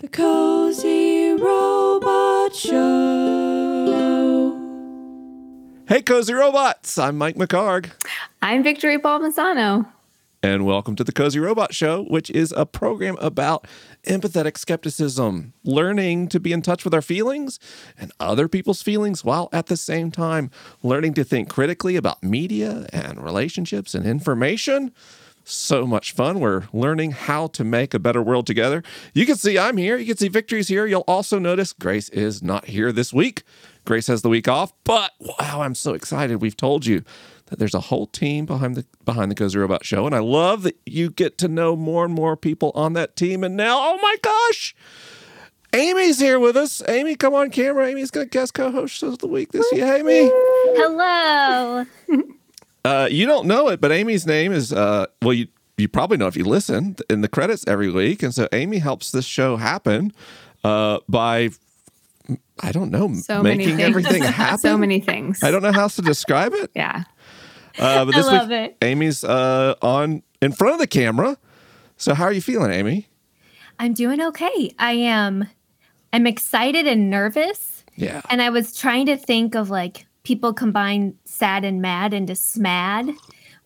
The 0.00 0.06
Cozy 0.06 1.32
Robot 1.32 2.54
Show. 2.54 2.76
Hey, 5.88 6.02
Cozy 6.02 6.34
Robots! 6.34 6.96
I'm 6.98 7.18
Mike 7.18 7.34
McHargue, 7.34 7.90
I'm 8.40 8.62
Victory 8.62 8.96
Palmisano. 8.98 9.88
and 10.40 10.64
welcome 10.64 10.94
to 10.94 11.02
the 11.02 11.10
Cozy 11.10 11.40
Robot 11.40 11.74
Show, 11.74 12.04
which 12.04 12.30
is 12.30 12.52
a 12.56 12.64
program 12.64 13.16
about 13.20 13.66
empathetic 14.06 14.56
skepticism, 14.56 15.52
learning 15.64 16.28
to 16.28 16.38
be 16.38 16.52
in 16.52 16.62
touch 16.62 16.84
with 16.84 16.94
our 16.94 17.02
feelings 17.02 17.58
and 17.98 18.12
other 18.20 18.46
people's 18.46 18.82
feelings, 18.82 19.24
while 19.24 19.48
at 19.52 19.66
the 19.66 19.76
same 19.76 20.12
time 20.12 20.52
learning 20.80 21.14
to 21.14 21.24
think 21.24 21.48
critically 21.48 21.96
about 21.96 22.22
media 22.22 22.86
and 22.92 23.20
relationships 23.20 23.96
and 23.96 24.06
information. 24.06 24.92
So 25.50 25.86
much 25.86 26.12
fun. 26.12 26.40
We're 26.40 26.64
learning 26.74 27.12
how 27.12 27.46
to 27.48 27.64
make 27.64 27.94
a 27.94 27.98
better 27.98 28.20
world 28.20 28.46
together. 28.46 28.82
You 29.14 29.24
can 29.24 29.36
see 29.36 29.58
I'm 29.58 29.78
here. 29.78 29.96
You 29.96 30.04
can 30.04 30.18
see 30.18 30.28
Victory's 30.28 30.68
here. 30.68 30.84
You'll 30.84 31.04
also 31.08 31.38
notice 31.38 31.72
Grace 31.72 32.10
is 32.10 32.42
not 32.42 32.66
here 32.66 32.92
this 32.92 33.14
week. 33.14 33.44
Grace 33.86 34.08
has 34.08 34.20
the 34.20 34.28
week 34.28 34.46
off, 34.46 34.74
but 34.84 35.12
wow, 35.18 35.62
I'm 35.62 35.74
so 35.74 35.94
excited. 35.94 36.42
We've 36.42 36.56
told 36.56 36.84
you 36.84 37.02
that 37.46 37.58
there's 37.58 37.72
a 37.72 37.80
whole 37.80 38.06
team 38.06 38.44
behind 38.44 38.74
the 38.74 38.84
behind 39.06 39.30
the 39.30 39.34
Cozy 39.34 39.58
Robot 39.58 39.86
Show, 39.86 40.04
and 40.04 40.14
I 40.14 40.18
love 40.18 40.64
that 40.64 40.78
you 40.84 41.08
get 41.08 41.38
to 41.38 41.48
know 41.48 41.74
more 41.74 42.04
and 42.04 42.12
more 42.12 42.36
people 42.36 42.70
on 42.74 42.92
that 42.92 43.16
team. 43.16 43.42
And 43.42 43.56
now, 43.56 43.78
oh 43.80 43.98
my 44.02 44.16
gosh, 44.20 44.76
Amy's 45.72 46.20
here 46.20 46.38
with 46.38 46.58
us. 46.58 46.82
Amy, 46.88 47.16
come 47.16 47.32
on 47.32 47.48
camera. 47.48 47.86
Amy's 47.86 48.10
gonna 48.10 48.26
guest 48.26 48.52
co-host 48.52 49.02
of 49.02 49.20
the 49.20 49.26
week 49.26 49.52
this 49.52 49.64
year. 49.72 49.96
Amy, 49.96 50.28
Hello. 50.76 51.86
uh, 52.88 53.08
you 53.10 53.26
don't 53.26 53.46
know 53.46 53.68
it, 53.68 53.80
but 53.80 53.92
Amy's 53.92 54.26
name 54.26 54.52
is 54.52 54.72
uh, 54.72 55.06
well, 55.22 55.34
you 55.34 55.48
you 55.76 55.88
probably 55.88 56.16
know 56.16 56.26
if 56.26 56.36
you 56.36 56.44
listen 56.44 56.96
in 57.10 57.20
the 57.20 57.28
credits 57.28 57.64
every 57.66 57.90
week, 57.90 58.22
and 58.22 58.34
so 58.34 58.48
Amy 58.52 58.78
helps 58.78 59.10
this 59.10 59.24
show 59.24 59.56
happen 59.56 60.12
uh, 60.64 60.98
by. 61.08 61.50
I 62.60 62.72
don't 62.72 62.90
know, 62.90 63.14
So 63.14 63.42
making 63.42 63.80
everything 63.80 64.22
happen. 64.42 64.58
So 64.58 64.76
many 64.76 65.00
things. 65.00 65.42
I 65.42 65.50
don't 65.50 65.62
know 65.62 65.72
how 65.72 65.82
else 65.82 65.96
to 65.96 66.02
describe 66.02 66.52
it. 66.52 66.70
Yeah. 66.74 67.04
Uh, 67.78 68.04
but 68.04 68.14
I 68.16 68.20
love 68.20 68.48
week, 68.48 68.58
it. 68.58 68.76
Amy's 68.82 69.22
uh, 69.22 69.76
on 69.80 70.22
in 70.42 70.52
front 70.52 70.74
of 70.74 70.80
the 70.80 70.86
camera. 70.88 71.38
So 71.96 72.14
how 72.14 72.24
are 72.24 72.32
you 72.32 72.42
feeling, 72.42 72.72
Amy? 72.72 73.06
I'm 73.78 73.94
doing 73.94 74.20
okay. 74.20 74.74
I 74.78 74.92
am 74.92 75.48
I'm 76.12 76.26
excited 76.26 76.86
and 76.86 77.10
nervous. 77.10 77.84
Yeah. 77.94 78.22
And 78.30 78.42
I 78.42 78.50
was 78.50 78.76
trying 78.76 79.06
to 79.06 79.16
think 79.16 79.54
of 79.54 79.70
like 79.70 80.06
people 80.28 80.52
combine 80.52 81.16
sad 81.24 81.64
and 81.64 81.80
mad 81.80 82.12
into 82.12 82.34
smad, 82.34 83.16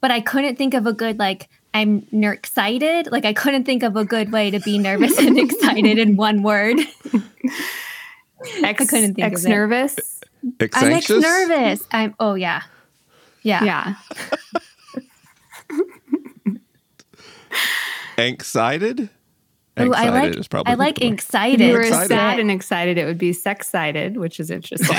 but 0.00 0.12
I 0.12 0.20
couldn't 0.20 0.54
think 0.54 0.74
of 0.74 0.86
a 0.86 0.92
good 0.92 1.18
like 1.18 1.48
I'm 1.74 2.06
ner- 2.12 2.32
excited. 2.32 3.10
Like 3.10 3.24
I 3.24 3.32
couldn't 3.32 3.64
think 3.64 3.82
of 3.82 3.96
a 3.96 4.04
good 4.04 4.30
way 4.30 4.52
to 4.52 4.60
be 4.60 4.78
nervous 4.78 5.18
and 5.18 5.36
excited 5.46 5.98
in 5.98 6.14
one 6.14 6.44
word. 6.44 6.78
Ex, 8.62 8.88
couldn't 8.88 9.14
think 9.14 9.26
of 9.26 9.32
ex 9.32 9.44
it. 9.44 9.48
nervous. 9.48 10.20
Ex- 10.60 10.76
I'm 10.80 10.92
ex 10.92 11.10
nervous. 11.10 11.82
I'm 11.90 12.14
oh 12.20 12.34
yeah. 12.34 12.62
Yeah. 13.42 13.64
Yeah. 13.64 13.94
Excited? 18.18 19.08
Ooh, 19.80 19.94
I 19.94 20.10
like 20.10 20.36
is 20.36 20.48
probably 20.48 20.72
I 20.72 20.74
like 20.76 20.96
the 20.96 21.06
excited. 21.06 21.60
If 21.62 21.68
you 21.68 21.72
were 21.72 21.80
Excited. 21.80 22.08
sad 22.08 22.38
and 22.38 22.50
excited, 22.50 22.98
it 22.98 23.06
would 23.06 23.16
be 23.16 23.32
sex-sided, 23.32 24.18
which 24.18 24.38
is 24.38 24.50
interesting. 24.50 24.96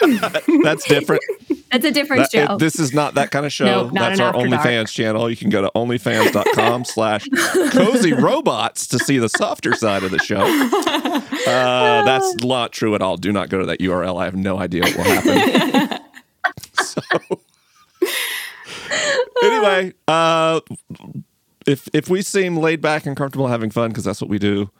That's 0.64 0.84
different. 0.84 1.22
That's 1.70 1.84
a 1.84 1.92
different 1.92 2.22
That- 2.22 2.46
show. 2.48 2.54
it- 2.54 2.58
this 2.58 2.80
is 2.80 2.92
not 2.92 3.14
that 3.14 3.30
kind 3.30 3.46
of 3.46 3.52
show. 3.52 3.64
Nope, 3.66 3.92
That's 3.94 4.18
our 4.18 4.28
After 4.34 4.48
Dark. 4.48 4.62
OnlyFans 4.64 4.92
channel. 4.92 5.30
You 5.30 5.36
can 5.36 5.48
go 5.50 5.62
to 5.62 5.70
onlyfans.com 5.76 6.84
slash 6.86 7.24
cozy 7.70 8.14
robots 8.14 8.88
to 8.88 8.98
see 8.98 9.18
the 9.18 9.28
softer 9.28 9.74
side 9.74 10.02
of 10.02 10.10
the 10.10 10.18
show. 10.18 10.42
Uh, 11.46 12.02
that's 12.04 12.34
not 12.42 12.72
true 12.72 12.96
at 12.96 13.02
all. 13.02 13.16
Do 13.16 13.30
not 13.30 13.48
go 13.48 13.60
to 13.60 13.66
that 13.66 13.78
URL. 13.78 14.20
I 14.20 14.24
have 14.24 14.34
no 14.34 14.58
idea 14.58 14.82
what 14.82 14.96
will 14.96 15.04
happen. 15.04 16.00
so 16.82 17.00
anyway, 19.42 19.92
uh, 20.08 20.60
if 21.66 21.88
if 21.92 22.08
we 22.08 22.22
seem 22.22 22.56
laid 22.56 22.80
back 22.80 23.06
and 23.06 23.16
comfortable 23.16 23.48
having 23.48 23.70
fun, 23.70 23.90
because 23.90 24.04
that's 24.04 24.20
what 24.20 24.30
we 24.30 24.38
do 24.38 24.70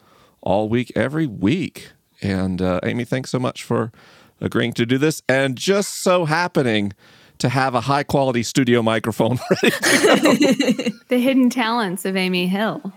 all 0.41 0.69
week, 0.69 0.93
every 0.95 1.27
week. 1.27 1.91
And 2.23 2.63
uh, 2.63 2.81
Amy, 2.83 3.05
thanks 3.05 3.31
so 3.31 3.39
much 3.39 3.63
for 3.63 3.93
agreeing 4.41 4.73
to 4.75 4.87
do 4.87 4.99
this, 4.99 5.23
and 5.29 5.57
just 5.57 6.03
so 6.03 6.25
happening 6.25 6.93
to 7.39 7.49
have 7.51 7.75
a 7.75 7.83
high 7.83 8.03
quality 8.03 8.43
studio 8.43 8.83
microphone 8.83 9.39
ready. 9.51 9.75
the 11.09 11.19
hidden 11.19 11.51
talents 11.51 12.05
of 12.05 12.17
Amy 12.17 12.47
Hill 12.47 12.93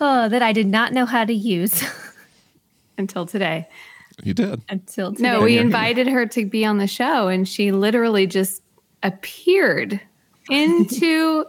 oh, 0.00 0.28
that 0.28 0.42
I 0.42 0.52
did 0.52 0.66
not 0.66 0.92
know 0.92 1.06
how 1.06 1.24
to 1.24 1.32
use 1.32 1.82
until 2.98 3.26
today. 3.26 3.68
you 4.22 4.34
did. 4.34 4.62
until 4.68 5.12
today. 5.12 5.22
No, 5.22 5.42
we 5.42 5.54
you're 5.54 5.60
here. 5.60 5.66
invited 5.66 6.08
her 6.08 6.26
to 6.26 6.46
be 6.46 6.64
on 6.64 6.78
the 6.78 6.86
show, 6.86 7.28
and 7.28 7.48
she 7.48 7.72
literally 7.72 8.26
just 8.26 8.62
appeared 9.02 10.00
into 10.50 11.44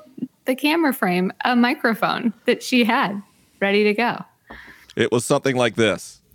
the 0.49 0.55
camera 0.55 0.91
frame, 0.91 1.31
a 1.45 1.55
microphone 1.55 2.33
that 2.45 2.63
she 2.63 2.83
had 2.83 3.21
ready 3.61 3.83
to 3.83 3.93
go. 3.93 4.17
It 4.95 5.11
was 5.11 5.23
something 5.23 5.55
like 5.55 5.75
this. 5.75 6.21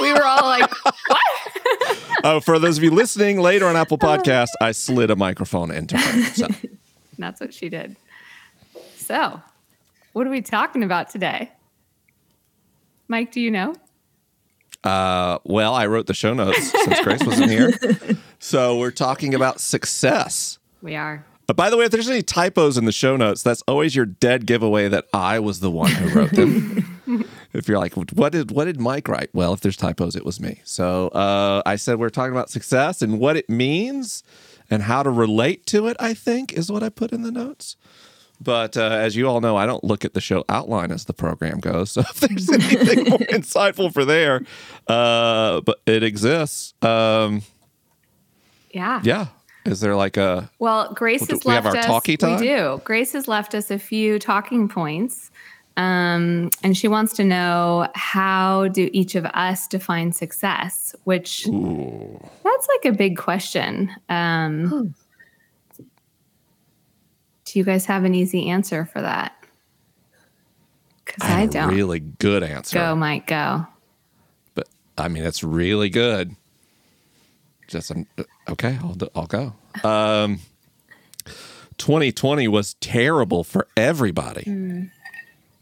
We 0.00 0.12
were 0.12 0.24
all 0.24 0.46
like, 0.48 0.70
what? 0.84 1.98
Oh, 2.24 2.40
for 2.40 2.58
those 2.58 2.78
of 2.78 2.84
you 2.84 2.90
listening 2.90 3.40
later 3.40 3.66
on 3.66 3.76
Apple 3.76 3.98
Podcast, 4.10 4.48
I 4.60 4.72
slid 4.72 5.10
a 5.10 5.16
microphone 5.16 5.70
into 5.70 5.98
her. 5.98 6.22
So. 6.34 6.46
That's 7.18 7.40
what 7.40 7.52
she 7.52 7.68
did. 7.68 7.96
So, 8.96 9.42
what 10.12 10.26
are 10.26 10.30
we 10.30 10.40
talking 10.40 10.82
about 10.82 11.10
today? 11.10 11.50
Mike, 13.08 13.32
do 13.32 13.40
you 13.40 13.50
know? 13.50 13.74
Uh, 14.84 15.38
well, 15.44 15.74
I 15.74 15.86
wrote 15.86 16.06
the 16.06 16.14
show 16.14 16.32
notes 16.32 16.70
since 16.70 17.00
Grace 17.00 17.24
wasn't 17.24 17.50
here. 17.50 17.72
So 18.38 18.78
we're 18.78 18.92
talking 18.92 19.34
about 19.34 19.60
success. 19.60 20.58
We 20.82 20.94
are. 20.96 21.24
But 21.46 21.56
by 21.56 21.70
the 21.70 21.76
way, 21.78 21.86
if 21.86 21.90
there's 21.90 22.10
any 22.10 22.22
typos 22.22 22.76
in 22.76 22.84
the 22.84 22.92
show 22.92 23.16
notes, 23.16 23.42
that's 23.42 23.62
always 23.66 23.96
your 23.96 24.04
dead 24.04 24.44
giveaway 24.44 24.88
that 24.88 25.06
I 25.14 25.38
was 25.38 25.60
the 25.60 25.70
one 25.70 25.90
who 25.90 26.14
wrote 26.18 26.32
them. 26.32 27.00
if 27.54 27.66
you're 27.66 27.78
like, 27.78 27.94
what 27.94 28.32
did 28.32 28.50
what 28.50 28.66
did 28.66 28.78
Mike 28.78 29.08
write? 29.08 29.30
Well, 29.32 29.54
if 29.54 29.60
there's 29.60 29.76
typos, 29.76 30.14
it 30.14 30.26
was 30.26 30.40
me. 30.40 30.60
So 30.64 31.08
uh, 31.08 31.62
I 31.64 31.76
said 31.76 31.98
we're 31.98 32.10
talking 32.10 32.32
about 32.32 32.50
success 32.50 33.00
and 33.00 33.18
what 33.18 33.36
it 33.38 33.48
means 33.48 34.22
and 34.70 34.82
how 34.82 35.02
to 35.02 35.08
relate 35.10 35.64
to 35.66 35.86
it. 35.86 35.96
I 35.98 36.12
think 36.12 36.52
is 36.52 36.70
what 36.70 36.82
I 36.82 36.90
put 36.90 37.12
in 37.12 37.22
the 37.22 37.32
notes. 37.32 37.76
But 38.40 38.76
uh, 38.76 38.82
as 38.82 39.16
you 39.16 39.26
all 39.26 39.40
know, 39.40 39.56
I 39.56 39.64
don't 39.66 39.82
look 39.82 40.04
at 40.04 40.12
the 40.14 40.20
show 40.20 40.44
outline 40.50 40.92
as 40.92 41.06
the 41.06 41.14
program 41.14 41.58
goes. 41.60 41.90
So 41.94 42.02
if 42.02 42.20
there's 42.20 42.48
anything 42.52 43.08
more 43.08 43.18
insightful 43.20 43.92
for 43.92 44.04
there, 44.04 44.42
uh, 44.86 45.62
but 45.62 45.80
it 45.86 46.02
exists. 46.02 46.74
Um, 46.84 47.42
Yeah. 48.70 49.00
yeah. 49.02 49.26
Is 49.68 49.80
there 49.80 49.94
like 49.96 50.16
a 50.16 50.50
Well, 50.58 50.92
Grace 50.94 51.26
Do 51.26 51.34
has 51.34 51.44
we 51.44 51.52
have 51.52 51.64
left 51.64 51.76
our 51.76 51.80
us. 51.80 51.86
talkie 51.86 52.16
time? 52.16 52.40
We 52.40 52.46
do. 52.46 52.80
Grace 52.84 53.12
has 53.12 53.28
left 53.28 53.54
us 53.54 53.70
a 53.70 53.78
few 53.78 54.18
talking 54.18 54.68
points, 54.68 55.30
um, 55.76 56.50
and 56.62 56.76
she 56.76 56.88
wants 56.88 57.12
to 57.16 57.24
know 57.24 57.88
how 57.94 58.68
do 58.68 58.88
each 58.92 59.14
of 59.14 59.26
us 59.26 59.68
define 59.68 60.12
success? 60.12 60.94
Which 61.04 61.44
that's 61.44 62.68
like 62.68 62.84
a 62.84 62.92
big 62.92 63.16
question. 63.18 63.90
Um, 64.08 64.94
do 65.76 67.58
you 67.58 67.64
guys 67.64 67.86
have 67.86 68.04
an 68.04 68.14
easy 68.14 68.48
answer 68.48 68.84
for 68.86 69.00
that? 69.00 69.32
Because 71.04 71.22
I, 71.22 71.40
have 71.40 71.50
a 71.50 71.52
don't. 71.52 71.74
really 71.74 72.00
good 72.00 72.42
answer? 72.42 72.78
Go, 72.78 72.94
Mike. 72.94 73.26
Go. 73.26 73.66
but 74.54 74.68
I 74.98 75.08
mean, 75.08 75.24
it's 75.24 75.42
really 75.42 75.88
good. 75.90 76.34
Just 77.68 77.90
um, 77.90 78.06
okay, 78.50 78.78
I'll, 78.82 78.96
I'll 79.14 79.26
go. 79.26 79.52
Um, 79.84 80.40
2020 81.78 82.48
was 82.48 82.74
terrible 82.74 83.44
for 83.44 83.68
everybody, 83.76 84.90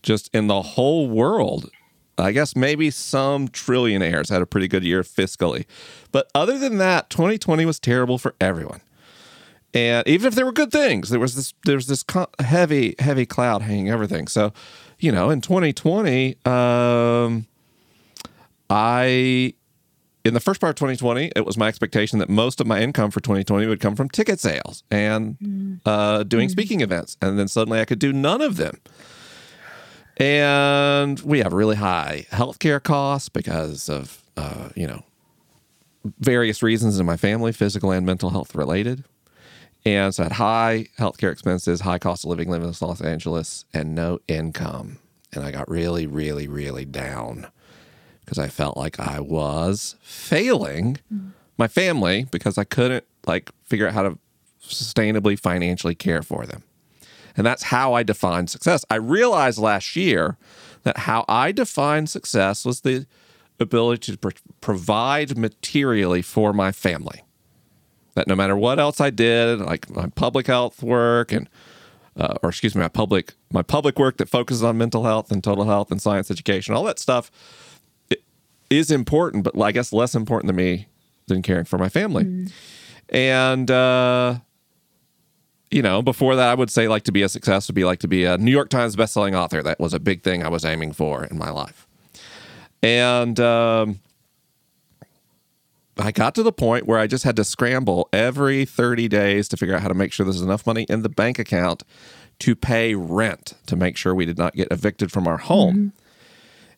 just 0.02 0.34
in 0.34 0.46
the 0.46 0.62
whole 0.62 1.08
world. 1.08 1.70
I 2.18 2.32
guess 2.32 2.56
maybe 2.56 2.90
some 2.90 3.48
trillionaires 3.48 4.30
had 4.30 4.40
a 4.40 4.46
pretty 4.46 4.68
good 4.68 4.82
year 4.84 5.02
fiscally, 5.02 5.66
but 6.12 6.30
other 6.34 6.58
than 6.58 6.78
that, 6.78 7.10
2020 7.10 7.66
was 7.66 7.78
terrible 7.78 8.16
for 8.16 8.34
everyone. 8.40 8.80
And 9.74 10.08
even 10.08 10.28
if 10.28 10.34
there 10.34 10.46
were 10.46 10.52
good 10.52 10.72
things, 10.72 11.10
there 11.10 11.20
was 11.20 11.34
this 11.34 11.52
there 11.66 11.74
was 11.74 11.86
this 11.86 12.02
heavy 12.38 12.94
heavy 12.98 13.26
cloud 13.26 13.60
hanging 13.60 13.90
everything. 13.90 14.26
So, 14.26 14.54
you 14.98 15.12
know, 15.12 15.28
in 15.28 15.42
2020, 15.42 16.36
um, 16.46 17.46
I 18.70 19.52
in 20.26 20.34
the 20.34 20.40
first 20.40 20.60
part 20.60 20.70
of 20.70 20.76
2020, 20.76 21.32
it 21.36 21.46
was 21.46 21.56
my 21.56 21.68
expectation 21.68 22.18
that 22.18 22.28
most 22.28 22.60
of 22.60 22.66
my 22.66 22.80
income 22.80 23.10
for 23.10 23.20
2020 23.20 23.66
would 23.66 23.80
come 23.80 23.94
from 23.94 24.08
ticket 24.08 24.40
sales 24.40 24.82
and 24.90 25.80
uh, 25.86 26.24
doing 26.24 26.48
speaking 26.48 26.80
events. 26.80 27.16
And 27.22 27.38
then 27.38 27.46
suddenly 27.46 27.80
I 27.80 27.84
could 27.84 28.00
do 28.00 28.12
none 28.12 28.42
of 28.42 28.56
them. 28.56 28.80
And 30.16 31.20
we 31.20 31.40
have 31.40 31.52
really 31.52 31.76
high 31.76 32.26
healthcare 32.30 32.82
costs 32.82 33.28
because 33.28 33.88
of, 33.88 34.22
uh, 34.36 34.70
you 34.74 34.86
know, 34.86 35.04
various 36.18 36.62
reasons 36.62 36.98
in 36.98 37.06
my 37.06 37.16
family, 37.16 37.52
physical 37.52 37.92
and 37.92 38.04
mental 38.04 38.30
health 38.30 38.54
related. 38.54 39.04
And 39.84 40.12
so 40.12 40.22
I 40.22 40.26
had 40.26 40.32
high 40.32 40.86
healthcare 40.98 41.30
expenses, 41.30 41.82
high 41.82 41.98
cost 41.98 42.24
of 42.24 42.30
living, 42.30 42.50
living 42.50 42.68
in 42.68 42.74
Los 42.80 43.00
Angeles, 43.00 43.64
and 43.72 43.94
no 43.94 44.18
income. 44.26 44.98
And 45.32 45.44
I 45.44 45.52
got 45.52 45.70
really, 45.70 46.06
really, 46.06 46.48
really 46.48 46.84
down 46.84 47.48
because 48.26 48.38
I 48.38 48.48
felt 48.48 48.76
like 48.76 48.98
I 48.98 49.20
was 49.20 49.94
failing 50.02 50.98
my 51.56 51.68
family 51.68 52.26
because 52.30 52.58
I 52.58 52.64
couldn't 52.64 53.04
like 53.26 53.50
figure 53.64 53.86
out 53.86 53.94
how 53.94 54.02
to 54.02 54.18
sustainably 54.60 55.38
financially 55.38 55.94
care 55.94 56.22
for 56.22 56.44
them. 56.44 56.64
And 57.36 57.46
that's 57.46 57.64
how 57.64 57.94
I 57.94 58.02
define 58.02 58.48
success. 58.48 58.84
I 58.90 58.96
realized 58.96 59.58
last 59.58 59.94
year 59.94 60.36
that 60.82 60.98
how 60.98 61.24
I 61.28 61.52
defined 61.52 62.10
success 62.10 62.64
was 62.64 62.80
the 62.80 63.06
ability 63.60 64.12
to 64.12 64.18
pro- 64.18 64.32
provide 64.60 65.38
materially 65.38 66.22
for 66.22 66.52
my 66.52 66.72
family. 66.72 67.22
That 68.14 68.26
no 68.26 68.34
matter 68.34 68.56
what 68.56 68.80
else 68.80 69.00
I 69.00 69.10
did, 69.10 69.60
like 69.60 69.88
my 69.90 70.08
public 70.08 70.46
health 70.48 70.82
work 70.82 71.30
and 71.30 71.48
uh, 72.16 72.34
or 72.42 72.48
excuse 72.48 72.74
me, 72.74 72.80
my 72.80 72.88
public 72.88 73.34
my 73.52 73.62
public 73.62 73.98
work 73.98 74.16
that 74.16 74.28
focuses 74.28 74.64
on 74.64 74.78
mental 74.78 75.04
health 75.04 75.30
and 75.30 75.44
total 75.44 75.64
health 75.64 75.90
and 75.90 76.00
science 76.00 76.30
education, 76.30 76.74
all 76.74 76.84
that 76.84 76.98
stuff 76.98 77.30
is 78.70 78.90
important, 78.90 79.44
but 79.44 79.60
I 79.60 79.72
guess 79.72 79.92
less 79.92 80.14
important 80.14 80.48
to 80.48 80.54
me 80.54 80.88
than 81.26 81.42
caring 81.42 81.64
for 81.64 81.78
my 81.78 81.88
family. 81.88 82.24
And 83.08 83.70
uh, 83.70 84.38
you 85.70 85.82
know, 85.82 86.02
before 86.02 86.36
that, 86.36 86.48
I 86.48 86.54
would 86.54 86.70
say 86.70 86.88
like 86.88 87.02
to 87.04 87.12
be 87.12 87.22
a 87.22 87.28
success 87.28 87.68
would 87.68 87.74
be 87.74 87.84
like 87.84 87.98
to 88.00 88.08
be 88.08 88.24
a 88.24 88.38
New 88.38 88.50
York 88.50 88.68
Times 88.68 88.96
bestselling 88.96 89.34
author. 89.34 89.62
That 89.62 89.80
was 89.80 89.92
a 89.94 90.00
big 90.00 90.22
thing 90.22 90.42
I 90.44 90.48
was 90.48 90.64
aiming 90.64 90.92
for 90.92 91.24
in 91.24 91.38
my 91.38 91.50
life. 91.50 91.86
And 92.82 93.38
um, 93.40 94.00
I 95.98 96.12
got 96.12 96.34
to 96.36 96.42
the 96.42 96.52
point 96.52 96.86
where 96.86 96.98
I 96.98 97.06
just 97.06 97.24
had 97.24 97.36
to 97.36 97.44
scramble 97.44 98.08
every 98.12 98.64
30 98.64 99.08
days 99.08 99.48
to 99.48 99.56
figure 99.56 99.74
out 99.74 99.82
how 99.82 99.88
to 99.88 99.94
make 99.94 100.12
sure 100.12 100.24
there's 100.24 100.42
enough 100.42 100.66
money 100.66 100.84
in 100.88 101.02
the 101.02 101.08
bank 101.08 101.38
account 101.38 101.82
to 102.40 102.54
pay 102.54 102.94
rent 102.94 103.54
to 103.66 103.76
make 103.76 103.96
sure 103.96 104.14
we 104.14 104.26
did 104.26 104.38
not 104.38 104.54
get 104.54 104.68
evicted 104.70 105.10
from 105.10 105.26
our 105.26 105.38
home. 105.38 105.92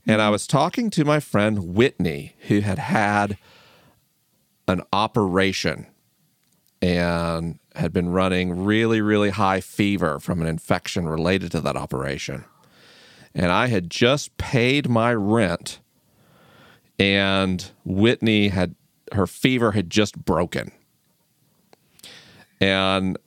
And 0.09 0.23
I 0.23 0.31
was 0.31 0.47
talking 0.47 0.89
to 0.91 1.05
my 1.05 1.21
friend 1.21 1.75
Whitney, 1.75 2.35
who 2.49 2.61
had 2.61 2.79
had 2.79 3.37
an 4.67 4.81
operation 4.91 5.87
and 6.81 7.59
had 7.75 7.93
been 7.93 8.09
running 8.09 8.65
really, 8.65 9.03
really 9.03 9.29
high 9.29 9.61
fever 9.61 10.19
from 10.19 10.41
an 10.41 10.47
infection 10.47 11.07
related 11.07 11.53
to 11.53 11.61
that 11.61 11.77
operation. 11.77 12.47
And 13.35 13.53
I 13.53 13.67
had 13.67 13.91
just 13.91 14.35
paid 14.39 14.89
my 14.89 15.13
rent, 15.13 15.79
and 16.99 17.71
Whitney 17.85 18.49
had 18.49 18.75
her 19.13 19.27
fever 19.27 19.73
had 19.73 19.91
just 19.91 20.25
broken. 20.25 20.73
And 22.61 23.19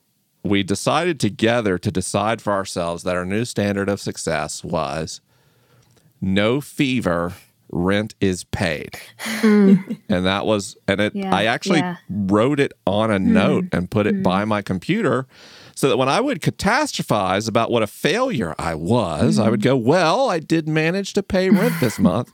we 0.42 0.64
decided 0.64 1.20
together 1.20 1.78
to 1.78 1.92
decide 1.92 2.42
for 2.42 2.52
ourselves 2.52 3.04
that 3.04 3.16
our 3.16 3.24
new 3.24 3.44
standard 3.44 3.88
of 3.88 4.00
success 4.00 4.64
was 4.64 5.20
no 6.22 6.60
fever, 6.60 7.34
rent 7.72 8.14
is 8.20 8.44
paid. 8.44 8.98
Hmm. 9.18 9.74
and 10.08 10.24
that 10.24 10.46
was, 10.46 10.76
and 10.86 11.00
it, 11.00 11.16
Yeah, 11.16 11.34
I 11.34 11.44
actually 11.44 11.80
yeah. 11.80 11.96
wrote 12.08 12.60
it 12.60 12.72
on 12.86 13.10
a 13.10 13.18
hmm. 13.18 13.32
note 13.32 13.64
and 13.72 13.90
put 13.90 14.06
it 14.06 14.16
hmm. 14.16 14.22
by 14.22 14.44
my 14.44 14.62
computer 14.62 15.26
so 15.74 15.88
that 15.88 15.96
when 15.96 16.08
I 16.08 16.20
would 16.20 16.40
catastrophize 16.40 17.48
about 17.48 17.70
what 17.70 17.82
a 17.82 17.86
failure 17.86 18.54
I 18.58 18.74
was, 18.74 19.38
I 19.38 19.48
would 19.48 19.62
go, 19.62 19.76
Well, 19.76 20.28
I 20.28 20.38
did 20.38 20.68
manage 20.68 21.12
to 21.14 21.22
pay 21.22 21.50
rent 21.50 21.74
this 21.80 21.98
month. 21.98 22.32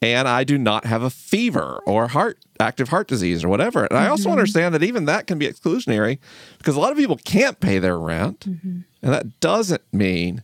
And 0.00 0.26
I 0.26 0.42
do 0.42 0.58
not 0.58 0.84
have 0.84 1.04
a 1.04 1.10
fever 1.10 1.80
or 1.86 2.08
heart 2.08 2.38
active 2.58 2.88
heart 2.88 3.06
disease 3.06 3.44
or 3.44 3.48
whatever. 3.48 3.84
And 3.84 3.96
I 3.96 4.08
also 4.08 4.24
mm-hmm. 4.24 4.32
understand 4.32 4.74
that 4.74 4.82
even 4.82 5.04
that 5.04 5.28
can 5.28 5.38
be 5.38 5.46
exclusionary 5.46 6.18
because 6.58 6.74
a 6.74 6.80
lot 6.80 6.90
of 6.90 6.98
people 6.98 7.18
can't 7.24 7.60
pay 7.60 7.78
their 7.78 7.96
rent. 7.96 8.40
Mm-hmm. 8.40 8.80
And 9.00 9.12
that 9.12 9.38
doesn't 9.38 9.82
mean 9.92 10.42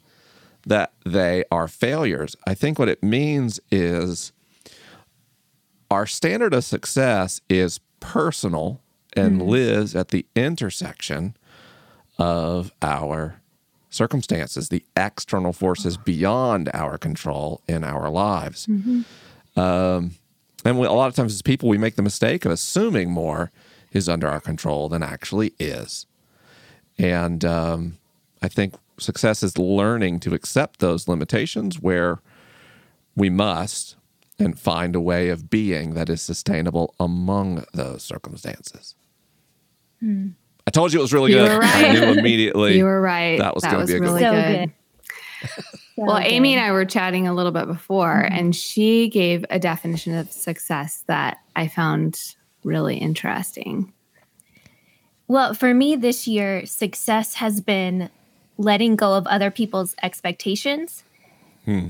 that 0.69 0.93
they 1.05 1.45
are 1.51 1.67
failures. 1.69 2.37
I 2.47 2.55
think 2.55 2.79
what 2.79 2.89
it 2.89 3.03
means 3.03 3.59
is 3.71 4.33
our 5.91 6.07
standard 6.07 6.55
of 6.55 6.65
success 6.65 7.41
is 7.49 7.81
personal 8.01 8.81
and 9.17 9.43
lives 9.43 9.97
at 9.97 10.09
the 10.09 10.27
intersection 10.37 11.35
of 12.19 12.71
our 12.83 13.41
circumstances, 13.91 14.69
the 14.69 14.85
external 14.97 15.53
forces 15.53 15.97
beyond 15.97 16.71
our 16.75 16.99
control 16.99 17.63
in 17.67 17.83
our 17.83 18.11
lives. 18.11 18.67
Um, 19.57 20.13
and 20.65 20.79
we, 20.79 20.87
a 20.87 20.93
lot 20.93 21.09
of 21.09 21.15
times 21.15 21.33
as 21.33 21.43
people, 21.43 21.69
we 21.69 21.79
make 21.79 21.97
the 21.97 22.03
mistake 22.03 22.45
of 22.45 22.53
assuming 22.53 23.11
more 23.11 23.51
is 23.93 24.09
under 24.09 24.29
our 24.29 24.41
control 24.41 24.89
than 24.91 25.03
actually 25.03 25.55
is. 25.59 26.05
And 26.99 27.45
um, 27.45 27.97
I 28.43 28.49
think 28.49 28.75
success 28.99 29.43
is 29.43 29.59
learning 29.59 30.21
to 30.21 30.35
accept 30.35 30.81
those 30.81 31.09
limitations 31.09 31.81
where 31.81 32.21
we 33.17 33.31
must 33.31 33.97
and 34.39 34.59
find 34.59 34.95
a 34.95 35.01
way 35.01 35.29
of 35.29 35.51
being 35.51 35.95
that 35.95 36.09
is 36.09 36.23
sustainable 36.23 36.95
among 37.01 37.65
those 37.73 38.03
circumstances. 38.03 38.95
Hmm. 40.01 40.29
I 40.67 40.71
told 40.71 40.93
you 40.93 41.01
it 41.01 41.03
was 41.03 41.13
really 41.13 41.33
You 41.33 41.39
good. 41.39 41.59
were 41.59 41.65
I 41.65 41.93
knew 41.93 42.03
immediately 42.19 42.77
You 42.77 42.85
were 42.85 43.01
right. 43.01 43.39
that 43.39 43.55
was 43.55 43.63
that 43.63 43.71
going 43.73 43.81
was 43.83 43.91
to 43.91 43.95
be 43.95 43.97
a 43.97 44.01
good 44.01 44.07
really 44.07 44.21
So 44.21 44.33
good. 44.33 44.73
good. 45.49 45.65
Well, 45.97 46.19
Amy 46.19 46.55
and 46.55 46.65
I 46.65 46.71
were 46.71 46.85
chatting 46.85 47.27
a 47.27 47.35
little 47.35 47.51
bit 47.51 47.67
before, 47.67 48.23
mm-hmm. 48.25 48.33
and 48.33 48.55
she 48.55 49.09
gave 49.09 49.45
a 49.51 49.59
definition 49.59 50.15
of 50.15 50.31
success 50.31 51.03
that 51.09 51.39
I 51.57 51.67
found 51.67 52.37
really 52.63 52.97
interesting. 52.99 53.93
Well, 55.27 55.55
for 55.55 55.75
me 55.75 55.97
this 55.97 56.29
year, 56.29 56.65
success 56.67 57.35
has 57.35 57.61
been 57.61 58.11
letting 58.59 58.97
go 58.97 59.15
of 59.15 59.27
other 59.29 59.51
people's 59.51 59.95
expectations 60.03 61.05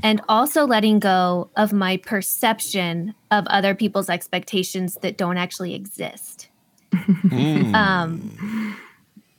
and 0.03 0.21
also 0.29 0.67
letting 0.67 0.99
go 0.99 1.51
of 1.57 1.73
my 1.73 1.97
perception 1.99 3.15
of 3.31 3.47
other 3.47 3.75
people's 3.75 4.11
expectations 4.11 4.97
that 5.03 5.17
don't 5.17 5.39
actually 5.39 5.75
exist. 5.75 6.49
um, 7.73 8.77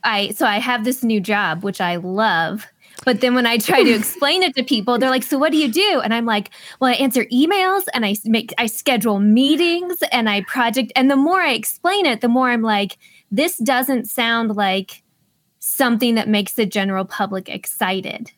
I 0.02 0.30
so 0.30 0.46
I 0.46 0.58
have 0.58 0.84
this 0.84 1.02
new 1.02 1.20
job 1.20 1.62
which 1.62 1.80
I 1.80 1.96
love, 1.96 2.66
but 3.04 3.20
then 3.20 3.34
when 3.34 3.46
I 3.46 3.58
try 3.58 3.82
to 3.82 3.90
explain 3.94 4.42
it 4.42 4.56
to 4.56 4.62
people, 4.62 4.98
they're 4.98 5.10
like, 5.10 5.24
"So 5.24 5.36
what 5.36 5.52
do 5.52 5.58
you 5.58 5.70
do?" 5.70 6.00
And 6.02 6.14
I'm 6.14 6.24
like, 6.24 6.50
"Well, 6.80 6.90
I 6.90 6.94
answer 6.94 7.26
emails 7.26 7.84
and 7.92 8.06
I 8.06 8.16
make 8.24 8.54
I 8.56 8.64
schedule 8.66 9.20
meetings 9.20 10.02
and 10.10 10.30
I 10.30 10.40
project." 10.42 10.90
And 10.96 11.10
the 11.10 11.16
more 11.16 11.40
I 11.40 11.52
explain 11.52 12.06
it, 12.06 12.22
the 12.22 12.28
more 12.28 12.48
I'm 12.48 12.62
like, 12.62 12.96
"This 13.30 13.58
doesn't 13.58 14.08
sound 14.08 14.56
like 14.56 15.02
something 15.70 16.14
that 16.16 16.28
makes 16.28 16.54
the 16.54 16.66
general 16.66 17.04
public 17.04 17.48
excited." 17.48 18.32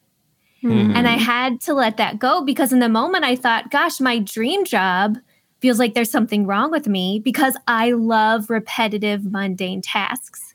And 0.96 1.08
I 1.08 1.16
had 1.16 1.60
to 1.62 1.74
let 1.74 1.96
that 1.96 2.18
go 2.20 2.44
because 2.44 2.72
in 2.72 2.78
the 2.78 2.88
moment 2.88 3.24
I 3.24 3.34
thought, 3.36 3.70
"Gosh, 3.70 4.00
my 4.00 4.18
dream 4.18 4.64
job." 4.64 5.18
Feels 5.60 5.78
like 5.78 5.94
there's 5.94 6.10
something 6.10 6.44
wrong 6.44 6.72
with 6.72 6.88
me 6.88 7.20
because 7.20 7.56
I 7.68 7.92
love 7.92 8.50
repetitive, 8.50 9.24
mundane 9.24 9.80
tasks. 9.80 10.54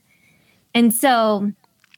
And 0.73 0.93
so 0.93 1.53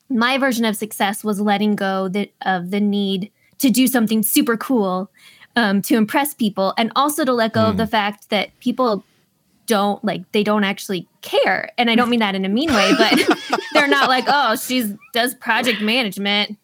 my 0.10 0.38
version 0.38 0.64
of 0.64 0.76
success 0.76 1.24
was 1.24 1.42
letting 1.42 1.76
go 1.76 2.08
the, 2.08 2.32
of 2.44 2.70
the 2.70 2.80
need 2.80 3.32
to 3.58 3.70
do 3.70 3.88
something 3.88 4.24
super 4.24 4.58
cool 4.58 5.10
um, 5.56 5.82
to 5.82 5.96
impress 5.96 6.34
people 6.34 6.74
and 6.78 6.92
also 6.96 7.26
to 7.26 7.34
let 7.34 7.54
go 7.54 7.66
of 7.66 7.78
the 7.78 7.88
fact 7.88 8.30
that 8.30 8.58
people 8.60 9.04
don't 9.70 10.04
like 10.04 10.30
they 10.34 10.44
don't 10.44 10.64
actually 10.66 11.08
care 11.22 11.70
and 11.78 11.90
i 11.90 11.96
don't 11.96 12.10
mean 12.10 12.20
that 12.20 12.36
in 12.36 12.44
a 12.44 12.50
mean 12.50 12.74
way 12.74 12.92
but 12.98 13.14
they're 13.74 13.88
not 13.88 14.10
like 14.10 14.26
oh 14.28 14.56
she's 14.56 14.94
does 15.14 15.34
project 15.36 15.82
management 15.82 16.58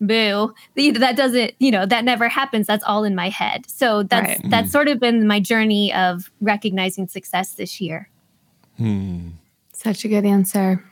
boo 0.00 0.54
that 0.76 1.16
doesn't 1.16 1.52
you 1.58 1.70
know 1.70 1.84
that 1.86 2.04
never 2.04 2.28
happens 2.28 2.66
that's 2.66 2.84
all 2.84 3.04
in 3.04 3.14
my 3.14 3.28
head 3.28 3.64
so 3.68 4.02
that's 4.02 4.40
Right. 4.40 4.50
that's 4.50 4.72
sort 4.72 4.88
of 4.88 4.98
been 5.00 5.26
my 5.26 5.40
journey 5.40 5.92
of 5.92 6.30
recognizing 6.40 7.06
success 7.08 7.54
this 7.54 7.80
year 7.80 8.08
hmm. 8.78 9.28
Such 9.76 10.04
a 10.04 10.08
good 10.08 10.24
answer. 10.24 10.82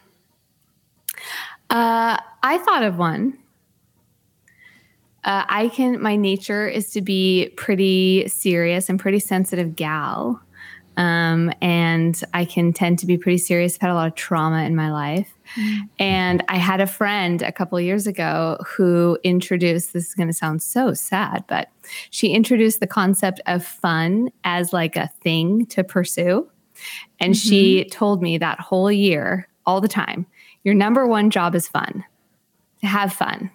Uh, 1.70 2.18
I 2.42 2.58
thought 2.58 2.82
of 2.82 2.98
one. 2.98 3.38
Uh, 5.24 5.44
I 5.48 5.68
can. 5.68 6.02
My 6.02 6.16
nature 6.16 6.68
is 6.68 6.90
to 6.90 7.00
be 7.00 7.54
pretty 7.56 8.28
serious 8.28 8.90
and 8.90 8.98
pretty 9.00 9.20
sensitive 9.20 9.76
gal, 9.76 10.42
um, 10.96 11.52
and 11.60 12.22
I 12.34 12.44
can 12.44 12.72
tend 12.72 12.98
to 13.00 13.06
be 13.06 13.16
pretty 13.16 13.38
serious. 13.38 13.74
I've 13.74 13.80
had 13.82 13.90
a 13.90 13.94
lot 13.94 14.08
of 14.08 14.14
trauma 14.14 14.64
in 14.64 14.76
my 14.76 14.92
life, 14.92 15.32
and 15.98 16.44
I 16.48 16.56
had 16.56 16.80
a 16.80 16.86
friend 16.86 17.42
a 17.42 17.52
couple 17.52 17.78
of 17.78 17.84
years 17.84 18.06
ago 18.06 18.58
who 18.66 19.18
introduced. 19.22 19.92
This 19.92 20.08
is 20.08 20.14
going 20.14 20.28
to 20.28 20.34
sound 20.34 20.62
so 20.62 20.94
sad, 20.94 21.44
but 21.48 21.68
she 22.10 22.28
introduced 22.28 22.80
the 22.80 22.86
concept 22.86 23.40
of 23.46 23.64
fun 23.64 24.30
as 24.44 24.72
like 24.72 24.96
a 24.96 25.10
thing 25.22 25.66
to 25.66 25.84
pursue. 25.84 26.48
And 27.20 27.36
she 27.36 27.84
told 27.84 28.22
me 28.22 28.38
that 28.38 28.58
whole 28.60 28.90
year, 28.90 29.48
all 29.66 29.80
the 29.80 29.88
time, 29.88 30.26
your 30.64 30.74
number 30.74 31.06
one 31.06 31.30
job 31.30 31.54
is 31.54 31.68
fun, 31.68 32.04
to 32.80 32.86
have 32.86 33.12
fun. 33.12 33.50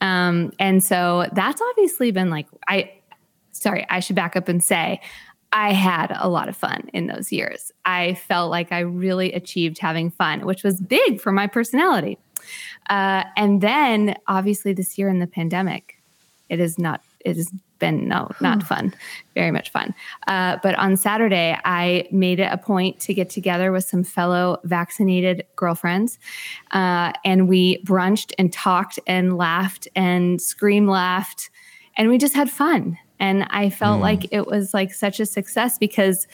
Um, 0.00 0.52
and 0.58 0.82
so 0.82 1.28
that's 1.32 1.60
obviously 1.60 2.10
been 2.10 2.30
like, 2.30 2.46
I, 2.66 2.92
sorry, 3.52 3.86
I 3.88 4.00
should 4.00 4.16
back 4.16 4.36
up 4.36 4.48
and 4.48 4.62
say, 4.62 5.00
I 5.52 5.72
had 5.72 6.16
a 6.18 6.28
lot 6.28 6.48
of 6.48 6.56
fun 6.56 6.88
in 6.92 7.06
those 7.06 7.30
years. 7.30 7.70
I 7.84 8.14
felt 8.14 8.50
like 8.50 8.72
I 8.72 8.80
really 8.80 9.32
achieved 9.32 9.78
having 9.78 10.10
fun, 10.10 10.46
which 10.46 10.64
was 10.64 10.80
big 10.80 11.20
for 11.20 11.30
my 11.30 11.46
personality. 11.46 12.18
Uh, 12.88 13.24
and 13.36 13.60
then, 13.60 14.16
obviously, 14.26 14.72
this 14.72 14.98
year 14.98 15.08
in 15.08 15.18
the 15.18 15.26
pandemic, 15.26 16.02
it 16.48 16.58
is 16.58 16.78
not. 16.78 17.02
It 17.24 17.36
has 17.36 17.52
been 17.78 18.08
no, 18.08 18.30
not 18.40 18.62
fun. 18.62 18.94
Very 19.34 19.50
much 19.50 19.70
fun. 19.70 19.94
Uh, 20.26 20.56
but 20.62 20.74
on 20.76 20.96
Saturday, 20.96 21.58
I 21.64 22.08
made 22.10 22.40
it 22.40 22.48
a 22.50 22.56
point 22.56 23.00
to 23.00 23.14
get 23.14 23.28
together 23.28 23.72
with 23.72 23.84
some 23.84 24.04
fellow 24.04 24.58
vaccinated 24.64 25.44
girlfriends, 25.56 26.18
uh, 26.70 27.12
and 27.24 27.48
we 27.48 27.82
brunched 27.84 28.32
and 28.38 28.52
talked 28.52 28.98
and 29.06 29.36
laughed 29.36 29.88
and 29.94 30.40
scream 30.40 30.86
laughed, 30.86 31.50
and 31.96 32.08
we 32.08 32.18
just 32.18 32.34
had 32.34 32.50
fun. 32.50 32.98
And 33.22 33.46
I 33.50 33.70
felt 33.70 34.00
mm. 34.00 34.02
like 34.02 34.26
it 34.32 34.48
was 34.48 34.74
like 34.74 34.92
such 34.92 35.20
a 35.20 35.26
success 35.26 35.78
because 35.78 36.26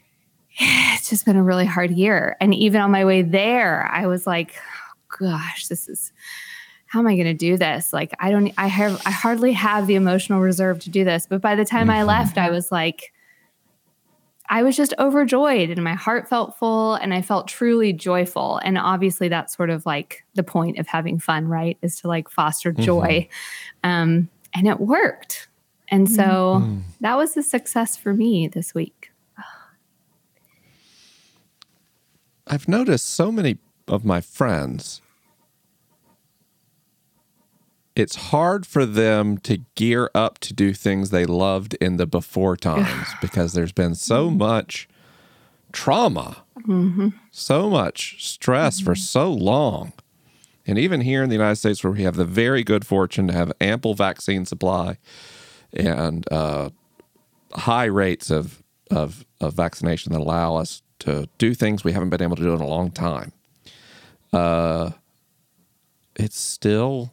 it's 0.60 1.10
just 1.10 1.26
been 1.26 1.36
a 1.36 1.42
really 1.42 1.66
hard 1.66 1.90
year. 1.90 2.36
And 2.40 2.54
even 2.54 2.80
on 2.80 2.92
my 2.92 3.04
way 3.04 3.22
there, 3.22 3.90
I 3.92 4.06
was 4.06 4.28
like, 4.28 4.54
oh, 4.56 5.16
gosh, 5.18 5.66
this 5.66 5.88
is 5.88 6.12
how 6.86 7.00
am 7.00 7.06
I 7.08 7.14
going 7.14 7.26
to 7.26 7.34
do 7.34 7.56
this? 7.56 7.92
Like, 7.92 8.12
I 8.18 8.30
don't, 8.30 8.52
I 8.58 8.66
have, 8.66 9.00
I 9.04 9.10
hardly 9.10 9.52
have 9.52 9.86
the 9.86 9.94
emotional 9.94 10.40
reserve 10.40 10.80
to 10.80 10.90
do 10.90 11.04
this. 11.04 11.26
But 11.26 11.40
by 11.40 11.54
the 11.54 11.64
time 11.64 11.88
I 11.88 11.98
mm-hmm. 11.98 12.08
left, 12.08 12.38
I 12.38 12.50
was 12.50 12.72
like, 12.72 13.12
I 14.48 14.64
was 14.64 14.76
just 14.76 14.94
overjoyed 14.98 15.70
and 15.70 15.84
my 15.84 15.94
heart 15.94 16.28
felt 16.28 16.58
full 16.58 16.94
and 16.94 17.14
I 17.14 17.22
felt 17.22 17.46
truly 17.46 17.92
joyful. 17.92 18.58
And 18.64 18.76
obviously, 18.76 19.28
that's 19.28 19.56
sort 19.56 19.70
of 19.70 19.86
like 19.86 20.24
the 20.34 20.42
point 20.42 20.78
of 20.78 20.88
having 20.88 21.20
fun, 21.20 21.46
right? 21.46 21.78
Is 21.82 22.00
to 22.00 22.08
like 22.08 22.28
foster 22.28 22.72
joy. 22.72 23.28
Mm-hmm. 23.84 23.90
Um, 23.90 24.28
and 24.52 24.66
it 24.66 24.80
worked. 24.80 25.48
And 25.90 26.08
so 26.08 26.62
mm. 26.62 26.82
that 27.00 27.16
was 27.16 27.36
a 27.36 27.42
success 27.42 27.96
for 27.96 28.14
me 28.14 28.46
this 28.46 28.74
week. 28.74 29.10
I've 32.46 32.68
noticed 32.68 33.08
so 33.08 33.30
many 33.30 33.58
of 33.86 34.04
my 34.04 34.20
friends, 34.20 35.00
it's 37.94 38.16
hard 38.16 38.66
for 38.66 38.86
them 38.86 39.38
to 39.38 39.58
gear 39.74 40.10
up 40.14 40.38
to 40.40 40.54
do 40.54 40.72
things 40.72 41.10
they 41.10 41.26
loved 41.26 41.74
in 41.74 41.96
the 41.96 42.06
before 42.06 42.56
times 42.56 43.08
because 43.20 43.52
there's 43.52 43.72
been 43.72 43.94
so 43.94 44.28
mm-hmm. 44.28 44.38
much 44.38 44.88
trauma, 45.72 46.38
mm-hmm. 46.60 47.08
so 47.30 47.70
much 47.70 48.24
stress 48.24 48.80
for 48.80 48.94
mm-hmm. 48.94 49.00
so 49.00 49.32
long. 49.32 49.92
And 50.66 50.78
even 50.78 51.00
here 51.00 51.22
in 51.22 51.28
the 51.28 51.36
United 51.36 51.56
States, 51.56 51.82
where 51.82 51.92
we 51.92 52.02
have 52.02 52.16
the 52.16 52.24
very 52.24 52.62
good 52.62 52.86
fortune 52.86 53.26
to 53.28 53.32
have 53.32 53.52
ample 53.60 53.94
vaccine 53.94 54.44
supply 54.44 54.98
and 55.72 56.30
uh, 56.32 56.70
high 57.52 57.84
rates 57.86 58.30
of, 58.30 58.62
of, 58.90 59.24
of 59.40 59.54
vaccination 59.54 60.12
that 60.12 60.20
allow 60.20 60.56
us 60.56 60.82
to 61.00 61.28
do 61.38 61.54
things 61.54 61.82
we 61.84 61.92
haven't 61.92 62.10
been 62.10 62.22
able 62.22 62.36
to 62.36 62.42
do 62.42 62.52
in 62.54 62.60
a 62.60 62.66
long 62.66 62.90
time, 62.90 63.32
uh, 64.32 64.90
it's 66.16 66.38
still 66.38 67.12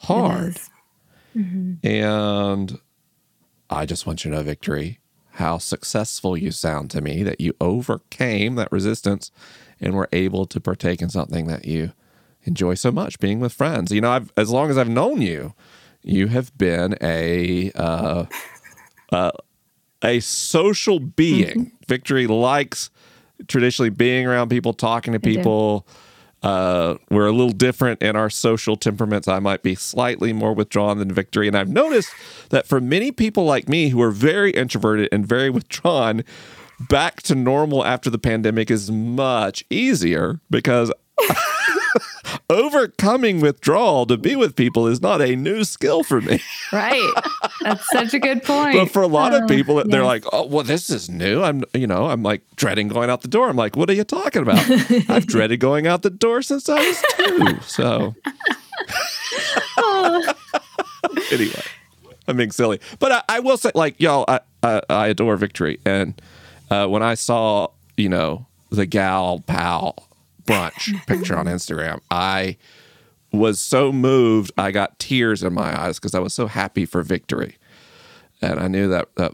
It 0.00 0.06
hard. 0.06 0.56
is. 0.56 0.68
And 1.82 2.78
I 3.70 3.86
just 3.86 4.06
want 4.06 4.24
you 4.24 4.30
to 4.30 4.36
know, 4.36 4.42
Victory, 4.42 4.98
how 5.36 5.56
successful 5.56 6.36
you 6.36 6.50
sound 6.50 6.90
to 6.90 7.00
me 7.00 7.22
that 7.22 7.40
you 7.40 7.54
overcame 7.58 8.54
that 8.56 8.70
resistance 8.70 9.30
and 9.80 9.94
were 9.94 10.08
able 10.12 10.44
to 10.46 10.60
partake 10.60 11.00
in 11.00 11.08
something 11.08 11.46
that 11.46 11.64
you 11.64 11.92
enjoy 12.44 12.74
so 12.74 12.92
much 12.92 13.18
being 13.18 13.40
with 13.40 13.52
friends. 13.54 13.90
You 13.90 14.02
know, 14.02 14.10
I've, 14.10 14.30
as 14.36 14.50
long 14.50 14.68
as 14.68 14.76
I've 14.76 14.90
known 14.90 15.22
you, 15.22 15.54
you 16.02 16.28
have 16.28 16.56
been 16.56 16.96
a 17.00 17.70
uh, 17.72 18.26
uh, 19.12 19.30
a 20.02 20.20
social 20.20 20.98
being. 20.98 21.72
Victory 21.86 22.26
likes 22.26 22.90
traditionally 23.48 23.90
being 23.90 24.26
around 24.26 24.48
people, 24.48 24.72
talking 24.72 25.12
to 25.12 25.20
people. 25.20 25.86
Uh, 26.42 26.96
we're 27.08 27.26
a 27.26 27.32
little 27.32 27.52
different 27.52 28.02
in 28.02 28.16
our 28.16 28.28
social 28.28 28.76
temperaments. 28.76 29.28
I 29.28 29.38
might 29.38 29.62
be 29.62 29.76
slightly 29.76 30.32
more 30.32 30.52
withdrawn 30.52 30.98
than 30.98 31.12
Victory. 31.12 31.46
And 31.46 31.56
I've 31.56 31.68
noticed 31.68 32.12
that 32.50 32.66
for 32.66 32.80
many 32.80 33.12
people 33.12 33.44
like 33.44 33.68
me 33.68 33.90
who 33.90 34.02
are 34.02 34.10
very 34.10 34.50
introverted 34.50 35.08
and 35.12 35.24
very 35.26 35.50
withdrawn, 35.58 36.24
back 36.80 37.22
to 37.22 37.36
normal 37.36 37.84
after 37.84 38.10
the 38.10 38.18
pandemic 38.18 38.70
is 38.70 38.90
much 38.90 39.64
easier 39.70 40.40
because 40.50 40.92
overcoming 42.52 43.40
withdrawal 43.40 44.06
to 44.06 44.16
be 44.16 44.36
with 44.36 44.54
people 44.56 44.86
is 44.86 45.00
not 45.02 45.20
a 45.20 45.34
new 45.36 45.64
skill 45.64 46.02
for 46.04 46.20
me. 46.20 46.40
Right. 46.72 47.12
That's 47.60 47.86
such 47.90 48.14
a 48.14 48.18
good 48.18 48.42
point. 48.44 48.74
But 48.76 48.90
for 48.90 49.02
a 49.02 49.06
lot 49.06 49.34
of 49.34 49.42
Oh, 49.42 49.46
people, 49.46 49.74
they're 49.84 50.00
yes. 50.00 50.06
like, 50.06 50.24
"Oh, 50.32 50.46
well, 50.46 50.64
this 50.64 50.88
is 50.88 51.10
new." 51.10 51.42
I'm, 51.42 51.64
you 51.74 51.86
know, 51.86 52.06
I'm 52.06 52.22
like 52.22 52.40
dreading 52.56 52.88
going 52.88 53.10
out 53.10 53.20
the 53.20 53.28
door. 53.28 53.50
I'm 53.50 53.56
like, 53.56 53.76
"What 53.76 53.90
are 53.90 53.92
you 53.92 54.04
talking 54.04 54.40
about?" 54.40 54.58
I've 55.10 55.26
dreaded 55.26 55.60
going 55.60 55.86
out 55.86 56.00
the 56.00 56.08
door 56.08 56.40
since 56.40 56.66
I 56.70 56.76
was 56.78 57.04
two. 57.18 57.60
So 57.66 58.14
anyway, 61.30 61.62
I'm 62.26 62.36
being 62.36 62.50
silly, 62.52 62.80
but 62.98 63.12
I, 63.12 63.22
I 63.28 63.40
will 63.40 63.56
say, 63.56 63.70
like, 63.74 64.00
y'all, 64.00 64.24
I, 64.28 64.40
I, 64.62 64.80
I 64.88 65.06
adore 65.08 65.36
Victory, 65.36 65.78
and 65.84 66.20
uh, 66.70 66.86
when 66.86 67.02
I 67.02 67.14
saw, 67.14 67.68
you 67.96 68.08
know, 68.08 68.46
the 68.70 68.86
gal 68.86 69.42
pal 69.46 70.08
brunch 70.46 70.94
picture 71.06 71.36
on 71.36 71.46
Instagram, 71.46 72.00
I 72.10 72.56
was 73.32 73.58
so 73.60 73.92
moved, 73.92 74.52
I 74.58 74.70
got 74.72 74.98
tears 74.98 75.42
in 75.42 75.54
my 75.54 75.78
eyes 75.80 75.98
because 75.98 76.14
I 76.14 76.18
was 76.20 76.34
so 76.34 76.46
happy 76.46 76.84
for 76.84 77.02
Victory, 77.02 77.56
and 78.42 78.60
I 78.60 78.68
knew 78.68 78.88
that 78.88 79.14
that 79.16 79.32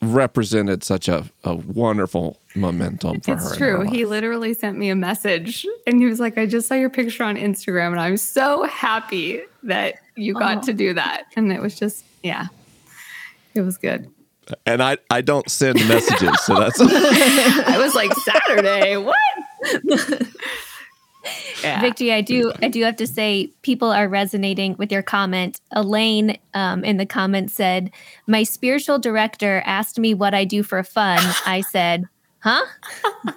represented 0.00 0.84
such 0.84 1.08
a, 1.08 1.24
a 1.42 1.54
wonderful 1.56 2.38
momentum 2.54 3.20
for 3.20 3.32
her. 3.32 3.36
It's 3.36 3.56
in 3.56 3.58
her 3.62 3.76
true. 3.78 3.90
He 3.90 4.04
literally 4.04 4.54
sent 4.54 4.78
me 4.78 4.90
a 4.90 4.94
message 4.94 5.66
and 5.88 5.98
he 5.98 6.06
was 6.06 6.20
like, 6.20 6.38
I 6.38 6.46
just 6.46 6.68
saw 6.68 6.74
your 6.74 6.88
picture 6.88 7.24
on 7.24 7.34
Instagram 7.36 7.88
and 7.88 7.98
I'm 7.98 8.16
so 8.16 8.62
happy 8.62 9.42
that 9.64 9.96
you 10.14 10.34
got 10.34 10.58
Oh. 10.58 10.62
to 10.66 10.72
do 10.72 10.94
that. 10.94 11.24
And 11.34 11.52
it 11.52 11.60
was 11.60 11.76
just, 11.76 12.04
yeah, 12.22 12.46
it 13.56 13.62
was 13.62 13.76
good. 13.76 14.08
and 14.66 14.80
I 14.82 14.98
I 15.10 15.20
don't 15.20 15.50
send 15.50 15.76
messages, 15.88 16.40
so 16.44 16.54
that's. 16.54 16.80
I 16.80 17.76
was 17.78 17.94
like, 17.96 18.12
Saturday, 18.14 18.96
what? 18.98 19.16
yeah. 21.62 21.80
Victory, 21.80 22.12
I 22.12 22.20
do 22.20 22.52
I 22.62 22.68
do 22.68 22.82
have 22.82 22.96
to 22.96 23.06
say 23.06 23.52
people 23.62 23.90
are 23.90 24.08
resonating 24.08 24.76
with 24.78 24.90
your 24.90 25.02
comment. 25.02 25.60
Elaine 25.70 26.38
um, 26.54 26.84
in 26.84 26.96
the 26.96 27.06
comments 27.06 27.54
said, 27.54 27.90
My 28.26 28.42
spiritual 28.42 28.98
director 28.98 29.62
asked 29.64 29.98
me 29.98 30.14
what 30.14 30.34
I 30.34 30.44
do 30.44 30.62
for 30.62 30.82
fun. 30.82 31.18
I 31.46 31.62
said, 31.62 32.04
Huh? 32.40 32.64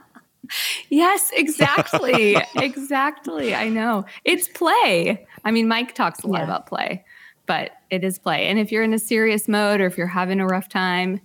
Yes, 0.90 1.32
exactly. 1.34 2.38
exactly. 2.56 3.56
I 3.56 3.68
know. 3.68 4.06
It's 4.24 4.48
play. 4.48 5.26
I 5.44 5.50
mean, 5.52 5.68
Mike 5.68 5.96
talks 5.96 6.22
a 6.24 6.28
lot 6.28 6.38
Yeah. 6.38 6.44
about 6.44 6.68
play, 6.68 7.04
but 7.48 7.72
it 7.90 8.04
is 8.04 8.20
play. 8.20 8.46
And 8.46 8.60
if 8.60 8.72
you're 8.72 8.84
in 8.84 8.94
a 8.94 9.00
serious 9.00 9.48
mode 9.48 9.82
or 9.82 9.88
if 9.88 9.98
you're 9.98 10.06
having 10.06 10.40
a 10.40 10.46
rough 10.46 10.70
time, 10.70 11.20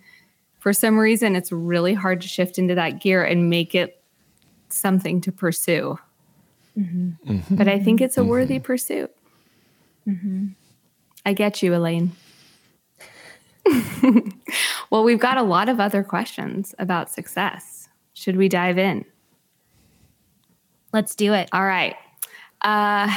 for 0.59 0.73
some 0.73 0.99
reason, 0.99 1.37
it's 1.37 1.53
really 1.53 1.93
hard 1.93 2.23
to 2.23 2.29
shift 2.29 2.59
into 2.59 2.75
that 2.77 3.03
gear 3.03 3.23
and 3.23 3.51
make 3.51 3.75
it 3.75 4.00
something 4.73 5.21
to 5.23 5.33
pursue. 5.33 5.99
Mm-hmm. 6.79 7.33
Mm-hmm. 7.33 7.55
But 7.57 7.69
I 7.69 7.79
think 7.79 8.01
it's 8.01 8.17
a 8.17 8.21
mm-hmm. 8.21 8.31
worthy 8.31 8.59
pursuit. 8.59 9.11
I 11.27 11.33
get 11.33 11.63
you, 11.63 11.75
Elaine. 11.75 12.13
well, 14.91 15.05
we've 15.05 15.21
got 15.21 15.37
a 15.37 15.43
lot 15.43 15.69
of 15.69 15.81
other 15.81 16.03
questions 16.03 16.75
about 16.79 17.11
success. 17.11 17.89
Should 18.15 18.37
we 18.37 18.49
dive 18.49 18.79
in? 18.79 19.05
Let's 20.93 21.15
do 21.15 21.35
it. 21.35 21.49
All 21.53 21.65
right. 21.65 21.97
Uh, 22.63 23.15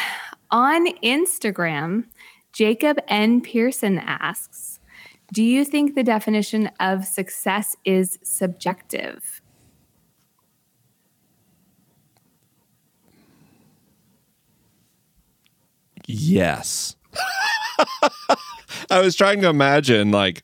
on 0.51 0.87
Instagram, 0.97 2.05
Jacob 2.51 2.99
N. 3.07 3.41
Pearson 3.41 3.99
asks 3.99 4.79
Do 5.31 5.43
you 5.43 5.65
think 5.65 5.95
the 5.95 6.03
definition 6.03 6.69
of 6.79 7.05
success 7.05 7.75
is 7.83 8.19
subjective? 8.23 9.41
Yes. 16.05 16.95
I 18.89 18.99
was 18.99 19.15
trying 19.15 19.41
to 19.41 19.49
imagine 19.49 20.11
like 20.11 20.43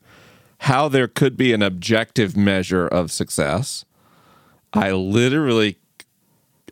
how 0.59 0.87
there 0.87 1.07
could 1.07 1.37
be 1.37 1.53
an 1.53 1.61
objective 1.61 2.35
measure 2.35 2.87
of 2.87 3.11
success. 3.11 3.85
I 4.73 4.91
literally 4.91 5.77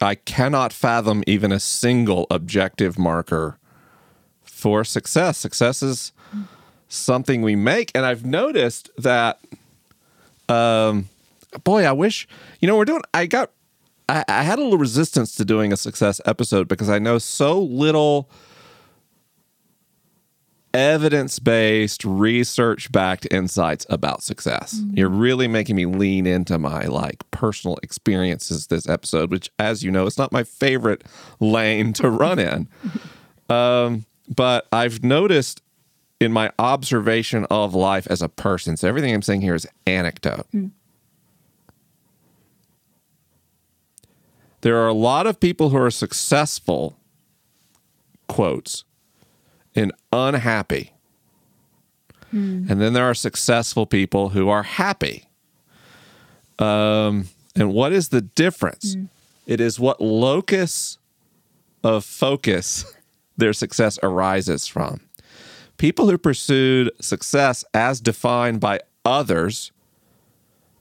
I 0.01 0.15
cannot 0.15 0.74
fathom 0.74 1.24
even 1.25 1.51
a 1.51 1.60
single 1.60 2.27
objective 2.29 3.00
marker 3.00 3.58
for 4.44 4.84
success. 4.84 5.38
Success 5.38 5.82
is 5.82 6.12
something 6.89 7.41
we 7.41 7.56
make 7.56 7.91
and 7.96 8.06
I've 8.06 8.25
noticed 8.25 8.89
that 8.98 9.39
um 10.48 11.10
boy, 11.63 11.84
I 11.84 11.91
wish 11.91 12.27
you 12.60 12.67
know 12.67 12.77
we're 12.77 12.86
doing 12.86 13.01
I 13.13 13.25
got 13.25 13.51
I, 14.10 14.24
I 14.27 14.44
had 14.44 14.60
a 14.60 14.63
little 14.63 14.77
resistance 14.77 15.36
to 15.36 15.46
doing 15.46 15.74
a 15.74 15.77
success 15.77 16.22
episode 16.25 16.67
because 16.67 16.89
I 16.89 17.00
know 17.00 17.17
so 17.17 17.60
little 17.60 18.29
evidence 20.74 21.40
based, 21.40 22.04
research 22.06 22.92
backed 22.92 23.28
insights 23.32 23.86
about 23.90 24.24
success. 24.24 24.82
You're 24.94 25.10
really 25.10 25.48
making 25.48 25.76
me 25.76 25.86
lean 25.86 26.26
into 26.26 26.58
my 26.58 26.84
like 26.84 27.30
personal 27.32 27.78
experiences 27.84 28.68
this 28.68 28.88
episode, 28.88 29.32
which, 29.32 29.50
as 29.60 29.84
you 29.84 29.92
know, 29.92 30.06
is 30.06 30.18
not 30.18 30.32
my 30.32 30.44
favorite 30.44 31.04
lane 31.40 31.94
to 31.94 32.10
run 32.10 32.40
in. 32.40 32.68
um, 33.50 34.06
but 34.28 34.68
I've 34.72 35.04
noticed 35.04 35.62
in 36.20 36.32
my 36.32 36.52
observation 36.60 37.46
of 37.50 37.76
life 37.76 38.08
as 38.10 38.22
a 38.22 38.30
person, 38.30 38.76
so 38.76 38.88
everything 38.88 39.14
I'm 39.14 39.22
saying 39.22 39.42
here 39.42 39.56
is 39.56 39.68
anecdote. 39.86 40.48
There 44.62 44.78
are 44.78 44.88
a 44.88 44.94
lot 44.94 45.28
of 45.28 45.40
people 45.40 45.70
who 45.70 45.78
are 45.78 45.92
successful, 45.92 46.98
quotes, 48.28 48.84
and 49.77 49.93
unhappy. 50.12 50.93
And 52.69 52.81
then 52.81 52.91
there 52.91 53.05
are 53.05 53.13
successful 53.13 53.86
people 53.86 54.29
who 54.29 54.50
are 54.50 54.63
happy. 54.63 55.29
Um, 56.60 57.29
and 57.55 57.74
what 57.74 57.93
is 57.93 58.10
the 58.10 58.22
difference? 58.22 58.96
It 59.46 59.62
is 59.62 59.79
what 59.79 60.01
locus 60.01 60.98
of 61.84 62.03
focus 62.03 62.93
their 63.38 63.53
success 63.53 63.98
arises 64.03 64.67
from. 64.67 65.00
People 65.77 66.10
who 66.10 66.17
pursued 66.17 66.91
success 67.00 67.63
as 67.74 68.01
defined 68.01 68.60
by 68.60 68.79
others 69.05 69.72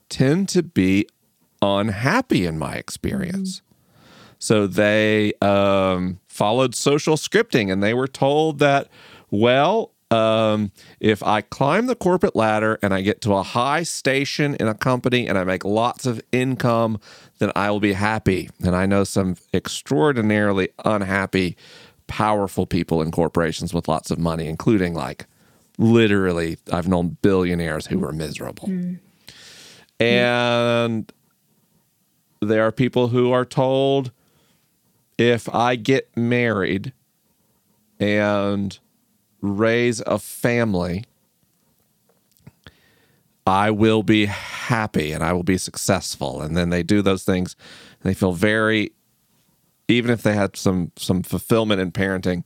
tend 0.08 0.48
to 0.48 0.62
be 0.62 1.06
unhappy 1.60 2.46
in 2.46 2.58
my 2.58 2.74
experience. 2.74 3.60
So 4.38 4.66
they 4.66 5.34
um, 5.40 6.18
followed 6.36 6.74
social 6.74 7.16
scripting 7.16 7.72
and 7.72 7.82
they 7.82 7.94
were 7.94 8.06
told 8.06 8.58
that, 8.58 8.88
well, 9.30 9.92
um, 10.10 10.70
if 11.00 11.22
I 11.22 11.40
climb 11.40 11.86
the 11.86 11.96
corporate 11.96 12.36
ladder 12.36 12.78
and 12.82 12.94
I 12.94 13.00
get 13.00 13.20
to 13.22 13.34
a 13.34 13.42
high 13.42 13.82
station 13.82 14.54
in 14.54 14.68
a 14.68 14.74
company 14.74 15.26
and 15.26 15.36
I 15.36 15.44
make 15.44 15.64
lots 15.64 16.06
of 16.06 16.20
income, 16.30 17.00
then 17.38 17.50
I 17.56 17.70
will 17.70 17.80
be 17.80 17.94
happy. 17.94 18.48
And 18.62 18.76
I 18.76 18.86
know 18.86 19.02
some 19.02 19.36
extraordinarily 19.52 20.68
unhappy, 20.84 21.56
powerful 22.06 22.66
people 22.66 23.02
in 23.02 23.10
corporations 23.10 23.74
with 23.74 23.88
lots 23.88 24.10
of 24.12 24.18
money, 24.18 24.46
including 24.46 24.94
like 24.94 25.26
literally, 25.78 26.58
I've 26.72 26.86
known 26.86 27.16
billionaires 27.22 27.86
who 27.86 27.98
were 27.98 28.12
miserable. 28.12 28.68
And 29.98 31.12
there 32.40 32.64
are 32.64 32.72
people 32.72 33.08
who 33.08 33.32
are 33.32 33.44
told 33.44 34.12
if 35.18 35.52
I 35.54 35.76
get 35.76 36.14
married 36.16 36.92
and 37.98 38.78
raise 39.40 40.00
a 40.00 40.18
family, 40.18 41.04
I 43.46 43.70
will 43.70 44.02
be 44.02 44.26
happy 44.26 45.12
and 45.12 45.22
I 45.22 45.32
will 45.32 45.44
be 45.44 45.58
successful. 45.58 46.42
And 46.42 46.56
then 46.56 46.70
they 46.70 46.82
do 46.82 47.00
those 47.02 47.24
things 47.24 47.56
they 48.02 48.14
feel 48.14 48.32
very 48.32 48.92
even 49.88 50.10
if 50.10 50.22
they 50.22 50.34
had 50.34 50.56
some 50.56 50.92
some 50.96 51.22
fulfillment 51.22 51.80
in 51.80 51.92
parenting, 51.92 52.44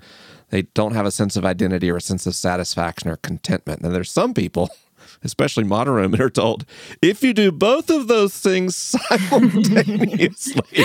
they 0.51 0.63
don't 0.63 0.95
have 0.95 1.07
a 1.07 1.11
sense 1.11 1.37
of 1.37 1.45
identity 1.45 1.91
or 1.91 1.97
a 1.97 2.01
sense 2.01 2.27
of 2.27 2.35
satisfaction 2.35 3.09
or 3.11 3.17
contentment. 3.17 3.83
And 3.83 3.95
there's 3.95 4.11
some 4.11 4.35
people, 4.35 4.71
especially 5.23 5.65
modern 5.65 5.95
women, 5.95 6.21
are 6.21 6.31
told 6.31 6.65
if 7.01 7.23
you 7.23 7.33
do 7.33 7.53
both 7.53 7.91
of 7.91 8.09
those 8.09 8.39
things 8.39 8.77
simultaneously, 9.31 10.85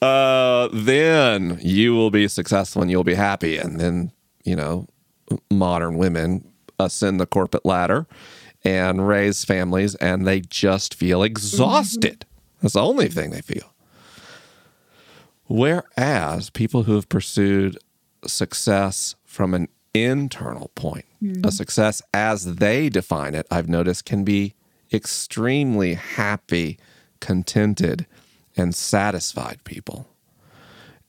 uh, 0.00 0.68
then 0.72 1.58
you 1.60 1.94
will 1.94 2.10
be 2.10 2.28
successful 2.28 2.82
and 2.82 2.90
you'll 2.90 3.04
be 3.04 3.14
happy. 3.14 3.58
And 3.58 3.80
then, 3.80 4.12
you 4.44 4.56
know, 4.56 4.86
modern 5.50 5.96
women 5.96 6.50
ascend 6.78 7.20
the 7.20 7.26
corporate 7.26 7.66
ladder 7.66 8.06
and 8.64 9.06
raise 9.06 9.44
families 9.44 9.94
and 9.96 10.26
they 10.26 10.40
just 10.40 10.94
feel 10.94 11.22
exhausted. 11.22 12.24
That's 12.62 12.74
the 12.74 12.82
only 12.82 13.08
thing 13.08 13.30
they 13.30 13.40
feel. 13.40 13.72
Whereas 15.46 16.50
people 16.50 16.82
who 16.84 16.94
have 16.94 17.08
pursued 17.08 17.78
success 18.26 19.14
from 19.24 19.54
an 19.54 19.68
internal 19.94 20.70
point, 20.74 21.06
a 21.44 21.50
success 21.50 22.02
as 22.12 22.56
they 22.56 22.88
define 22.88 23.34
it, 23.34 23.46
I've 23.50 23.68
noticed 23.68 24.04
can 24.04 24.24
be 24.24 24.54
extremely 24.92 25.94
happy, 25.94 26.78
contented, 27.20 28.06
and 28.58 28.74
satisfied 28.74 29.62
people. 29.64 30.08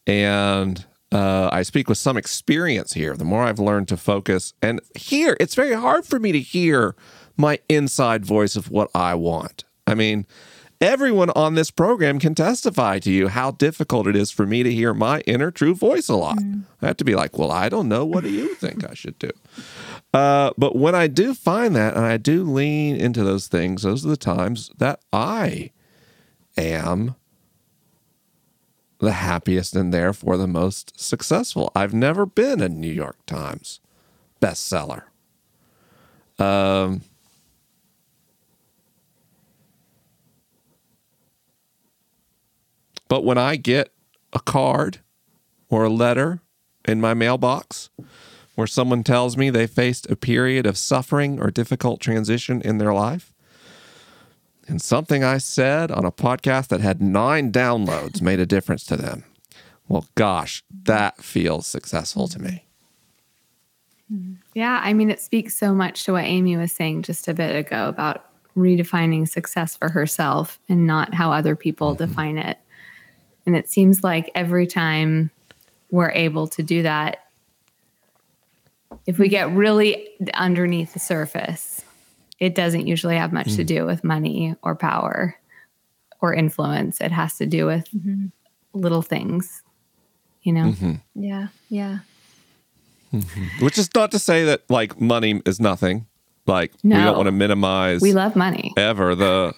And 0.07 0.85
uh, 1.11 1.49
I 1.51 1.63
speak 1.63 1.89
with 1.89 1.97
some 1.97 2.17
experience 2.17 2.93
here. 2.93 3.15
The 3.15 3.25
more 3.25 3.43
I've 3.43 3.59
learned 3.59 3.87
to 3.89 3.97
focus 3.97 4.53
and 4.61 4.79
hear, 4.95 5.35
it's 5.39 5.55
very 5.55 5.73
hard 5.73 6.05
for 6.05 6.19
me 6.19 6.31
to 6.31 6.39
hear 6.39 6.95
my 7.35 7.59
inside 7.67 8.25
voice 8.25 8.55
of 8.55 8.69
what 8.69 8.89
I 8.93 9.15
want. 9.15 9.63
I 9.87 9.95
mean, 9.95 10.27
everyone 10.79 11.31
on 11.31 11.55
this 11.55 11.71
program 11.71 12.19
can 12.19 12.35
testify 12.35 12.99
to 12.99 13.11
you 13.11 13.27
how 13.27 13.51
difficult 13.51 14.07
it 14.07 14.15
is 14.15 14.29
for 14.29 14.45
me 14.45 14.61
to 14.61 14.71
hear 14.71 14.93
my 14.93 15.21
inner 15.21 15.49
true 15.49 15.73
voice 15.73 16.09
a 16.09 16.15
lot. 16.15 16.39
I 16.81 16.87
have 16.87 16.97
to 16.97 17.05
be 17.05 17.15
like, 17.15 17.37
well, 17.37 17.51
I 17.51 17.69
don't 17.69 17.89
know. 17.89 18.05
What 18.05 18.23
do 18.23 18.29
you 18.29 18.53
think 18.55 18.87
I 18.87 18.93
should 18.93 19.17
do? 19.17 19.31
Uh, 20.13 20.51
but 20.57 20.75
when 20.75 20.95
I 20.95 21.07
do 21.07 21.33
find 21.33 21.75
that 21.75 21.95
and 21.95 22.05
I 22.05 22.17
do 22.17 22.43
lean 22.43 22.95
into 22.97 23.23
those 23.23 23.47
things, 23.47 23.81
those 23.83 24.05
are 24.05 24.09
the 24.09 24.17
times 24.17 24.69
that 24.77 24.99
I 25.11 25.71
am 26.57 27.15
the 28.99 29.13
happiest 29.13 29.75
and 29.75 29.93
therefore 29.93 30.37
the 30.37 30.47
most 30.47 30.99
successful. 30.99 31.71
I've 31.73 31.93
never 31.93 32.25
been 32.25 32.61
a 32.61 32.69
New 32.69 32.91
York 32.91 33.17
Times 33.25 33.79
bestseller. 34.41 35.03
Um, 36.37 37.01
but 43.07 43.23
when 43.23 43.37
I 43.37 43.55
get 43.55 43.91
a 44.33 44.39
card 44.39 44.99
or 45.69 45.85
a 45.85 45.89
letter 45.89 46.41
in 46.85 47.01
my 47.01 47.13
mailbox 47.13 47.89
where 48.55 48.67
someone 48.67 49.03
tells 49.03 49.37
me 49.37 49.49
they 49.49 49.67
faced 49.67 50.09
a 50.09 50.15
period 50.15 50.65
of 50.65 50.77
suffering 50.77 51.39
or 51.39 51.51
difficult 51.51 52.01
transition 52.01 52.61
in 52.61 52.77
their 52.77 52.93
life, 52.93 53.33
and 54.69 54.81
something 54.81 55.23
I 55.23 55.39
said 55.39 55.91
on 55.91 56.05
a 56.05 56.11
podcast 56.11 56.67
that 56.67 56.79
had 56.79 57.01
nine 57.01 57.51
downloads 57.51 58.21
made 58.21 58.39
a 58.39 58.45
difference 58.45 58.85
to 58.85 58.97
them. 58.97 59.23
Well, 59.87 60.05
gosh, 60.15 60.63
that 60.83 61.23
feels 61.23 61.65
successful 61.65 62.27
to 62.27 62.39
me. 62.39 62.65
Yeah, 64.53 64.81
I 64.83 64.93
mean, 64.93 65.09
it 65.09 65.19
speaks 65.19 65.57
so 65.57 65.73
much 65.73 66.03
to 66.05 66.13
what 66.13 66.25
Amy 66.25 66.57
was 66.57 66.71
saying 66.71 67.03
just 67.03 67.27
a 67.27 67.33
bit 67.33 67.55
ago 67.55 67.87
about 67.89 68.25
redefining 68.55 69.27
success 69.27 69.75
for 69.75 69.89
herself 69.89 70.59
and 70.67 70.85
not 70.85 71.13
how 71.13 71.31
other 71.31 71.55
people 71.55 71.95
mm-hmm. 71.95 72.05
define 72.05 72.37
it. 72.37 72.57
And 73.45 73.55
it 73.55 73.69
seems 73.69 74.03
like 74.03 74.31
every 74.35 74.67
time 74.67 75.31
we're 75.91 76.11
able 76.11 76.47
to 76.47 76.63
do 76.63 76.83
that, 76.83 77.25
if 79.05 79.17
we 79.17 79.29
get 79.29 79.51
really 79.51 80.09
underneath 80.33 80.93
the 80.93 80.99
surface, 80.99 81.83
it 82.39 82.55
doesn't 82.55 82.87
usually 82.87 83.17
have 83.17 83.33
much 83.33 83.55
to 83.55 83.63
mm. 83.63 83.67
do 83.67 83.85
with 83.85 84.03
money 84.03 84.55
or 84.61 84.75
power 84.75 85.37
or 86.21 86.33
influence. 86.33 87.01
It 87.01 87.11
has 87.11 87.37
to 87.37 87.45
do 87.45 87.65
with 87.65 87.85
mm-hmm. 87.91 88.27
little 88.73 89.01
things, 89.01 89.63
you 90.41 90.53
know? 90.53 90.71
Mm-hmm. 90.71 90.93
Yeah. 91.15 91.47
Yeah. 91.69 91.99
Mm-hmm. 93.13 93.65
Which 93.65 93.77
is 93.77 93.89
not 93.95 94.11
to 94.11 94.19
say 94.19 94.45
that 94.45 94.61
like 94.69 94.99
money 95.01 95.41
is 95.45 95.59
nothing. 95.59 96.05
Like 96.45 96.73
we 96.83 96.91
don't 96.91 97.15
want 97.15 97.27
to 97.27 97.31
minimize 97.31 98.01
We 98.01 98.13
love 98.13 98.35
money. 98.35 98.73
ever 98.75 99.13
the 99.13 99.53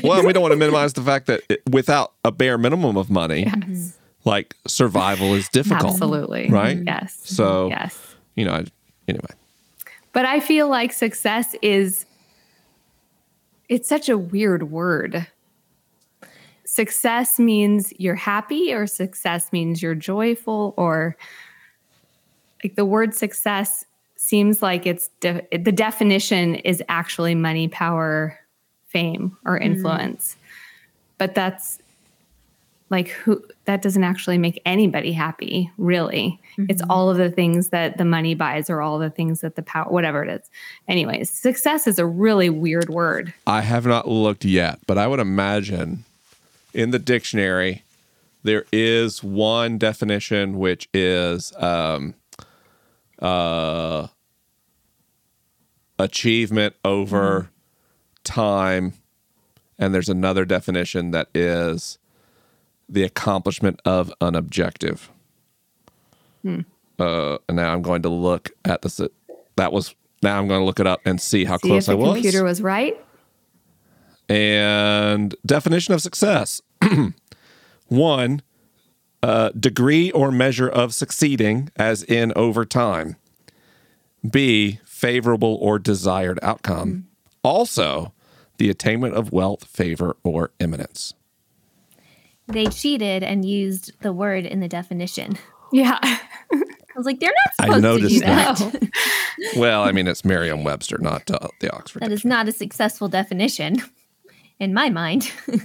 well, 0.04 0.24
we 0.24 0.32
don't 0.32 0.42
want 0.42 0.52
to 0.52 0.56
minimize 0.56 0.92
the 0.92 1.02
fact 1.02 1.26
that 1.26 1.42
it, 1.48 1.62
without 1.68 2.12
a 2.24 2.30
bare 2.30 2.58
minimum 2.58 2.96
of 2.96 3.10
money, 3.10 3.44
Yes. 3.44 3.98
like 4.24 4.54
survival 4.68 5.34
is 5.34 5.48
difficult. 5.48 5.94
Absolutely. 5.94 6.48
Right? 6.48 6.78
Yes. 6.86 7.18
So 7.24 7.68
yes. 7.70 7.98
you 8.36 8.44
know, 8.44 8.52
I, 8.52 8.64
anyway. 9.08 9.34
But 10.12 10.26
I 10.26 10.40
feel 10.40 10.68
like 10.68 10.92
success 10.92 11.54
is 11.62 12.06
it's 13.68 13.88
such 13.88 14.08
a 14.08 14.18
weird 14.18 14.70
word. 14.70 15.26
Success 16.64 17.38
means 17.38 17.92
you're 17.98 18.14
happy 18.14 18.72
or 18.72 18.86
success 18.86 19.52
means 19.52 19.82
you're 19.82 19.94
joyful 19.94 20.74
or 20.76 21.16
like 22.62 22.76
the 22.76 22.84
word 22.84 23.14
success 23.14 23.84
seems 24.16 24.62
like 24.62 24.86
it's 24.86 25.08
de- 25.20 25.46
the 25.50 25.72
definition 25.72 26.54
is 26.56 26.82
actually 26.88 27.34
money, 27.34 27.66
power, 27.68 28.38
fame 28.86 29.36
or 29.44 29.58
mm. 29.58 29.64
influence. 29.64 30.36
But 31.18 31.34
that's 31.34 31.78
like 32.92 33.08
who 33.08 33.42
that 33.64 33.82
doesn't 33.82 34.04
actually 34.04 34.38
make 34.38 34.60
anybody 34.64 35.10
happy 35.10 35.72
really. 35.78 36.38
It's 36.68 36.82
all 36.90 37.10
of 37.10 37.16
the 37.16 37.30
things 37.30 37.70
that 37.70 37.96
the 37.96 38.04
money 38.04 38.34
buys 38.34 38.68
or 38.68 38.82
all 38.82 38.98
the 38.98 39.08
things 39.10 39.40
that 39.40 39.56
the 39.56 39.62
power 39.62 39.90
whatever 39.90 40.22
it 40.22 40.30
is. 40.30 40.48
Anyways 40.86 41.30
success 41.30 41.88
is 41.88 41.98
a 41.98 42.06
really 42.06 42.50
weird 42.50 42.90
word. 42.90 43.32
I 43.46 43.62
have 43.62 43.86
not 43.86 44.06
looked 44.06 44.44
yet, 44.44 44.78
but 44.86 44.98
I 44.98 45.08
would 45.08 45.20
imagine 45.20 46.04
in 46.74 46.90
the 46.90 46.98
dictionary 46.98 47.82
there 48.42 48.66
is 48.72 49.24
one 49.24 49.78
definition 49.78 50.58
which 50.58 50.88
is 50.92 51.52
um, 51.56 52.14
uh, 53.18 54.08
achievement 55.98 56.74
over 56.84 57.50
time. 58.22 58.94
And 59.78 59.94
there's 59.94 60.08
another 60.08 60.44
definition 60.44 61.12
that 61.12 61.28
is 61.34 61.98
the 62.92 63.02
accomplishment 63.02 63.80
of 63.84 64.12
an 64.20 64.34
objective. 64.34 65.10
Uh, 66.46 67.38
and 67.48 67.56
now 67.56 67.72
I'm 67.72 67.82
going 67.82 68.02
to 68.02 68.08
look 68.08 68.50
at 68.64 68.82
this. 68.82 69.00
That 69.56 69.72
was 69.72 69.94
now 70.22 70.38
I'm 70.38 70.46
going 70.46 70.60
to 70.60 70.64
look 70.64 70.78
it 70.80 70.86
up 70.86 71.00
and 71.04 71.20
see 71.20 71.44
how 71.44 71.56
See 71.56 71.68
close 71.68 71.88
I 71.88 71.94
was. 71.94 72.14
computer 72.14 72.44
was 72.44 72.60
right. 72.62 73.00
And 74.28 75.34
definition 75.44 75.94
of 75.94 76.00
success 76.02 76.60
one, 77.88 78.42
uh, 79.22 79.50
degree 79.50 80.10
or 80.12 80.30
measure 80.30 80.68
of 80.68 80.94
succeeding, 80.94 81.70
as 81.76 82.02
in 82.02 82.32
over 82.36 82.64
time. 82.64 83.16
B, 84.28 84.78
favorable 84.84 85.58
or 85.60 85.78
desired 85.78 86.38
outcome. 86.42 87.08
Also, 87.42 88.12
the 88.58 88.70
attainment 88.70 89.14
of 89.14 89.32
wealth, 89.32 89.64
favor, 89.64 90.16
or 90.22 90.52
eminence. 90.60 91.14
They 92.48 92.66
cheated 92.66 93.22
and 93.22 93.44
used 93.44 93.92
the 94.02 94.12
word 94.12 94.46
in 94.46 94.60
the 94.60 94.68
definition. 94.68 95.38
Yeah. 95.72 95.98
I 96.02 96.98
was 96.98 97.06
like, 97.06 97.20
they're 97.20 97.30
not 97.30 97.80
supposed 97.80 97.84
to 97.84 98.08
do 98.08 98.18
noticed 98.18 98.20
that. 98.20 98.80
that. 98.80 98.88
Well, 99.56 99.82
I 99.82 99.92
mean, 99.92 100.06
it's 100.06 100.24
Merriam 100.24 100.62
Webster, 100.62 100.98
not 100.98 101.28
uh, 101.30 101.48
the 101.60 101.74
Oxford. 101.74 102.02
That 102.02 102.12
is 102.12 102.24
not 102.24 102.48
a 102.48 102.52
successful 102.52 103.08
definition 103.08 103.82
in 104.60 104.72
my 104.72 104.88
mind. 104.88 105.32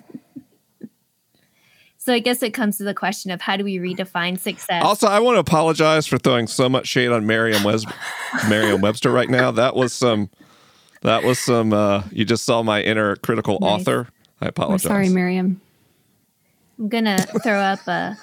so 1.97 2.13
I 2.13 2.19
guess 2.19 2.41
it 2.41 2.53
comes 2.53 2.77
to 2.77 2.83
the 2.83 2.93
question 2.93 3.29
of 3.31 3.41
how 3.41 3.57
do 3.57 3.63
we 3.63 3.77
redefine 3.77 4.39
success? 4.39 4.83
Also, 4.83 5.07
I 5.07 5.19
want 5.19 5.35
to 5.35 5.39
apologize 5.39 6.07
for 6.07 6.17
throwing 6.17 6.47
so 6.47 6.69
much 6.69 6.87
shade 6.87 7.11
on 7.11 7.25
Merriam 7.27 7.63
Webster, 7.63 7.93
Merriam 8.49 8.81
Webster 8.81 9.11
right 9.11 9.29
now. 9.29 9.51
That 9.51 9.75
was 9.75 9.93
some. 9.93 10.29
That 11.01 11.23
was 11.23 11.37
some. 11.37 11.73
Uh, 11.73 12.03
you 12.11 12.25
just 12.25 12.45
saw 12.45 12.63
my 12.63 12.81
inner 12.81 13.15
critical 13.17 13.59
Nice. 13.61 13.81
author. 13.81 14.07
I 14.41 14.45
We're 14.45 14.49
apologize. 14.49 14.83
sorry, 14.83 15.09
Miriam. 15.09 15.61
I'm 16.79 16.89
gonna 16.89 17.17
throw 17.43 17.59
up 17.59 17.87
a 17.87 18.17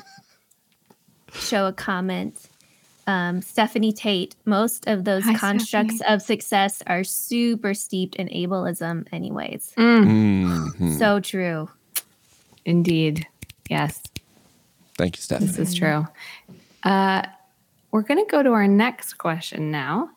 show 1.33 1.67
a 1.67 1.73
comment. 1.73 2.49
Um, 3.07 3.43
Stephanie 3.43 3.93
Tate. 3.93 4.35
Most 4.47 4.87
of 4.89 5.05
those 5.05 5.25
Hi, 5.25 5.35
constructs 5.35 6.01
of 6.09 6.23
success 6.23 6.83
are 6.87 7.05
super 7.05 7.75
steeped 7.75 8.17
in 8.17 8.29
ableism, 8.29 9.07
anyways. 9.13 9.75
Mhm. 9.77 10.99
So 10.99 11.21
true. 11.21 11.69
Indeed. 12.65 13.27
Yes, 13.69 14.01
Thank 14.97 15.17
you, 15.17 15.23
Stephanie. 15.23 15.49
this 15.51 15.59
is 15.59 15.75
true. 15.75 16.07
Uh, 16.83 17.23
we're 17.91 18.03
going 18.03 18.25
to 18.25 18.31
go 18.31 18.43
to 18.43 18.51
our 18.53 18.67
next 18.69 19.15
question 19.15 19.71
now. 19.71 20.11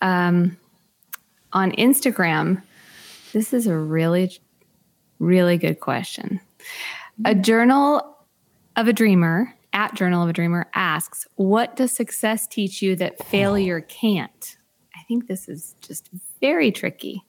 Um, 0.00 0.56
on 1.52 1.70
Instagram, 1.72 2.62
this 3.32 3.52
is 3.52 3.66
a 3.66 3.76
really, 3.76 4.36
really 5.20 5.58
good 5.58 5.78
question. 5.80 6.40
A 7.24 7.34
journal 7.34 8.16
of 8.76 8.88
a 8.88 8.92
dreamer 8.92 9.54
at 9.72 9.94
Journal 9.94 10.22
of 10.22 10.28
a 10.28 10.32
Dreamer 10.32 10.66
asks, 10.74 11.26
What 11.36 11.76
does 11.76 11.92
success 11.92 12.46
teach 12.46 12.82
you 12.82 12.96
that 12.96 13.24
failure 13.26 13.80
can't? 13.80 14.56
I 14.94 15.02
think 15.08 15.28
this 15.28 15.48
is 15.48 15.74
just 15.80 16.10
very 16.40 16.70
tricky. 16.72 17.22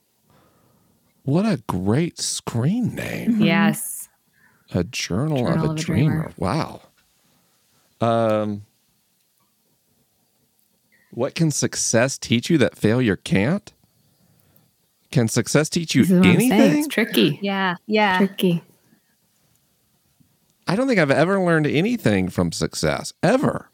What 1.24 1.46
a 1.46 1.62
great 1.66 2.18
screen 2.20 2.94
name. 2.94 3.40
Yes. 3.40 4.08
A 4.72 4.84
journal, 4.84 5.38
Journal 5.46 5.54
of, 5.54 5.62
a, 5.62 5.70
of 5.72 5.76
a 5.76 5.80
dreamer. 5.80 6.10
Dreamer. 6.10 6.32
Wow. 6.36 6.82
Um, 8.00 8.62
what 11.12 11.34
can 11.34 11.50
success 11.50 12.18
teach 12.18 12.50
you 12.50 12.58
that 12.58 12.76
failure 12.76 13.16
can't? 13.16 13.72
Can 15.12 15.28
success 15.28 15.68
teach 15.68 15.94
you 15.94 16.02
This 16.02 16.10
is 16.10 16.18
what 16.18 16.26
I'm 16.26 16.38
saying. 16.40 16.52
anything? 16.52 16.78
It's 16.80 16.88
tricky. 16.88 17.38
Yeah. 17.40 17.76
Yeah. 17.86 18.18
Tricky. 18.18 18.62
I 20.66 20.76
don't 20.76 20.88
think 20.88 20.98
I've 20.98 21.10
ever 21.10 21.40
learned 21.40 21.66
anything 21.66 22.28
from 22.28 22.52
success, 22.52 23.12
ever. 23.22 23.70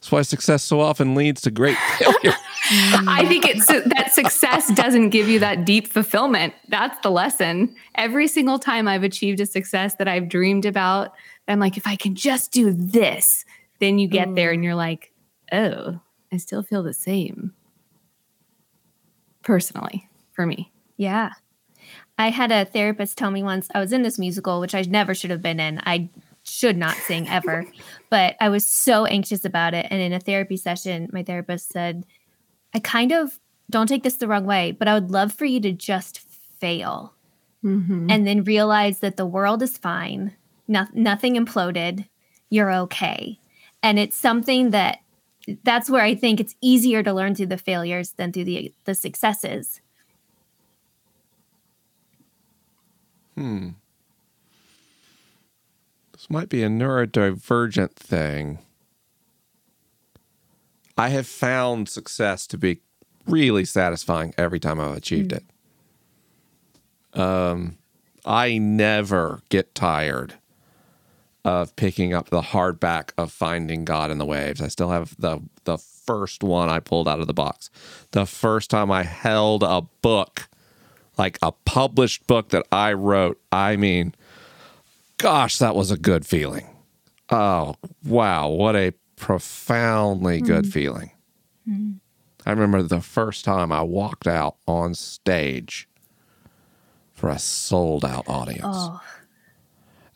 That's 0.00 0.12
why 0.12 0.22
success 0.22 0.62
so 0.62 0.80
often 0.80 1.14
leads 1.14 1.40
to 1.42 1.50
great 1.50 1.78
failure. 1.98 2.34
I 2.70 3.24
think 3.26 3.46
it's 3.46 3.66
that 3.66 4.12
success 4.12 4.72
doesn't 4.74 5.10
give 5.10 5.28
you 5.28 5.38
that 5.38 5.64
deep 5.64 5.88
fulfillment. 5.88 6.54
That's 6.68 6.98
the 7.02 7.10
lesson. 7.10 7.74
Every 7.94 8.26
single 8.26 8.58
time 8.58 8.88
I've 8.88 9.02
achieved 9.02 9.40
a 9.40 9.46
success 9.46 9.96
that 9.96 10.08
I've 10.08 10.28
dreamed 10.28 10.66
about, 10.66 11.12
I'm 11.46 11.58
like, 11.58 11.76
if 11.76 11.86
I 11.86 11.96
can 11.96 12.14
just 12.14 12.52
do 12.52 12.72
this, 12.72 13.44
then 13.80 13.98
you 13.98 14.08
get 14.08 14.34
there 14.34 14.50
and 14.50 14.64
you're 14.64 14.74
like, 14.74 15.12
oh, 15.52 16.00
I 16.32 16.36
still 16.38 16.62
feel 16.62 16.82
the 16.82 16.94
same. 16.94 17.52
Personally, 19.42 20.08
for 20.32 20.46
me. 20.46 20.72
Yeah. 20.96 21.30
I 22.18 22.30
had 22.30 22.52
a 22.52 22.64
therapist 22.64 23.18
tell 23.18 23.30
me 23.30 23.42
once 23.42 23.68
I 23.74 23.80
was 23.80 23.92
in 23.92 24.02
this 24.02 24.18
musical, 24.18 24.60
which 24.60 24.74
I 24.74 24.82
never 24.82 25.14
should 25.14 25.30
have 25.30 25.42
been 25.42 25.58
in. 25.60 25.80
I 25.84 26.08
should 26.44 26.76
not 26.76 26.94
sing 26.96 27.28
ever, 27.28 27.64
but 28.10 28.36
I 28.40 28.48
was 28.48 28.64
so 28.66 29.04
anxious 29.06 29.44
about 29.44 29.74
it. 29.74 29.86
And 29.90 30.00
in 30.00 30.12
a 30.12 30.20
therapy 30.20 30.56
session, 30.56 31.08
my 31.12 31.22
therapist 31.22 31.70
said, 31.70 32.04
I 32.74 32.78
kind 32.78 33.12
of 33.12 33.38
don't 33.70 33.88
take 33.88 34.02
this 34.02 34.16
the 34.16 34.28
wrong 34.28 34.44
way, 34.44 34.72
but 34.72 34.88
I 34.88 34.94
would 34.94 35.10
love 35.10 35.32
for 35.32 35.44
you 35.44 35.60
to 35.60 35.72
just 35.72 36.20
fail 36.20 37.12
Mm-hmm. 37.64 38.10
and 38.10 38.26
then 38.26 38.44
realize 38.44 38.98
that 38.98 39.16
the 39.16 39.24
world 39.24 39.62
is 39.62 39.78
fine, 39.78 40.34
no- 40.68 40.86
nothing 40.92 41.34
imploded, 41.34 42.06
you're 42.50 42.70
okay. 42.70 43.38
And 43.82 43.98
it's 43.98 44.16
something 44.18 44.68
that 44.72 44.98
that's 45.62 45.88
where 45.88 46.02
I 46.02 46.14
think 46.14 46.40
it's 46.40 46.54
easier 46.60 47.02
to 47.02 47.14
learn 47.14 47.34
through 47.34 47.46
the 47.46 47.56
failures 47.56 48.12
than 48.18 48.32
through 48.32 48.44
the 48.44 48.70
the 48.84 48.94
successes. 48.94 49.80
Hmm. 53.34 53.70
This 56.12 56.30
might 56.30 56.48
be 56.48 56.62
a 56.62 56.68
neurodivergent 56.68 57.92
thing. 57.94 58.58
I 60.96 61.08
have 61.08 61.26
found 61.26 61.88
success 61.88 62.46
to 62.48 62.58
be 62.58 62.78
really 63.26 63.64
satisfying 63.64 64.32
every 64.38 64.60
time 64.60 64.80
I've 64.80 64.96
achieved 64.96 65.32
it. 65.32 65.44
Um, 67.18 67.78
I 68.24 68.58
never 68.58 69.42
get 69.48 69.74
tired 69.74 70.34
of 71.44 71.76
picking 71.76 72.14
up 72.14 72.30
the 72.30 72.40
hardback 72.40 73.10
of 73.18 73.30
Finding 73.30 73.84
God 73.84 74.10
in 74.10 74.18
the 74.18 74.24
Waves. 74.24 74.62
I 74.62 74.68
still 74.68 74.90
have 74.90 75.14
the 75.18 75.40
the 75.64 75.76
first 75.78 76.42
one 76.42 76.68
I 76.68 76.80
pulled 76.80 77.08
out 77.08 77.20
of 77.20 77.26
the 77.26 77.34
box. 77.34 77.70
The 78.12 78.26
first 78.26 78.70
time 78.70 78.90
I 78.90 79.02
held 79.02 79.62
a 79.62 79.82
book 80.02 80.48
like 81.16 81.38
a 81.42 81.52
published 81.52 82.26
book 82.26 82.50
that 82.50 82.66
I 82.72 82.92
wrote. 82.92 83.40
I 83.52 83.76
mean, 83.76 84.14
gosh, 85.18 85.58
that 85.58 85.74
was 85.74 85.90
a 85.90 85.96
good 85.96 86.26
feeling. 86.26 86.68
Oh, 87.30 87.76
wow. 88.04 88.48
What 88.48 88.76
a 88.76 88.92
profoundly 89.16 90.40
hmm. 90.40 90.46
good 90.46 90.66
feeling. 90.72 91.10
Hmm. 91.66 91.92
I 92.46 92.50
remember 92.50 92.82
the 92.82 93.00
first 93.00 93.44
time 93.44 93.72
I 93.72 93.82
walked 93.82 94.26
out 94.26 94.56
on 94.66 94.94
stage 94.94 95.88
for 97.12 97.30
a 97.30 97.38
sold 97.38 98.04
out 98.04 98.28
audience. 98.28 98.64
Oh, 98.66 99.00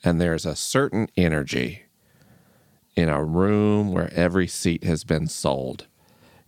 And 0.05 0.21
there's 0.21 0.45
a 0.45 0.55
certain 0.55 1.09
energy 1.17 1.85
in 2.97 3.09
a 3.09 3.25
room 3.25 3.93
where 3.93 4.13
every 4.13 4.47
seat 4.47 4.85
has 4.85 5.05
been 5.05 5.27
sold. 5.27 5.87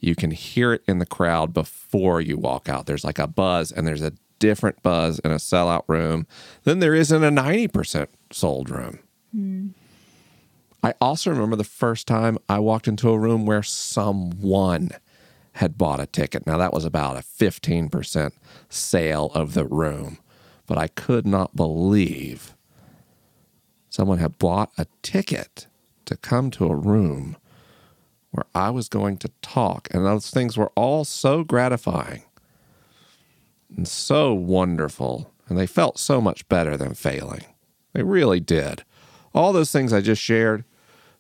You 0.01 0.15
can 0.15 0.33
hear 0.33 0.73
it 0.75 0.83
in 0.87 0.99
the 0.99 1.07
crowd 1.07 1.55
before 1.55 2.21
you 2.21 2.37
walk 2.37 2.69
out. 2.69 2.87
There's 2.87 3.05
like 3.05 3.19
a 3.19 3.27
buzz, 3.27 3.71
and 3.71 3.87
there's 3.87 4.03
a 4.03 4.13
different 4.41 4.83
buzz 4.83 5.21
in 5.21 5.31
a 5.31 5.37
sellout 5.37 5.85
room 5.87 6.27
than 6.65 6.81
there 6.81 6.95
is 6.95 7.13
in 7.13 7.23
a 7.23 7.31
90% 7.31 8.09
sold 8.33 8.69
room. 8.69 8.99
Hmm. 9.33 9.69
I 10.83 10.95
also 11.01 11.31
remember 11.31 11.57
the 11.57 11.65
first 11.65 12.09
time 12.09 12.39
I 12.49 12.59
walked 12.59 12.89
into 12.89 13.11
a 13.11 13.19
room 13.19 13.47
where 13.47 13.63
someone 13.63 14.91
had 15.55 15.79
bought 15.79 16.01
a 16.01 16.07
ticket. 16.07 16.47
Now, 16.47 16.57
that 16.57 16.73
was 16.73 16.85
about 16.85 17.17
a 17.17 17.21
15% 17.21 18.33
sale 18.69 19.31
of 19.35 19.55
the 19.55 19.67
room, 19.67 20.19
but 20.67 20.79
I 20.79 20.89
could 20.89 21.27
not 21.27 21.55
believe 21.55 22.55
someone 23.91 24.19
had 24.19 24.39
bought 24.39 24.73
a 24.79 24.87
ticket 25.03 25.67
to 26.07 26.17
come 26.17 26.51
to 26.53 26.67
a 26.67 26.75
room 26.75 27.37
where 28.31 28.47
I 28.55 28.71
was 28.71 28.89
going 28.89 29.19
to 29.19 29.31
talk. 29.43 29.89
And 29.91 30.07
those 30.07 30.31
things 30.31 30.57
were 30.57 30.73
all 30.77 31.05
so 31.05 31.45
gratifying 31.45 32.23
and 33.77 33.87
so 33.87 34.35
wonderful. 34.35 35.33
And 35.49 35.59
they 35.59 35.67
felt 35.67 35.99
so 35.99 36.21
much 36.21 36.49
better 36.49 36.77
than 36.77 36.95
failing. 36.95 37.45
They 37.93 38.03
really 38.03 38.41
did. 38.41 38.85
All 39.35 39.53
those 39.53 39.73
things 39.73 39.93
I 39.93 40.01
just 40.01 40.23
shared, 40.23 40.65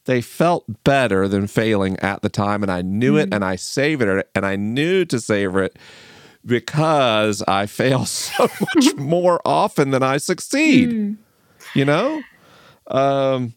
they 0.05 0.21
felt 0.21 0.85
better 0.85 1.29
than 1.29 1.47
failing 1.47 1.99
at 2.01 2.23
the 2.23 2.29
time. 2.29 2.63
And 2.63 2.71
I 2.71 2.83
knew 2.83 3.17
it 3.17 3.33
and 3.33 3.45
I 3.45 3.57
savored 3.57 4.21
it 4.21 4.31
and 4.35 4.47
I 4.47 4.57
knew 4.57 5.05
to 5.07 5.21
savor 5.21 5.63
it 5.63 5.77
because 6.45 7.43
I 7.47 7.67
fail 7.67 8.05
so 8.07 8.49
much 8.75 8.95
more 8.97 9.41
often 9.45 9.91
than 9.91 10.03
I 10.03 10.17
succeed. 10.17 11.17
You 11.75 11.85
know? 11.85 12.23
Um, 12.87 13.55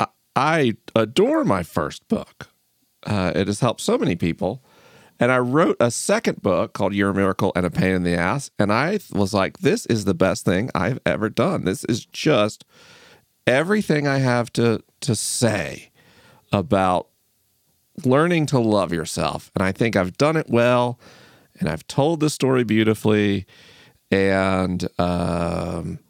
I, 0.00 0.06
I 0.34 0.76
adore 0.94 1.44
my 1.44 1.62
first 1.62 2.06
book. 2.08 2.48
Uh, 3.04 3.32
it 3.34 3.46
has 3.46 3.60
helped 3.60 3.80
so 3.80 3.96
many 3.96 4.16
people. 4.16 4.62
And 5.18 5.32
I 5.32 5.38
wrote 5.38 5.76
a 5.80 5.90
second 5.90 6.42
book 6.42 6.72
called 6.74 6.94
You're 6.94 7.10
a 7.10 7.14
Miracle 7.14 7.52
and 7.56 7.64
a 7.64 7.70
Pain 7.70 7.94
in 7.94 8.02
the 8.02 8.14
Ass. 8.14 8.50
And 8.58 8.72
I 8.72 8.98
was 9.12 9.32
like, 9.32 9.58
this 9.58 9.86
is 9.86 10.04
the 10.04 10.14
best 10.14 10.44
thing 10.44 10.70
I've 10.74 11.00
ever 11.06 11.30
done. 11.30 11.64
This 11.64 11.84
is 11.84 12.04
just 12.04 12.64
everything 13.46 14.06
I 14.06 14.18
have 14.18 14.52
to, 14.54 14.82
to 15.00 15.14
say 15.14 15.90
about 16.52 17.08
learning 18.04 18.46
to 18.46 18.58
love 18.58 18.92
yourself. 18.92 19.50
And 19.54 19.64
I 19.64 19.72
think 19.72 19.96
I've 19.96 20.18
done 20.18 20.36
it 20.36 20.50
well. 20.50 20.98
And 21.58 21.68
I've 21.68 21.86
told 21.86 22.20
the 22.20 22.28
story 22.28 22.64
beautifully. 22.64 23.46
And 24.10 24.86
um, 24.98 26.00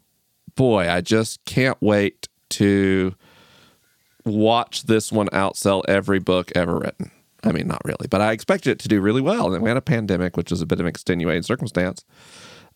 boy, 0.55 0.89
I 0.89 0.99
just 0.99 1.45
can't 1.45 1.77
wait 1.81 2.27
to 2.49 3.15
watch 4.25 4.83
this 4.83 5.11
one 5.11 5.29
outsell 5.29 5.83
every 5.87 6.19
book 6.19 6.51
ever 6.55 6.77
written. 6.77 7.11
I 7.43 7.51
mean, 7.51 7.67
not 7.67 7.81
really, 7.85 8.07
but 8.09 8.21
I 8.21 8.31
expected 8.31 8.71
it 8.71 8.79
to 8.79 8.87
do 8.87 8.99
really 8.99 9.21
well. 9.21 9.45
And 9.45 9.55
then 9.55 9.61
we 9.61 9.69
had 9.69 9.77
a 9.77 9.81
pandemic, 9.81 10.35
which 10.37 10.51
was 10.51 10.61
a 10.61 10.65
bit 10.65 10.79
of 10.79 10.85
an 10.85 10.89
extenuating 10.89 11.43
circumstance. 11.43 12.03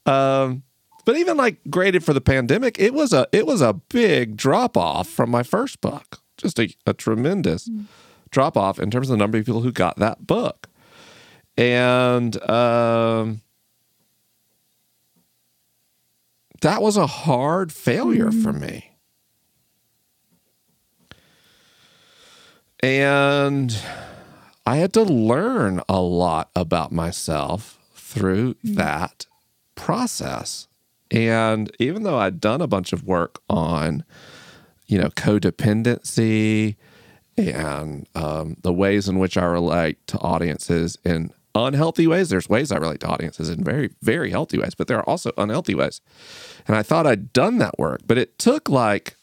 Um, 0.06 0.64
but 1.06 1.18
even 1.18 1.38
like 1.38 1.58
graded 1.70 2.04
for 2.04 2.14
the 2.14 2.22
pandemic, 2.22 2.80
it 2.80 2.94
was 2.94 3.12
a 3.14 3.28
it 3.32 3.48
was 3.48 3.62
a 3.62 3.74
big 3.74 4.38
drop 4.38 4.78
off 4.78 5.08
from 5.08 5.32
my 5.32 5.44
first 5.44 5.82
book. 5.82 6.22
Just 6.38 6.60
a, 6.60 6.76
a 6.86 6.94
tremendous 6.94 7.68
mm. 7.68 7.86
drop 8.30 8.56
off 8.58 8.80
in 8.80 8.92
terms 8.92 9.10
of 9.10 9.18
the 9.18 9.18
number 9.18 9.38
of 9.38 9.46
people 9.46 9.62
who 9.62 9.72
got 9.72 9.98
that 9.98 10.26
book. 10.26 10.68
And 11.58 12.42
um, 12.50 13.42
that 16.62 16.82
was 16.82 16.98
a 16.98 17.08
hard 17.08 17.72
failure 17.72 18.30
mm. 18.30 18.44
for 18.44 18.54
me. 18.54 18.92
And 22.84 23.78
I 24.72 24.78
had 24.78 24.94
to 24.94 25.04
learn 25.04 25.82
a 25.90 26.00
lot 26.00 26.50
about 26.56 26.94
myself 26.94 27.78
through 27.94 28.54
mm. 28.54 28.76
that 28.76 29.26
process. 29.76 30.70
And 31.12 31.70
even 31.78 32.04
though 32.04 32.18
I'd 32.18 32.40
done 32.40 32.62
a 32.62 32.68
bunch 32.68 32.94
of 32.94 33.04
work 33.04 33.42
on, 33.50 34.06
you 34.88 34.98
know, 34.98 35.10
codependency 35.10 36.78
and 37.36 38.08
um, 38.16 38.56
the 38.62 38.72
ways 38.72 39.10
in 39.10 39.20
which 39.20 39.36
I 39.36 39.44
relate 39.44 40.08
to 40.08 40.18
audiences 40.20 40.98
in 41.04 41.32
unhealthy 41.54 42.08
ways, 42.08 42.30
there's 42.30 42.48
ways 42.48 42.72
I 42.72 42.78
relate 42.78 43.02
to 43.02 43.08
audiences 43.08 43.50
in 43.50 43.66
very, 43.66 43.90
very 44.02 44.30
healthy 44.30 44.58
ways, 44.58 44.74
but 44.74 44.88
there 44.88 45.00
are 45.00 45.10
also 45.10 45.34
unhealthy 45.38 45.76
ways. 45.76 46.00
And 46.66 46.78
I 46.78 46.82
thought 46.82 47.06
I'd 47.06 47.34
done 47.34 47.58
that 47.58 47.78
work, 47.78 48.04
but 48.08 48.18
it 48.18 48.40
took 48.40 48.70
like 48.70 49.18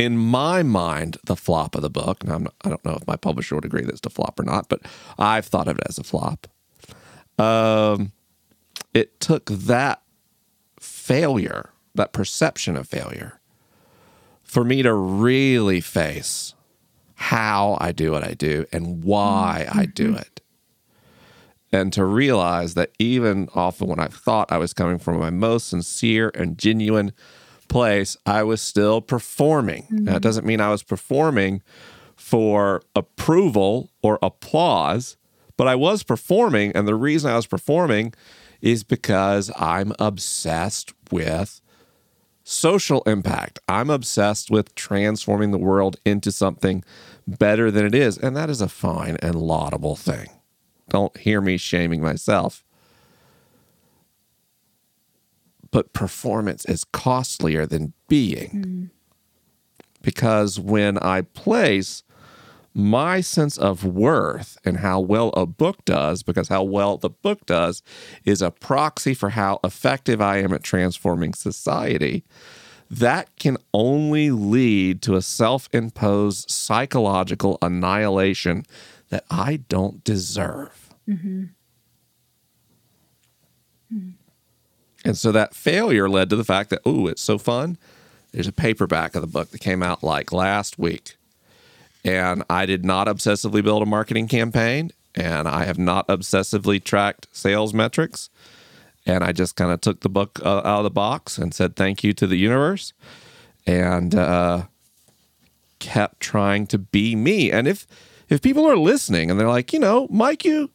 in 0.00 0.16
my 0.16 0.62
mind, 0.62 1.18
the 1.24 1.36
flop 1.36 1.74
of 1.74 1.82
the 1.82 1.90
book, 1.90 2.24
and 2.24 2.44
not, 2.44 2.54
i 2.64 2.70
don't 2.70 2.82
know 2.86 2.94
if 2.94 3.06
my 3.06 3.16
publisher 3.16 3.54
would 3.54 3.66
agree 3.66 3.82
that 3.82 3.92
it's 3.92 4.06
a 4.06 4.08
flop 4.08 4.40
or 4.40 4.44
not, 4.44 4.66
but 4.70 4.80
I've 5.18 5.44
thought 5.44 5.68
of 5.68 5.76
it 5.76 5.84
as 5.90 5.98
a 5.98 6.02
flop. 6.02 6.46
Um, 7.38 8.12
it 8.94 9.20
took 9.20 9.44
that 9.50 10.00
failure, 10.80 11.68
that 11.94 12.14
perception 12.14 12.78
of 12.78 12.88
failure, 12.88 13.40
for 14.42 14.64
me 14.64 14.82
to 14.82 14.94
really 14.94 15.82
face 15.82 16.54
how 17.16 17.76
I 17.78 17.92
do 17.92 18.10
what 18.10 18.24
I 18.24 18.32
do 18.32 18.64
and 18.72 19.04
why 19.04 19.66
mm-hmm. 19.68 19.80
I 19.80 19.84
do 19.84 20.14
it. 20.14 20.40
And 21.72 21.92
to 21.92 22.06
realize 22.06 22.72
that 22.72 22.90
even 22.98 23.50
often 23.54 23.86
when 23.88 24.00
I 24.00 24.06
thought 24.06 24.50
I 24.50 24.56
was 24.56 24.72
coming 24.72 24.98
from 24.98 25.20
my 25.20 25.28
most 25.28 25.68
sincere 25.68 26.32
and 26.34 26.56
genuine 26.56 27.12
place, 27.70 28.18
I 28.26 28.42
was 28.42 28.60
still 28.60 29.00
performing. 29.00 29.84
Mm-hmm. 29.84 30.08
It 30.08 30.22
doesn't 30.22 30.46
mean 30.46 30.60
I 30.60 30.68
was 30.68 30.82
performing 30.82 31.62
for 32.16 32.82
approval 32.94 33.90
or 34.02 34.18
applause, 34.20 35.16
but 35.56 35.66
I 35.66 35.74
was 35.74 36.02
performing. 36.02 36.72
And 36.76 36.86
the 36.86 36.94
reason 36.94 37.30
I 37.30 37.36
was 37.36 37.46
performing 37.46 38.12
is 38.60 38.84
because 38.84 39.50
I'm 39.56 39.94
obsessed 39.98 40.92
with 41.10 41.62
social 42.44 43.02
impact. 43.02 43.58
I'm 43.68 43.88
obsessed 43.88 44.50
with 44.50 44.74
transforming 44.74 45.50
the 45.50 45.58
world 45.58 45.96
into 46.04 46.30
something 46.30 46.84
better 47.26 47.70
than 47.70 47.86
it 47.86 47.94
is. 47.94 48.18
And 48.18 48.36
that 48.36 48.50
is 48.50 48.60
a 48.60 48.68
fine 48.68 49.16
and 49.22 49.34
laudable 49.36 49.96
thing. 49.96 50.28
Don't 50.88 51.16
hear 51.16 51.40
me 51.40 51.56
shaming 51.56 52.02
myself 52.02 52.64
but 55.70 55.92
performance 55.92 56.64
is 56.64 56.84
costlier 56.84 57.66
than 57.66 57.92
being. 58.08 58.50
Mm. 58.50 58.90
Because 60.02 60.58
when 60.58 60.98
I 60.98 61.22
place 61.22 62.02
my 62.72 63.20
sense 63.20 63.58
of 63.58 63.84
worth 63.84 64.56
and 64.64 64.78
how 64.78 65.00
well 65.00 65.28
a 65.30 65.44
book 65.44 65.84
does, 65.84 66.22
because 66.22 66.48
how 66.48 66.62
well 66.62 66.96
the 66.96 67.10
book 67.10 67.44
does 67.46 67.82
is 68.24 68.40
a 68.40 68.50
proxy 68.50 69.12
for 69.12 69.30
how 69.30 69.60
effective 69.64 70.20
I 70.20 70.38
am 70.38 70.52
at 70.52 70.62
transforming 70.62 71.34
society, 71.34 72.24
that 72.90 73.34
can 73.36 73.56
only 73.72 74.30
lead 74.30 75.02
to 75.02 75.14
a 75.14 75.22
self 75.22 75.68
imposed 75.72 76.50
psychological 76.50 77.58
annihilation 77.62 78.64
that 79.10 79.24
I 79.30 79.56
don't 79.68 80.02
deserve. 80.02 80.94
Mm-hmm. 81.08 81.44
Mm. 83.92 84.12
And 85.04 85.16
so 85.16 85.32
that 85.32 85.54
failure 85.54 86.08
led 86.08 86.30
to 86.30 86.36
the 86.36 86.44
fact 86.44 86.70
that, 86.70 86.82
oh, 86.84 87.06
it's 87.06 87.22
so 87.22 87.38
fun. 87.38 87.78
There's 88.32 88.46
a 88.48 88.52
paperback 88.52 89.14
of 89.14 89.22
the 89.22 89.26
book 89.26 89.50
that 89.50 89.60
came 89.60 89.82
out 89.82 90.02
like 90.02 90.32
last 90.32 90.78
week. 90.78 91.16
And 92.04 92.44
I 92.48 92.66
did 92.66 92.84
not 92.84 93.06
obsessively 93.06 93.62
build 93.62 93.82
a 93.82 93.86
marketing 93.86 94.28
campaign, 94.28 94.90
and 95.14 95.48
I 95.48 95.64
have 95.64 95.78
not 95.78 96.06
obsessively 96.08 96.82
tracked 96.82 97.26
sales 97.32 97.74
metrics. 97.74 98.30
And 99.06 99.24
I 99.24 99.32
just 99.32 99.56
kind 99.56 99.72
of 99.72 99.80
took 99.80 100.00
the 100.00 100.08
book 100.08 100.38
uh, 100.42 100.58
out 100.58 100.78
of 100.78 100.84
the 100.84 100.90
box 100.90 101.38
and 101.38 101.54
said 101.54 101.74
thank 101.74 102.04
you 102.04 102.12
to 102.12 102.26
the 102.26 102.36
universe 102.36 102.92
and 103.66 104.14
uh, 104.14 104.64
kept 105.78 106.20
trying 106.20 106.66
to 106.68 106.78
be 106.78 107.16
me. 107.16 107.50
And 107.50 107.66
if 107.66 107.86
if 108.28 108.40
people 108.40 108.66
are 108.66 108.76
listening 108.76 109.30
and 109.30 109.40
they're 109.40 109.48
like, 109.48 109.72
you 109.72 109.78
know, 109.78 110.06
Mike, 110.10 110.44
you 110.44 110.70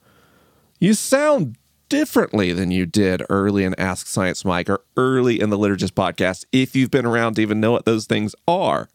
you 0.80 0.94
sound 0.94 1.56
differently 1.90 2.52
than 2.52 2.72
you 2.72 2.86
did 2.86 3.24
early 3.30 3.64
in 3.64 3.80
Ask 3.80 4.08
Science 4.08 4.44
Mike 4.44 4.70
or 4.70 4.82
early 4.98 5.40
in 5.40 5.50
the 5.50 5.58
Liturgist 5.58 5.92
podcast, 5.92 6.46
if 6.52 6.76
you've 6.76 6.92
been 6.92 7.06
around 7.06 7.36
to 7.36 7.42
even 7.42 7.60
know 7.60 7.72
what 7.72 7.86
those 7.86 8.06
things 8.06 8.36
are. 8.48 8.90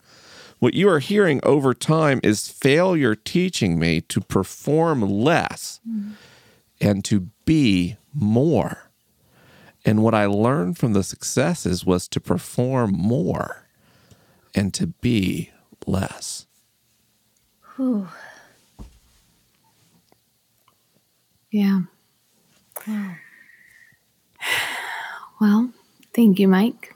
What 0.58 0.74
you 0.74 0.88
are 0.90 0.98
hearing 0.98 1.40
over 1.42 1.72
time 1.72 2.20
is 2.22 2.48
failure 2.48 3.14
teaching 3.14 3.78
me 3.78 4.02
to 4.02 4.20
perform 4.20 5.00
less 5.00 5.80
mm. 5.88 6.12
and 6.80 7.04
to 7.06 7.28
be 7.46 7.96
more. 8.12 8.90
And 9.84 10.02
what 10.02 10.14
I 10.14 10.26
learned 10.26 10.76
from 10.76 10.92
the 10.92 11.02
successes 11.02 11.86
was 11.86 12.06
to 12.08 12.20
perform 12.20 12.92
more 12.92 13.66
and 14.54 14.74
to 14.74 14.88
be 14.88 15.50
less. 15.86 16.46
Whew. 17.76 18.08
Yeah. 21.50 21.80
Well, 25.40 25.70
thank 26.14 26.38
you, 26.38 26.48
Mike. 26.48 26.94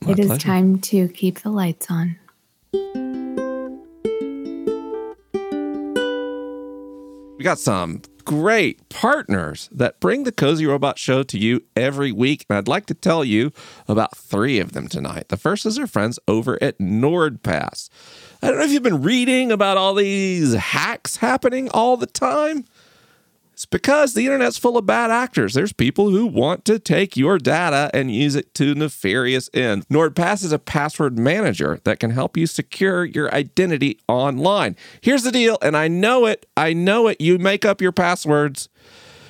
My 0.00 0.12
it 0.12 0.16
pleasure. 0.16 0.34
is 0.34 0.38
time 0.38 0.78
to 0.82 1.08
keep 1.08 1.40
the 1.40 1.50
lights 1.50 1.90
on. 1.90 2.16
We 7.36 7.42
got 7.42 7.58
some 7.58 8.02
great 8.24 8.88
partners 8.88 9.68
that 9.72 10.00
bring 10.00 10.24
the 10.24 10.32
Cozy 10.32 10.64
Robot 10.66 10.98
Show 10.98 11.22
to 11.24 11.38
you 11.38 11.64
every 11.76 12.12
week. 12.12 12.46
And 12.48 12.56
I'd 12.56 12.68
like 12.68 12.86
to 12.86 12.94
tell 12.94 13.24
you 13.24 13.52
about 13.88 14.16
three 14.16 14.58
of 14.60 14.72
them 14.72 14.88
tonight. 14.88 15.28
The 15.28 15.36
first 15.36 15.66
is 15.66 15.78
our 15.78 15.86
friends 15.86 16.18
over 16.28 16.56
at 16.62 16.78
NordPass. 16.78 17.88
I 18.42 18.48
don't 18.48 18.58
know 18.58 18.64
if 18.64 18.70
you've 18.70 18.82
been 18.82 19.02
reading 19.02 19.50
about 19.50 19.76
all 19.76 19.94
these 19.94 20.54
hacks 20.54 21.16
happening 21.16 21.68
all 21.70 21.96
the 21.96 22.06
time. 22.06 22.64
It's 23.54 23.66
because 23.66 24.14
the 24.14 24.26
internet's 24.26 24.58
full 24.58 24.76
of 24.76 24.84
bad 24.84 25.12
actors. 25.12 25.54
There's 25.54 25.72
people 25.72 26.10
who 26.10 26.26
want 26.26 26.64
to 26.64 26.80
take 26.80 27.16
your 27.16 27.38
data 27.38 27.88
and 27.94 28.12
use 28.12 28.34
it 28.34 28.52
to 28.54 28.74
nefarious 28.74 29.48
ends. 29.54 29.86
NordPass 29.86 30.42
is 30.42 30.50
a 30.50 30.58
password 30.58 31.16
manager 31.16 31.78
that 31.84 32.00
can 32.00 32.10
help 32.10 32.36
you 32.36 32.48
secure 32.48 33.04
your 33.04 33.32
identity 33.32 34.00
online. 34.08 34.74
Here's 35.00 35.22
the 35.22 35.30
deal, 35.30 35.56
and 35.62 35.76
I 35.76 35.86
know 35.86 36.26
it. 36.26 36.46
I 36.56 36.72
know 36.72 37.06
it. 37.06 37.20
You 37.20 37.38
make 37.38 37.64
up 37.64 37.80
your 37.80 37.92
passwords. 37.92 38.68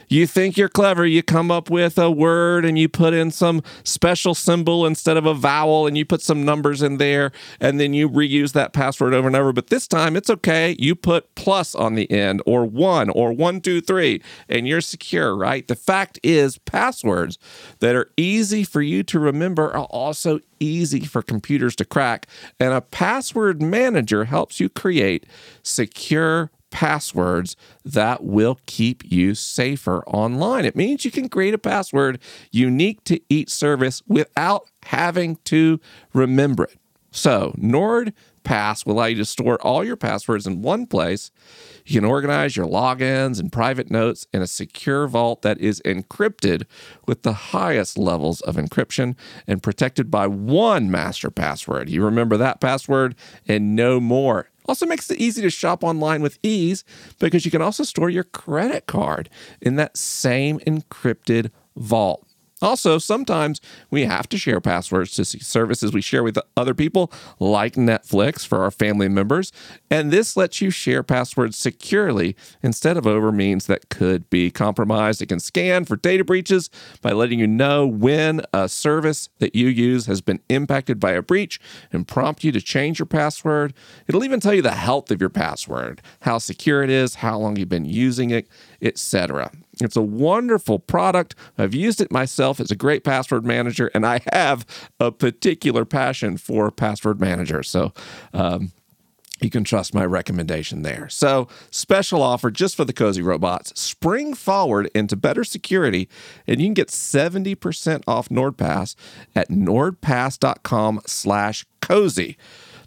You 0.08 0.26
think 0.26 0.56
you're 0.56 0.68
clever. 0.68 1.06
You 1.06 1.22
come 1.22 1.50
up 1.50 1.70
with 1.70 1.98
a 1.98 2.10
word 2.10 2.64
and 2.64 2.78
you 2.78 2.88
put 2.88 3.14
in 3.14 3.30
some 3.30 3.62
special 3.82 4.34
symbol 4.34 4.86
instead 4.86 5.16
of 5.16 5.26
a 5.26 5.34
vowel 5.34 5.86
and 5.86 5.96
you 5.96 6.04
put 6.04 6.22
some 6.22 6.44
numbers 6.44 6.82
in 6.82 6.98
there 6.98 7.32
and 7.60 7.80
then 7.80 7.94
you 7.94 8.08
reuse 8.08 8.52
that 8.52 8.72
password 8.72 9.14
over 9.14 9.26
and 9.26 9.36
over. 9.36 9.52
But 9.52 9.68
this 9.68 9.88
time 9.88 10.16
it's 10.16 10.30
okay. 10.30 10.76
You 10.78 10.94
put 10.94 11.34
plus 11.34 11.74
on 11.74 11.94
the 11.94 12.10
end 12.10 12.42
or 12.46 12.64
one 12.64 13.10
or 13.10 13.32
one, 13.32 13.60
two, 13.60 13.80
three, 13.80 14.22
and 14.48 14.66
you're 14.68 14.80
secure, 14.80 15.36
right? 15.36 15.66
The 15.66 15.76
fact 15.76 16.18
is, 16.22 16.58
passwords 16.58 17.38
that 17.80 17.94
are 17.94 18.10
easy 18.16 18.64
for 18.64 18.82
you 18.82 19.02
to 19.04 19.18
remember 19.18 19.72
are 19.74 19.86
also 19.86 20.40
easy 20.60 21.00
for 21.00 21.22
computers 21.22 21.76
to 21.76 21.84
crack. 21.84 22.26
And 22.58 22.72
a 22.72 22.80
password 22.80 23.62
manager 23.62 24.24
helps 24.24 24.60
you 24.60 24.68
create 24.68 25.26
secure 25.62 26.50
passwords 26.74 27.54
that 27.84 28.24
will 28.24 28.58
keep 28.66 29.04
you 29.04 29.32
safer 29.36 30.02
online. 30.08 30.64
It 30.64 30.74
means 30.74 31.04
you 31.04 31.12
can 31.12 31.28
create 31.28 31.54
a 31.54 31.58
password 31.58 32.18
unique 32.50 33.04
to 33.04 33.20
each 33.28 33.48
service 33.48 34.02
without 34.08 34.68
having 34.82 35.36
to 35.44 35.78
remember 36.12 36.64
it. 36.64 36.76
So, 37.12 37.54
NordPass 37.56 38.84
will 38.84 38.94
allow 38.94 39.04
you 39.04 39.14
to 39.18 39.24
store 39.24 39.56
all 39.62 39.84
your 39.84 39.94
passwords 39.94 40.48
in 40.48 40.62
one 40.62 40.86
place. 40.86 41.30
You 41.86 42.00
can 42.00 42.10
organize 42.10 42.56
your 42.56 42.66
logins 42.66 43.38
and 43.38 43.52
private 43.52 43.88
notes 43.88 44.26
in 44.32 44.42
a 44.42 44.48
secure 44.48 45.06
vault 45.06 45.42
that 45.42 45.60
is 45.60 45.80
encrypted 45.84 46.64
with 47.06 47.22
the 47.22 47.34
highest 47.34 47.96
levels 47.96 48.40
of 48.40 48.56
encryption 48.56 49.14
and 49.46 49.62
protected 49.62 50.10
by 50.10 50.26
one 50.26 50.90
master 50.90 51.30
password. 51.30 51.88
You 51.88 52.04
remember 52.04 52.36
that 52.36 52.60
password 52.60 53.14
and 53.46 53.76
no 53.76 54.00
more. 54.00 54.50
Also 54.66 54.86
makes 54.86 55.10
it 55.10 55.18
easy 55.18 55.42
to 55.42 55.50
shop 55.50 55.84
online 55.84 56.22
with 56.22 56.38
ease 56.42 56.84
because 57.18 57.44
you 57.44 57.50
can 57.50 57.62
also 57.62 57.84
store 57.84 58.10
your 58.10 58.24
credit 58.24 58.86
card 58.86 59.28
in 59.60 59.76
that 59.76 59.96
same 59.96 60.58
encrypted 60.60 61.50
vault. 61.76 62.26
Also, 62.64 62.96
sometimes 62.96 63.60
we 63.90 64.06
have 64.06 64.26
to 64.30 64.38
share 64.38 64.58
passwords 64.58 65.10
to 65.12 65.24
see 65.24 65.38
services 65.38 65.92
we 65.92 66.00
share 66.00 66.22
with 66.22 66.38
other 66.56 66.72
people, 66.72 67.12
like 67.38 67.74
Netflix 67.74 68.46
for 68.46 68.62
our 68.62 68.70
family 68.70 69.06
members. 69.06 69.52
And 69.90 70.10
this 70.10 70.34
lets 70.34 70.62
you 70.62 70.70
share 70.70 71.02
passwords 71.02 71.58
securely 71.58 72.34
instead 72.62 72.96
of 72.96 73.06
over 73.06 73.30
means 73.30 73.66
that 73.66 73.90
could 73.90 74.30
be 74.30 74.50
compromised. 74.50 75.20
It 75.20 75.26
can 75.26 75.40
scan 75.40 75.84
for 75.84 75.96
data 75.96 76.24
breaches 76.24 76.70
by 77.02 77.12
letting 77.12 77.38
you 77.38 77.46
know 77.46 77.86
when 77.86 78.40
a 78.54 78.66
service 78.70 79.28
that 79.40 79.54
you 79.54 79.68
use 79.68 80.06
has 80.06 80.22
been 80.22 80.40
impacted 80.48 80.98
by 80.98 81.12
a 81.12 81.20
breach 81.20 81.60
and 81.92 82.08
prompt 82.08 82.44
you 82.44 82.52
to 82.52 82.62
change 82.62 82.98
your 82.98 83.04
password. 83.04 83.74
It'll 84.06 84.24
even 84.24 84.40
tell 84.40 84.54
you 84.54 84.62
the 84.62 84.70
health 84.70 85.10
of 85.10 85.20
your 85.20 85.28
password, 85.28 86.00
how 86.20 86.38
secure 86.38 86.82
it 86.82 86.88
is, 86.88 87.16
how 87.16 87.36
long 87.36 87.56
you've 87.56 87.68
been 87.68 87.84
using 87.84 88.30
it, 88.30 88.48
etc. 88.80 89.50
It's 89.80 89.96
a 89.96 90.02
wonderful 90.02 90.78
product. 90.78 91.34
I've 91.58 91.74
used 91.74 92.00
it 92.00 92.12
myself. 92.12 92.60
It's 92.60 92.70
a 92.70 92.76
great 92.76 93.04
password 93.04 93.44
manager, 93.44 93.90
and 93.94 94.06
I 94.06 94.20
have 94.32 94.64
a 95.00 95.10
particular 95.10 95.84
passion 95.84 96.36
for 96.36 96.70
password 96.70 97.20
manager. 97.20 97.62
So, 97.62 97.92
um, 98.32 98.72
you 99.40 99.50
can 99.50 99.64
trust 99.64 99.94
my 99.94 100.04
recommendation 100.04 100.82
there. 100.82 101.08
So, 101.08 101.48
special 101.70 102.22
offer 102.22 102.50
just 102.50 102.76
for 102.76 102.84
the 102.84 102.92
Cozy 102.92 103.20
Robots. 103.20 103.78
Spring 103.78 104.32
forward 104.32 104.90
into 104.94 105.16
better 105.16 105.44
security, 105.44 106.08
and 106.46 106.60
you 106.60 106.66
can 106.68 106.74
get 106.74 106.88
70% 106.88 108.04
off 108.06 108.28
NordPass 108.28 108.94
at 109.34 109.48
nordpass.com 109.50 111.00
slash 111.06 111.66
cozy. 111.82 112.36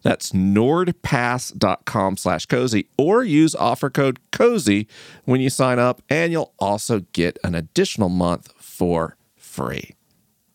That's 0.02 0.32
nordpass.com 0.32 2.18
slash 2.18 2.46
cozy 2.46 2.88
or 2.98 3.24
use 3.24 3.56
offer 3.56 3.90
code 3.90 4.20
cozy 4.32 4.88
when 5.26 5.42
you 5.42 5.50
sign 5.50 5.80
up, 5.80 6.02
and 6.10 6.32
you'll 6.32 6.54
also 6.60 7.02
get 7.14 7.38
an 7.44 7.56
additional 7.56 8.10
month 8.10 8.54
for 8.58 9.18
free. 9.36 9.96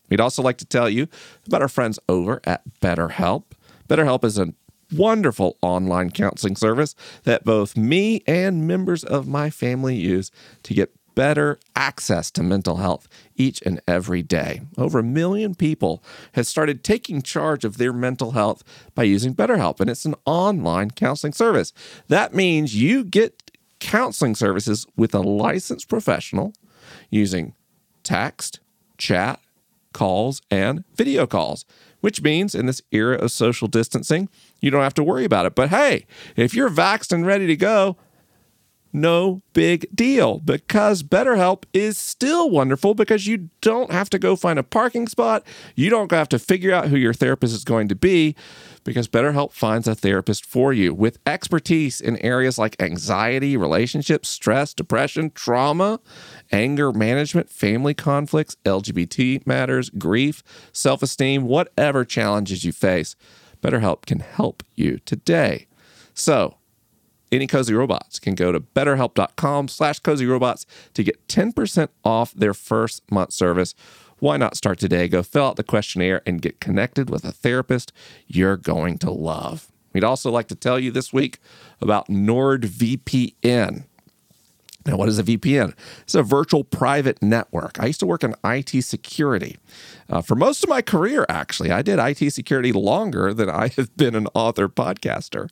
We'd 0.09 0.21
also 0.21 0.43
like 0.43 0.59
to 0.59 0.67
tell 0.67 0.91
you 0.91 1.09
about 1.47 1.63
our 1.63 1.69
friends 1.69 1.99
over 2.09 2.41
at 2.45 2.63
BetterHelp. 2.81 3.45
BetterHelp 3.89 4.25
is 4.25 4.39
a 4.39 4.53
wonderful 4.93 5.57
online 5.63 6.11
counseling 6.11 6.57
service 6.57 6.95
that 7.25 7.45
both 7.45 7.77
me 7.77 8.23
and 8.27 8.67
members 8.67 9.05
of 9.05 9.27
my 9.27 9.49
family 9.49 9.97
use 9.97 10.31
to 10.65 10.75
get 10.75 10.95
better 11.15 11.59
access 11.77 12.31
to 12.33 12.43
mental 12.43 12.77
health 12.77 13.09
each 13.37 13.63
and 13.63 13.81
every 13.87 14.23
day. 14.23 14.63
Over 14.77 15.01
a 15.01 15.05
million 15.05 15.55
people 15.55 16.03
have 16.33 16.47
started 16.47 16.83
taking 16.83 17.23
charge 17.23 17.65
of 17.65 17.79
their 17.79 17.93
mental 17.93 18.33
health 18.33 18.63
by 18.95 19.05
using 19.05 19.35
BetterHelp, 19.35 19.81
and 19.81 19.91
it's 19.91 20.05
an 20.05 20.15
online 20.25 20.91
counseling 20.91 21.33
service. 21.33 21.73
That 22.09 22.35
means 22.35 22.75
you 22.75 23.05
get 23.05 23.51
counseling 23.81 24.35
services 24.35 24.87
with 24.97 25.15
a 25.15 25.21
licensed 25.21 25.89
professional 25.89 26.53
using 27.11 27.55
text, 28.03 28.61
chat, 28.97 29.41
calls, 29.93 30.41
and 30.51 30.85
video 30.95 31.27
calls, 31.27 31.65
which 32.01 32.23
means 32.23 32.55
in 32.55 32.67
this 32.67 32.83
era 32.91 33.17
of 33.17 33.31
social 33.31 33.69
distancing, 33.69 34.29
you 34.61 34.71
don't 34.71 34.83
have 34.83 34.95
to 34.95 35.05
worry 35.05 35.25
about 35.25 35.47
it. 35.47 35.55
But 35.55 35.71
hey, 35.71 36.07
if 36.37 36.55
you're 36.55 36.71
vaxxed 36.71 37.13
and 37.13 37.27
ready 37.27 37.47
to 37.47 37.57
go, 37.57 37.97
no 38.93 39.43
big 39.53 39.87
deal 39.95 40.39
because 40.39 41.03
BetterHelp 41.03 41.65
is 41.73 41.97
still 41.97 42.51
wonderful 42.51 42.95
because 42.95 43.27
you 43.27 43.49
don't 43.61 43.91
have 43.91 44.11
to 44.11 44.19
go 44.19 44.37
find 44.37 44.59
a 44.59 44.63
parking 44.63 45.09
spot. 45.09 45.45
You 45.75 45.91
don't 45.91 46.11
have 46.11 46.29
to 46.31 46.39
figure 46.39 46.73
out 46.73 46.89
who 46.89 46.97
your 46.97 47.15
therapist 47.15 47.55
is 47.55 47.65
going 47.65 47.89
to 47.89 47.95
be 47.95 48.37
because 48.85 49.09
BetterHelp 49.09 49.53
finds 49.53 49.87
a 49.89 49.95
therapist 49.95 50.45
for 50.45 50.73
you 50.73 50.93
with 50.93 51.19
expertise 51.27 52.01
in 52.01 52.17
areas 52.19 52.59
like 52.59 52.81
anxiety, 52.81 53.57
relationships, 53.57 54.29
stress, 54.29 54.75
depression, 54.75 55.31
trauma, 55.35 56.01
anger 56.51 56.93
management, 56.93 57.49
family 57.49 57.95
conflicts, 57.95 58.57
LGBT 58.65 59.47
matters, 59.47 59.91
grief, 59.91 60.43
self 60.73 61.03
esteem, 61.03 61.45
whatever 61.45 62.05
challenges 62.05 62.65
you 62.65 62.73
face. 62.73 63.17
BetterHelp 63.63 64.07
can 64.07 64.21
help 64.21 64.63
you 64.75 64.99
today. 65.05 65.67
So, 66.15 66.57
any 67.33 67.47
cozy 67.47 67.75
robots 67.75 68.19
can 68.19 68.35
go 68.35 68.53
to 68.53 68.61
betterhelp.com 68.61 69.69
slash 69.69 69.99
cozy 69.99 70.27
robots 70.27 70.67
to 70.95 71.03
get 71.03 71.27
10% 71.29 71.89
off 72.05 72.33
their 72.35 72.55
first 72.55 73.11
month 73.11 73.33
service. 73.33 73.75
Why 74.19 74.37
not 74.37 74.57
start 74.57 74.79
today? 74.79 75.09
Go 75.09 75.23
fill 75.23 75.47
out 75.47 75.57
the 75.57 75.65
questionnaire 75.65 76.23
and 76.25 76.41
get 76.41 76.61
connected 76.61 77.11
with 77.11 77.25
a 77.25 77.33
therapist 77.33 77.93
you're 78.27 78.57
going 78.57 78.99
to 78.99 79.11
love. 79.11 79.69
We'd 79.93 80.05
also 80.05 80.31
like 80.31 80.49
to 80.49 80.55
tell 80.55 80.79
you 80.79 80.91
this 80.91 81.13
week 81.13 81.39
about 81.81 82.09
nordvpn 82.09 83.85
now, 84.87 84.97
what 84.97 85.09
is 85.09 85.19
a 85.19 85.23
VPN? 85.23 85.75
It's 86.03 86.15
a 86.15 86.23
virtual 86.23 86.65
private 86.65 87.23
network. 87.23 87.79
I 87.79 87.87
used 87.87 88.01
to 88.01 88.07
work 88.07 88.25
in 88.25 88.35
IT 88.45 88.83
security. 88.83 89.59
Uh, 90.11 90.21
for 90.21 90.35
most 90.35 90.63
of 90.63 90.69
my 90.69 90.83
career, 90.83 91.25
actually, 91.29 91.71
I 91.71 91.83
did 91.83 91.99
IT 91.99 92.33
security 92.33 92.73
longer 92.73 93.33
than 93.33 93.49
I 93.49 93.69
have 93.77 93.97
been 93.97 94.15
an 94.15 94.27
author 94.35 94.69
podcaster. 94.69 95.49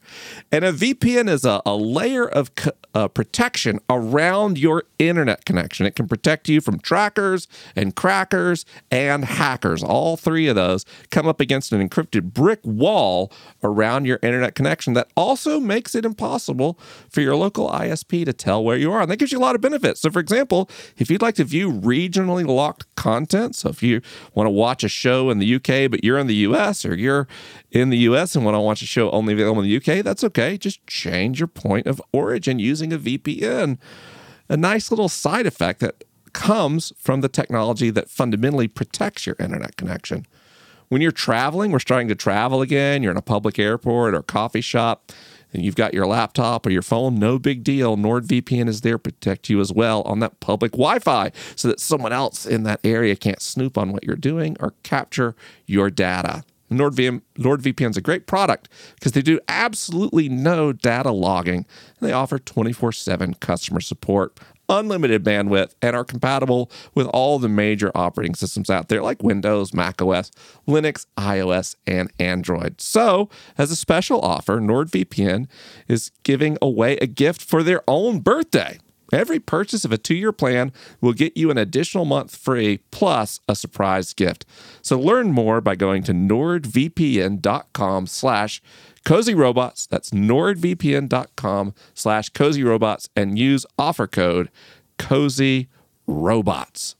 And 0.51 0.65
a 0.65 0.73
VPN 0.73 1.29
is 1.29 1.45
a, 1.45 1.63
a 1.65 1.77
layer 1.77 2.29
of 2.29 2.55
co- 2.55 2.73
uh, 2.95 3.09
protection 3.09 3.81
around 3.89 4.59
your 4.59 4.85
internet 4.99 5.45
connection. 5.45 5.87
It 5.87 5.97
can 5.97 6.09
protect 6.09 6.49
you 6.49 6.61
from 6.61 6.79
trackers 6.79 7.49
and 7.77 7.95
crackers 7.95 8.65
and 8.91 9.25
hackers. 9.25 9.83
All 9.83 10.17
three 10.17 10.49
of 10.49 10.57
those 10.57 10.85
come 11.11 11.27
up 11.27 11.41
against 11.41 11.73
an 11.73 11.87
encrypted 11.87 12.33
brick 12.33 12.61
wall 12.65 13.33
around 13.63 14.05
your 14.05 14.19
internet 14.23 14.55
connection 14.55 14.95
that 14.95 15.09
also 15.17 15.61
makes 15.61 15.95
it 15.95 16.05
impossible 16.05 16.79
for 17.09 17.21
your 17.21 17.37
local 17.37 17.69
ISP 17.71 18.25
to 18.25 18.33
tell 18.33 18.63
where 18.63 18.77
you 18.77 18.93
are. 18.93 19.03
And 19.03 19.11
that 19.11 19.19
gives 19.19 19.33
you 19.33 19.39
a 19.39 19.41
lot 19.41 19.55
of 19.55 19.61
benefits. 19.61 20.01
So, 20.01 20.11
for 20.11 20.21
example, 20.21 20.69
if 20.97 21.11
you'd 21.11 21.23
like 21.23 21.37
to 21.37 21.45
view 21.45 21.73
regionally 21.73 22.47
locked 22.47 22.95
content, 22.97 23.57
so 23.57 23.69
if 23.69 23.83
you 23.83 24.03
want 24.35 24.47
to 24.47 24.51
watch 24.51 24.85
a 24.85 24.89
show 24.89 25.31
in 25.31 25.39
the 25.39 25.55
UK, 25.55 25.91
but 25.91 26.05
you're 26.05 26.19
in 26.19 26.27
the 26.27 26.37
US, 26.37 26.85
or 26.85 26.95
you're 26.95 27.27
in 27.71 27.91
the 27.91 27.99
US 27.99 28.35
and 28.35 28.45
want 28.45 28.55
to 28.55 28.61
watch 28.61 28.83
a 28.83 28.87
show 28.87 29.11
only 29.11 29.33
available 29.33 29.63
in 29.63 29.69
the 29.69 29.77
UK, 29.77 30.05
that's 30.05 30.25
okay. 30.25 30.59
Just 30.59 30.87
change 30.87 31.41
your 31.41 31.47
point 31.47 31.87
of 31.87 32.03
origin 32.13 32.59
using 32.81 32.93
a 32.93 32.99
VPN. 32.99 33.79
A 34.49 34.57
nice 34.57 34.91
little 34.91 35.09
side 35.09 35.47
effect 35.47 35.81
that 35.81 36.05
comes 36.33 36.93
from 36.97 37.21
the 37.21 37.29
technology 37.29 37.91
that 37.91 38.09
fundamentally 38.09 38.69
protects 38.69 39.27
your 39.27 39.37
internet 39.39 39.77
connection. 39.77 40.27
When 40.89 41.01
you're 41.01 41.13
traveling, 41.13 41.71
we're 41.71 41.79
starting 41.79 42.09
to 42.09 42.15
travel 42.15 42.63
again, 42.63 43.03
you're 43.03 43.13
in 43.13 43.19
a 43.19 43.23
public 43.23 43.59
airport 43.59 44.15
or 44.15 44.23
coffee 44.23 44.61
shop, 44.61 45.13
and 45.53 45.65
you've 45.65 45.77
got 45.77 45.95
your 45.95 46.07
laptop 46.07 46.67
or 46.67 46.71
your 46.71 46.83
phone, 46.83 47.17
no 47.19 47.39
big 47.39 47.63
deal. 47.63 47.97
NordVPN 47.97 48.69
is 48.69 48.81
there 48.81 48.95
to 48.95 48.99
protect 48.99 49.49
you 49.49 49.61
as 49.61 49.73
well 49.73 50.03
on 50.03 50.21
that 50.21 50.41
public 50.41 50.73
Wi 50.73 50.99
Fi 50.99 51.31
so 51.55 51.69
that 51.69 51.81
someone 51.81 52.13
else 52.13 52.47
in 52.47 52.65
that 52.65 52.81
area 52.83 53.15
can't 53.15 53.43
snoop 53.43 53.79
on 53.79 53.93
what 53.93 54.05
you're 54.05 54.17
doing 54.17 54.57
or 54.59 54.75
capture 54.83 55.35
your 55.67 55.91
data. 55.91 56.45
NordVPN, 56.71 57.23
NordVPN 57.39 57.91
is 57.91 57.97
a 57.97 58.03
great 58.03 58.27
product 58.27 58.69
because 58.95 59.13
they 59.13 59.23
do 59.23 59.41
absolutely 59.49 60.29
no 60.29 60.73
data 60.73 61.11
logging 61.11 61.67
and 61.99 62.09
they 62.09 62.13
offer 62.13 62.39
24 62.39 62.93
7 62.93 63.35
customer 63.35 63.81
support 63.81 64.39
unlimited 64.71 65.25
bandwidth, 65.25 65.75
and 65.83 65.95
are 65.95 66.05
compatible 66.05 66.71
with 66.95 67.07
all 67.09 67.39
the 67.39 67.49
major 67.49 67.91
operating 67.95 68.35
systems 68.35 68.71
out 68.71 68.89
there 68.89 69.03
like 69.03 69.23
Windows, 69.23 69.75
Mac 69.75 70.01
OS, 70.01 70.31
Linux, 70.67 71.07
iOS, 71.19 71.75
and 71.87 72.11
Android. 72.19 72.81
So, 72.81 73.29
as 73.59 73.71
a 73.71 73.77
special 73.77 74.21
offer, 74.21 74.61
NordVPN 74.61 75.49
is 75.89 76.13
giving 76.23 76.57
away 76.63 76.97
a 76.99 77.07
gift 77.07 77.43
for 77.43 77.63
their 77.63 77.83
own 77.89 78.21
birthday 78.21 78.79
Every 79.13 79.41
purchase 79.41 79.85
of 79.85 79.93
a 79.93 79.99
two-year 79.99 80.33
plan 80.33 80.73
will 81.01 81.13
get 81.13 81.37
you 81.37 81.51
an 81.51 81.59
additional 81.59 82.05
month 82.05 82.37
free 82.37 82.81
plus 82.91 83.41
a 83.49 83.55
surprise 83.57 84.15
gift. 84.15 84.47
So 84.83 84.99
learn 84.99 85.33
more 85.33 85.61
by 85.61 85.77
going 85.77 86.03
to 86.05 86.13
nordvpn.com 86.13 88.07
slash 88.07 88.63
cozy 89.05 89.35
robots. 89.35 89.87
That's 89.87 90.11
nordvpn.com 90.11 91.75
slash 91.95 92.29
cozy 92.31 92.63
robots 92.63 93.09
and 93.17 93.39
use 93.39 93.67
offer 93.79 94.07
code 94.07 94.51
cozy 94.99 95.69
robots. 96.07 96.97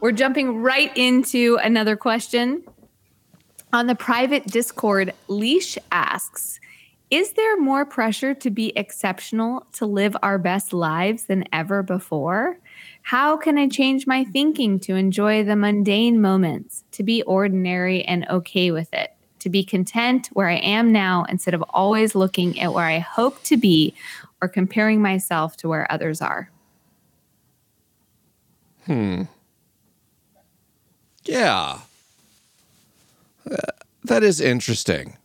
We're 0.00 0.12
jumping 0.12 0.62
right 0.62 0.96
into 0.96 1.58
another 1.62 1.96
question. 1.96 2.62
On 3.76 3.86
the 3.86 3.94
private 3.94 4.46
Discord, 4.46 5.12
Leash 5.28 5.76
asks 5.92 6.60
Is 7.10 7.32
there 7.32 7.60
more 7.60 7.84
pressure 7.84 8.32
to 8.32 8.48
be 8.48 8.72
exceptional 8.74 9.66
to 9.74 9.84
live 9.84 10.16
our 10.22 10.38
best 10.38 10.72
lives 10.72 11.24
than 11.24 11.44
ever 11.52 11.82
before? 11.82 12.58
How 13.02 13.36
can 13.36 13.58
I 13.58 13.68
change 13.68 14.06
my 14.06 14.24
thinking 14.24 14.80
to 14.80 14.96
enjoy 14.96 15.44
the 15.44 15.56
mundane 15.56 16.22
moments, 16.22 16.84
to 16.92 17.02
be 17.02 17.20
ordinary 17.24 18.02
and 18.02 18.26
okay 18.30 18.70
with 18.70 18.94
it, 18.94 19.12
to 19.40 19.50
be 19.50 19.62
content 19.62 20.30
where 20.32 20.48
I 20.48 20.56
am 20.56 20.90
now 20.90 21.26
instead 21.28 21.52
of 21.52 21.62
always 21.68 22.14
looking 22.14 22.58
at 22.58 22.72
where 22.72 22.86
I 22.86 23.00
hope 23.00 23.42
to 23.42 23.58
be 23.58 23.92
or 24.40 24.48
comparing 24.48 25.02
myself 25.02 25.54
to 25.58 25.68
where 25.68 25.86
others 25.92 26.22
are? 26.22 26.50
Hmm. 28.86 29.24
Yeah. 31.26 31.80
That 34.04 34.22
is 34.22 34.40
interesting. 34.40 35.16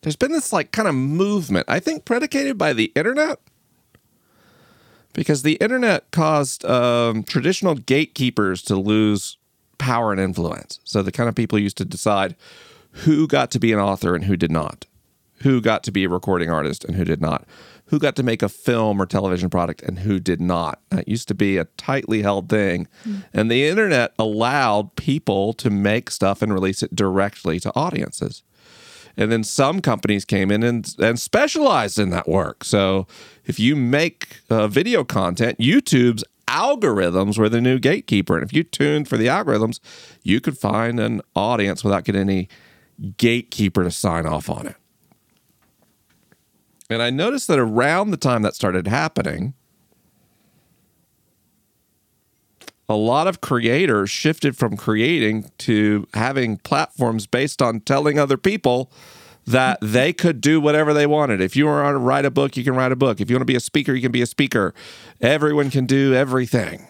There's 0.00 0.16
been 0.16 0.32
this 0.32 0.52
like 0.52 0.72
kind 0.72 0.88
of 0.88 0.94
movement, 0.94 1.66
I 1.68 1.78
think 1.78 2.04
predicated 2.04 2.58
by 2.58 2.72
the 2.72 2.92
internet. 2.94 3.38
Because 5.12 5.42
the 5.42 5.54
internet 5.54 6.10
caused 6.10 6.64
um, 6.64 7.22
traditional 7.22 7.74
gatekeepers 7.74 8.62
to 8.62 8.76
lose 8.76 9.36
power 9.78 10.10
and 10.10 10.20
influence. 10.20 10.80
So 10.84 11.02
the 11.02 11.12
kind 11.12 11.28
of 11.28 11.34
people 11.34 11.58
used 11.58 11.76
to 11.76 11.84
decide 11.84 12.34
who 12.92 13.28
got 13.28 13.50
to 13.50 13.58
be 13.58 13.72
an 13.72 13.78
author 13.78 14.14
and 14.14 14.24
who 14.24 14.36
did 14.36 14.50
not, 14.50 14.86
who 15.42 15.60
got 15.60 15.82
to 15.84 15.92
be 15.92 16.04
a 16.04 16.08
recording 16.08 16.50
artist 16.50 16.84
and 16.84 16.96
who 16.96 17.04
did 17.04 17.20
not, 17.20 17.46
who 17.92 17.98
got 17.98 18.16
to 18.16 18.22
make 18.22 18.42
a 18.42 18.48
film 18.48 19.02
or 19.02 19.04
television 19.04 19.50
product 19.50 19.82
and 19.82 19.98
who 19.98 20.18
did 20.18 20.40
not. 20.40 20.80
That 20.88 21.06
used 21.06 21.28
to 21.28 21.34
be 21.34 21.58
a 21.58 21.66
tightly 21.76 22.22
held 22.22 22.48
thing. 22.48 22.88
And 23.34 23.50
the 23.50 23.68
internet 23.68 24.14
allowed 24.18 24.96
people 24.96 25.52
to 25.52 25.68
make 25.68 26.10
stuff 26.10 26.40
and 26.40 26.54
release 26.54 26.82
it 26.82 26.96
directly 26.96 27.60
to 27.60 27.72
audiences. 27.76 28.44
And 29.14 29.30
then 29.30 29.44
some 29.44 29.82
companies 29.82 30.24
came 30.24 30.50
in 30.50 30.62
and, 30.62 30.90
and 30.98 31.20
specialized 31.20 31.98
in 31.98 32.08
that 32.08 32.26
work. 32.26 32.64
So 32.64 33.06
if 33.44 33.60
you 33.60 33.76
make 33.76 34.40
uh, 34.48 34.68
video 34.68 35.04
content, 35.04 35.58
YouTube's 35.58 36.24
algorithms 36.48 37.36
were 37.36 37.50
the 37.50 37.60
new 37.60 37.78
gatekeeper. 37.78 38.36
And 38.36 38.42
if 38.42 38.54
you 38.54 38.62
tuned 38.62 39.06
for 39.06 39.18
the 39.18 39.26
algorithms, 39.26 39.80
you 40.22 40.40
could 40.40 40.56
find 40.56 40.98
an 40.98 41.20
audience 41.36 41.84
without 41.84 42.04
getting 42.04 42.22
any 42.22 42.48
gatekeeper 43.18 43.84
to 43.84 43.90
sign 43.90 44.24
off 44.24 44.48
on 44.48 44.66
it. 44.66 44.76
And 46.92 47.02
I 47.02 47.10
noticed 47.10 47.48
that 47.48 47.58
around 47.58 48.10
the 48.10 48.16
time 48.16 48.42
that 48.42 48.54
started 48.54 48.86
happening, 48.86 49.54
a 52.88 52.96
lot 52.96 53.26
of 53.26 53.40
creators 53.40 54.10
shifted 54.10 54.56
from 54.56 54.76
creating 54.76 55.50
to 55.58 56.06
having 56.14 56.58
platforms 56.58 57.26
based 57.26 57.62
on 57.62 57.80
telling 57.80 58.18
other 58.18 58.36
people 58.36 58.90
that 59.46 59.78
they 59.82 60.12
could 60.12 60.40
do 60.40 60.60
whatever 60.60 60.92
they 60.92 61.06
wanted. 61.06 61.40
If 61.40 61.56
you 61.56 61.66
want 61.66 61.94
to 61.94 61.98
write 61.98 62.24
a 62.24 62.30
book, 62.30 62.56
you 62.56 62.64
can 62.64 62.74
write 62.74 62.92
a 62.92 62.96
book. 62.96 63.20
If 63.20 63.30
you 63.30 63.36
want 63.36 63.42
to 63.42 63.46
be 63.46 63.56
a 63.56 63.60
speaker, 63.60 63.94
you 63.94 64.02
can 64.02 64.12
be 64.12 64.22
a 64.22 64.26
speaker. 64.26 64.74
Everyone 65.20 65.70
can 65.70 65.86
do 65.86 66.14
everything. 66.14 66.86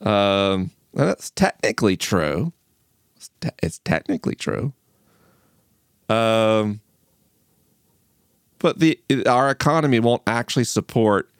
Um, 0.00 0.70
and 0.92 1.08
that's 1.08 1.30
technically 1.30 1.96
true. 1.96 2.52
It's, 3.16 3.30
te- 3.40 3.48
it's 3.62 3.78
technically 3.80 4.34
true. 4.34 4.74
Um, 6.08 6.80
but 8.58 8.78
the 8.78 8.98
our 9.26 9.50
economy 9.50 10.00
won't 10.00 10.22
actually 10.26 10.64
support 10.64 11.30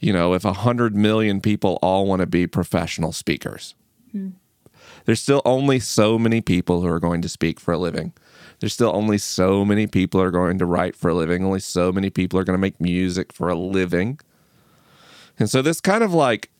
you 0.00 0.12
know 0.12 0.34
if 0.34 0.44
100 0.44 0.94
million 0.94 1.40
people 1.40 1.78
all 1.82 2.06
want 2.06 2.20
to 2.20 2.26
be 2.26 2.46
professional 2.46 3.12
speakers. 3.12 3.74
Hmm. 4.12 4.30
There's 5.04 5.20
still 5.20 5.42
only 5.44 5.80
so 5.80 6.18
many 6.18 6.40
people 6.40 6.80
who 6.80 6.88
are 6.88 7.00
going 7.00 7.20
to 7.22 7.28
speak 7.28 7.60
for 7.60 7.74
a 7.74 7.78
living. 7.78 8.12
There's 8.60 8.72
still 8.72 8.94
only 8.94 9.18
so 9.18 9.64
many 9.64 9.86
people 9.86 10.20
who 10.20 10.26
are 10.26 10.30
going 10.30 10.58
to 10.58 10.66
write 10.66 10.96
for 10.96 11.10
a 11.10 11.14
living. 11.14 11.44
Only 11.44 11.60
so 11.60 11.92
many 11.92 12.08
people 12.08 12.38
are 12.38 12.44
going 12.44 12.54
to 12.54 12.60
make 12.60 12.80
music 12.80 13.32
for 13.32 13.48
a 13.48 13.54
living. 13.54 14.18
And 15.38 15.50
so 15.50 15.60
this 15.60 15.80
kind 15.80 16.02
of 16.02 16.14
like 16.14 16.50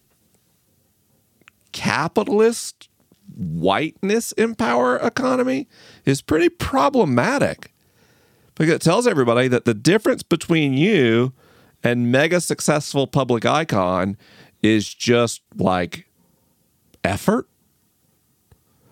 capitalist 1.72 2.88
whiteness 3.36 4.32
empower 4.32 4.96
economy 4.96 5.66
is 6.04 6.22
pretty 6.22 6.48
problematic 6.48 7.72
because 8.54 8.74
it 8.74 8.82
tells 8.82 9.06
everybody 9.06 9.48
that 9.48 9.64
the 9.64 9.74
difference 9.74 10.22
between 10.22 10.74
you 10.74 11.32
and 11.82 12.10
mega 12.10 12.40
successful 12.40 13.06
public 13.06 13.44
icon 13.44 14.16
is 14.62 14.92
just 14.92 15.42
like 15.56 16.06
effort. 17.02 17.46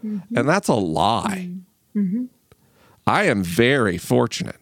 Mm-hmm. 0.05 0.37
And 0.37 0.49
that's 0.49 0.69
a 0.69 0.75
lie. 0.75 1.49
Mm-hmm. 1.97 2.01
Mm-hmm. 2.01 2.25
I 3.07 3.25
am 3.25 3.43
very 3.43 3.99
fortunate. 3.99 4.57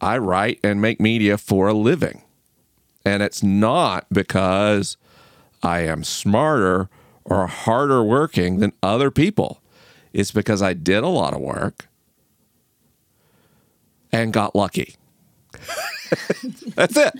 I 0.00 0.18
write 0.18 0.60
and 0.62 0.80
make 0.80 1.00
media 1.00 1.38
for 1.38 1.68
a 1.68 1.72
living. 1.72 2.22
And 3.04 3.22
it's 3.22 3.42
not 3.42 4.06
because 4.12 4.96
I 5.62 5.80
am 5.80 6.04
smarter 6.04 6.88
or 7.24 7.46
harder 7.46 8.02
working 8.02 8.58
than 8.58 8.72
other 8.82 9.10
people. 9.10 9.60
It's 10.12 10.30
because 10.30 10.62
I 10.62 10.72
did 10.72 11.04
a 11.04 11.08
lot 11.08 11.34
of 11.34 11.40
work 11.40 11.88
and 14.12 14.32
got 14.32 14.54
lucky. 14.54 14.96
That's 16.74 16.96
it. 16.96 17.14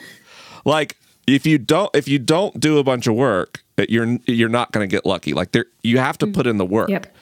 Like 0.64 0.97
if 1.26 1.47
you 1.47 1.59
don't 1.59 1.95
if 1.95 2.09
you 2.09 2.18
don't 2.18 2.59
do 2.59 2.78
a 2.78 2.84
bunch 2.84 3.07
of 3.07 3.14
work, 3.14 3.62
you're 3.89 4.18
you're 4.26 4.49
not 4.49 4.72
going 4.72 4.89
to 4.89 4.91
get 4.91 5.05
lucky. 5.07 5.32
Like 5.32 5.53
there 5.53 5.66
you 5.82 5.99
have 5.99 6.18
to 6.18 6.26
put 6.26 6.47
in 6.47 6.57
the 6.57 6.66
work. 6.66 6.89
Yep. 6.89 7.14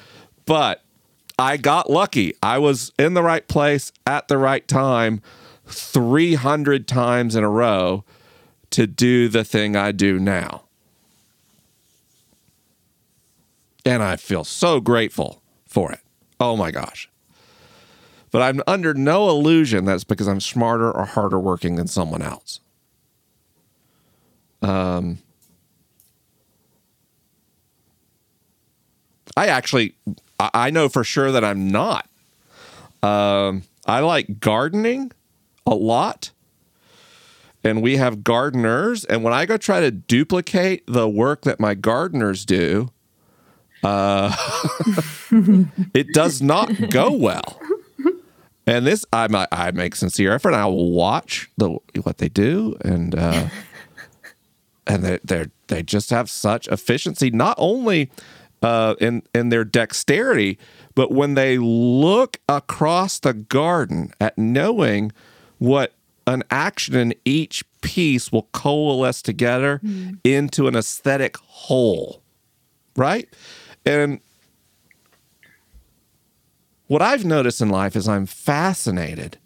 But 0.44 0.82
I 1.38 1.56
got 1.56 1.90
lucky. 1.90 2.34
I 2.42 2.58
was 2.58 2.92
in 2.98 3.14
the 3.14 3.22
right 3.22 3.46
place 3.46 3.92
at 4.06 4.28
the 4.28 4.38
right 4.38 4.66
time 4.66 5.20
300 5.66 6.86
times 6.86 7.34
in 7.34 7.44
a 7.44 7.50
row 7.50 8.04
to 8.70 8.86
do 8.86 9.28
the 9.28 9.44
thing 9.44 9.76
I 9.76 9.92
do 9.92 10.18
now. 10.18 10.62
And 13.84 14.02
I 14.02 14.16
feel 14.16 14.44
so 14.44 14.80
grateful 14.80 15.42
for 15.76 15.92
it. 15.92 16.00
Oh 16.40 16.56
my 16.56 16.70
gosh. 16.70 17.10
But 18.30 18.40
I'm 18.40 18.62
under 18.66 18.94
no 18.94 19.28
illusion 19.28 19.84
that's 19.84 20.04
because 20.04 20.26
I'm 20.26 20.40
smarter 20.40 20.90
or 20.90 21.04
harder 21.04 21.38
working 21.38 21.76
than 21.76 21.86
someone 21.86 22.22
else. 22.22 22.60
Um, 24.62 25.18
I 29.36 29.48
actually, 29.48 29.94
I 30.40 30.70
know 30.70 30.88
for 30.88 31.04
sure 31.04 31.30
that 31.30 31.44
I'm 31.44 31.68
not. 31.68 32.08
Um, 33.02 33.64
I 33.84 34.00
like 34.00 34.40
gardening 34.40 35.12
a 35.66 35.74
lot. 35.74 36.30
And 37.62 37.82
we 37.82 37.98
have 37.98 38.24
gardeners. 38.24 39.04
And 39.04 39.22
when 39.22 39.34
I 39.34 39.44
go 39.44 39.58
try 39.58 39.80
to 39.80 39.90
duplicate 39.90 40.84
the 40.86 41.06
work 41.06 41.42
that 41.42 41.60
my 41.60 41.74
gardeners 41.74 42.46
do, 42.46 42.92
uh, 43.86 44.36
it 45.94 46.08
does 46.12 46.42
not 46.42 46.90
go 46.90 47.12
well. 47.12 47.60
And 48.66 48.84
this, 48.84 49.04
I 49.12 49.46
I 49.52 49.70
make 49.70 49.94
sincere 49.94 50.32
effort. 50.32 50.50
And 50.50 50.56
I 50.56 50.66
will 50.66 50.90
watch 50.90 51.48
the 51.56 51.78
what 52.02 52.18
they 52.18 52.28
do, 52.28 52.76
and 52.84 53.14
uh, 53.14 53.48
and 54.86 55.04
they 55.04 55.18
they 55.22 55.46
they 55.68 55.82
just 55.84 56.10
have 56.10 56.28
such 56.28 56.66
efficiency, 56.68 57.30
not 57.30 57.54
only 57.58 58.10
uh, 58.62 58.96
in 59.00 59.22
in 59.32 59.50
their 59.50 59.64
dexterity, 59.64 60.58
but 60.96 61.12
when 61.12 61.34
they 61.34 61.58
look 61.58 62.38
across 62.48 63.20
the 63.20 63.34
garden 63.34 64.12
at 64.20 64.36
knowing 64.36 65.12
what 65.58 65.92
an 66.26 66.42
action 66.50 66.96
in 66.96 67.14
each 67.24 67.62
piece 67.82 68.32
will 68.32 68.48
coalesce 68.52 69.22
together 69.22 69.80
into 70.24 70.66
an 70.66 70.74
aesthetic 70.74 71.36
whole, 71.36 72.20
right? 72.96 73.28
And 73.86 74.20
what 76.88 77.00
I've 77.00 77.24
noticed 77.24 77.60
in 77.60 77.68
life 77.70 77.94
is 77.94 78.08
I'm 78.08 78.26
fascinated 78.26 79.38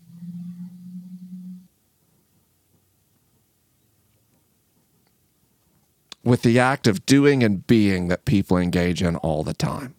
with 6.24 6.42
the 6.42 6.58
act 6.58 6.86
of 6.86 7.04
doing 7.06 7.42
and 7.42 7.66
being 7.66 8.08
that 8.08 8.24
people 8.24 8.56
engage 8.56 9.02
in 9.02 9.16
all 9.16 9.44
the 9.44 9.54
time. 9.54 9.94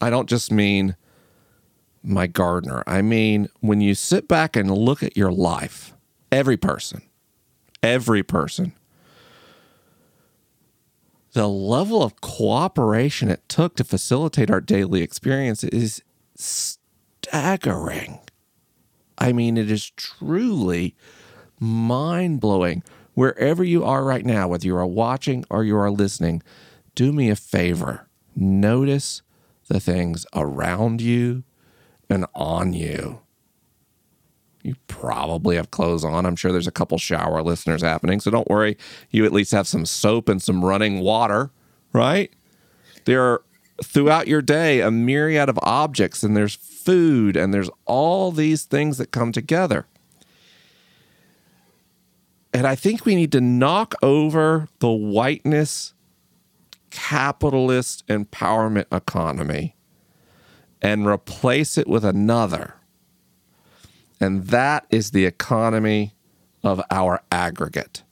I 0.00 0.10
don't 0.10 0.28
just 0.28 0.50
mean 0.50 0.96
my 2.02 2.26
gardener. 2.26 2.82
I 2.88 3.02
mean, 3.02 3.48
when 3.60 3.80
you 3.80 3.94
sit 3.94 4.26
back 4.26 4.56
and 4.56 4.68
look 4.68 5.04
at 5.04 5.16
your 5.16 5.30
life, 5.30 5.94
every 6.32 6.56
person, 6.56 7.02
every 7.84 8.24
person, 8.24 8.72
the 11.32 11.48
level 11.48 12.02
of 12.02 12.20
cooperation 12.20 13.30
it 13.30 13.48
took 13.48 13.76
to 13.76 13.84
facilitate 13.84 14.50
our 14.50 14.60
daily 14.60 15.02
experience 15.02 15.64
is 15.64 16.02
staggering. 16.34 18.20
I 19.18 19.32
mean, 19.32 19.56
it 19.56 19.70
is 19.70 19.90
truly 19.90 20.94
mind 21.58 22.40
blowing. 22.40 22.82
Wherever 23.14 23.62
you 23.62 23.84
are 23.84 24.04
right 24.04 24.24
now, 24.24 24.48
whether 24.48 24.66
you 24.66 24.76
are 24.76 24.86
watching 24.86 25.44
or 25.50 25.64
you 25.64 25.76
are 25.76 25.90
listening, 25.90 26.42
do 26.94 27.12
me 27.12 27.30
a 27.30 27.36
favor. 27.36 28.08
Notice 28.34 29.22
the 29.68 29.80
things 29.80 30.26
around 30.34 31.00
you 31.00 31.44
and 32.08 32.26
on 32.34 32.72
you. 32.72 33.20
Probably 35.02 35.56
have 35.56 35.72
clothes 35.72 36.04
on. 36.04 36.24
I'm 36.24 36.36
sure 36.36 36.52
there's 36.52 36.68
a 36.68 36.72
couple 36.72 36.96
shower 36.96 37.42
listeners 37.42 37.82
happening. 37.82 38.20
So 38.20 38.30
don't 38.30 38.48
worry. 38.48 38.78
You 39.10 39.24
at 39.24 39.32
least 39.32 39.50
have 39.50 39.66
some 39.66 39.84
soap 39.84 40.28
and 40.28 40.40
some 40.40 40.64
running 40.64 41.00
water, 41.00 41.50
right? 41.92 42.32
There 43.04 43.20
are 43.20 43.42
throughout 43.82 44.28
your 44.28 44.40
day 44.40 44.80
a 44.80 44.92
myriad 44.92 45.48
of 45.48 45.58
objects, 45.64 46.22
and 46.22 46.36
there's 46.36 46.54
food, 46.54 47.36
and 47.36 47.52
there's 47.52 47.68
all 47.84 48.30
these 48.30 48.62
things 48.62 48.96
that 48.98 49.10
come 49.10 49.32
together. 49.32 49.86
And 52.54 52.64
I 52.64 52.76
think 52.76 53.04
we 53.04 53.16
need 53.16 53.32
to 53.32 53.40
knock 53.40 53.96
over 54.02 54.68
the 54.78 54.92
whiteness 54.92 55.94
capitalist 56.90 58.06
empowerment 58.06 58.86
economy 58.92 59.74
and 60.80 61.08
replace 61.08 61.76
it 61.76 61.88
with 61.88 62.04
another. 62.04 62.74
And 64.22 64.46
that 64.46 64.86
is 64.88 65.10
the 65.10 65.26
economy 65.26 66.14
of 66.62 66.80
our 66.92 67.22
aggregate. 67.32 68.04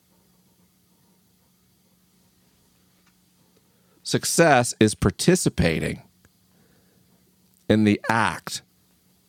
Success 4.02 4.74
is 4.80 4.96
participating 4.96 6.02
in 7.68 7.84
the 7.84 8.00
act 8.11 8.62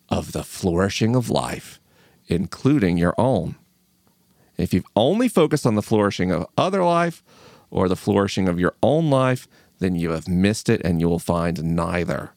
of 0.09 0.31
the 0.31 0.43
flourishing 0.43 1.15
of 1.15 1.29
life, 1.29 1.79
including 2.27 2.97
your 2.97 3.13
own. 3.15 3.57
If 4.57 4.73
you've 4.73 4.89
only 4.95 5.27
focused 5.27 5.67
on 5.67 5.75
the 5.75 5.83
flourishing 5.83 6.31
of 6.31 6.47
other 6.57 6.83
life 6.83 7.21
or 7.69 7.89
the 7.89 7.95
flourishing 7.95 8.47
of 8.47 8.59
your 8.59 8.73
own 8.81 9.11
life, 9.11 9.47
then 9.77 9.93
you 9.93 10.09
have 10.09 10.27
missed 10.27 10.67
it 10.67 10.81
and 10.83 10.99
you 10.99 11.07
will 11.07 11.19
find 11.19 11.63
neither. 11.63 12.31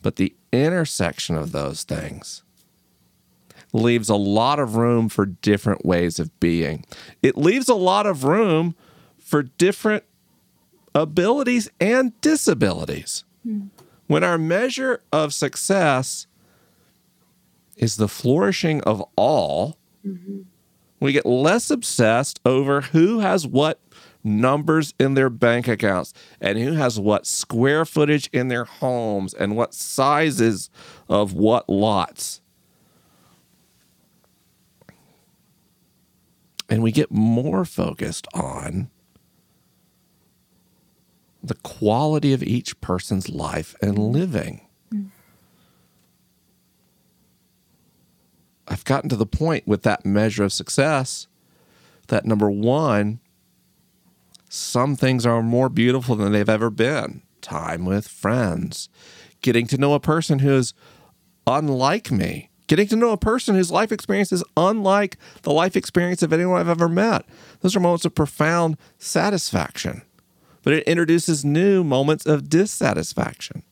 But 0.00 0.16
the 0.16 0.34
intersection 0.52 1.36
of 1.36 1.52
those 1.52 1.82
things 1.82 2.44
leaves 3.72 4.08
a 4.08 4.16
lot 4.16 4.58
of 4.58 4.76
room 4.76 5.08
for 5.08 5.26
different 5.26 5.84
ways 5.84 6.18
of 6.18 6.38
being. 6.40 6.84
It 7.22 7.36
leaves 7.36 7.68
a 7.68 7.74
lot 7.74 8.06
of 8.06 8.24
room 8.24 8.74
for 9.18 9.42
different 9.42 10.04
abilities 10.94 11.70
and 11.80 12.18
disabilities. 12.20 13.24
Mm. 13.46 13.70
When 14.06 14.22
our 14.22 14.36
measure 14.36 15.02
of 15.10 15.32
success 15.32 16.26
is 17.76 17.96
the 17.96 18.08
flourishing 18.08 18.82
of 18.82 19.02
all, 19.16 19.78
mm-hmm. 20.06 20.42
we 21.00 21.12
get 21.12 21.24
less 21.24 21.70
obsessed 21.70 22.40
over 22.44 22.82
who 22.82 23.20
has 23.20 23.46
what 23.46 23.80
numbers 24.22 24.92
in 25.00 25.14
their 25.14 25.30
bank 25.30 25.66
accounts 25.66 26.12
and 26.40 26.58
who 26.58 26.72
has 26.72 27.00
what 27.00 27.26
square 27.26 27.84
footage 27.84 28.28
in 28.32 28.48
their 28.48 28.64
homes 28.64 29.32
and 29.34 29.56
what 29.56 29.72
sizes 29.72 30.68
of 31.08 31.32
what 31.32 31.68
lots. 31.68 32.41
And 36.72 36.82
we 36.82 36.90
get 36.90 37.10
more 37.10 37.66
focused 37.66 38.26
on 38.32 38.88
the 41.42 41.56
quality 41.56 42.32
of 42.32 42.42
each 42.42 42.80
person's 42.80 43.28
life 43.28 43.74
and 43.82 43.98
living. 43.98 44.66
Mm. 44.90 45.08
I've 48.66 48.86
gotten 48.86 49.10
to 49.10 49.16
the 49.16 49.26
point 49.26 49.68
with 49.68 49.82
that 49.82 50.06
measure 50.06 50.44
of 50.44 50.52
success 50.54 51.26
that 52.06 52.24
number 52.24 52.50
one, 52.50 53.20
some 54.48 54.96
things 54.96 55.26
are 55.26 55.42
more 55.42 55.68
beautiful 55.68 56.16
than 56.16 56.32
they've 56.32 56.48
ever 56.48 56.70
been. 56.70 57.20
Time 57.42 57.84
with 57.84 58.08
friends, 58.08 58.88
getting 59.42 59.66
to 59.66 59.76
know 59.76 59.92
a 59.92 60.00
person 60.00 60.38
who 60.38 60.54
is 60.54 60.72
unlike 61.46 62.10
me, 62.10 62.48
getting 62.72 62.88
to 62.88 62.96
know 62.96 63.10
a 63.10 63.18
person 63.18 63.54
whose 63.54 63.70
life 63.70 63.92
experience 63.92 64.32
is 64.32 64.42
unlike 64.56 65.18
the 65.42 65.52
life 65.52 65.76
experience 65.76 66.22
of 66.22 66.32
anyone 66.32 66.58
I've 66.58 66.70
ever 66.70 66.88
met. 66.88 67.26
Those 67.60 67.76
are 67.76 67.80
moments 67.80 68.06
of 68.06 68.14
profound 68.14 68.78
satisfaction, 68.96 70.00
but 70.62 70.72
it 70.72 70.82
introduces 70.84 71.44
new 71.44 71.84
moments 71.84 72.24
of 72.24 72.48
dissatisfaction. 72.48 73.62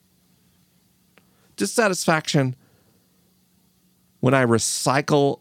Dissatisfaction 1.57 2.55
when 4.21 4.35
I 4.35 4.45
recycle 4.45 5.41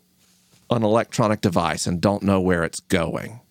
an 0.70 0.82
electronic 0.82 1.42
device 1.42 1.86
and 1.86 2.00
don't 2.00 2.24
know 2.24 2.40
where 2.40 2.64
it's 2.64 2.80
going 2.80 3.42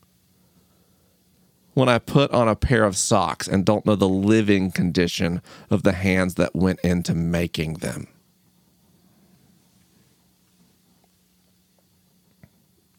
when 1.75 1.91
I 1.91 1.99
put 1.99 2.31
on 2.31 2.49
a 2.49 2.57
pair 2.57 2.85
of 2.85 2.97
socks 2.97 3.47
and 3.47 3.63
don't 3.63 3.85
know 3.85 3.95
the 3.95 4.09
living 4.09 4.71
condition 4.71 5.43
of 5.69 5.83
the 5.83 5.93
hands 5.93 6.37
that 6.37 6.57
went 6.57 6.81
into 6.81 7.15
making 7.15 7.75
them. 7.75 8.09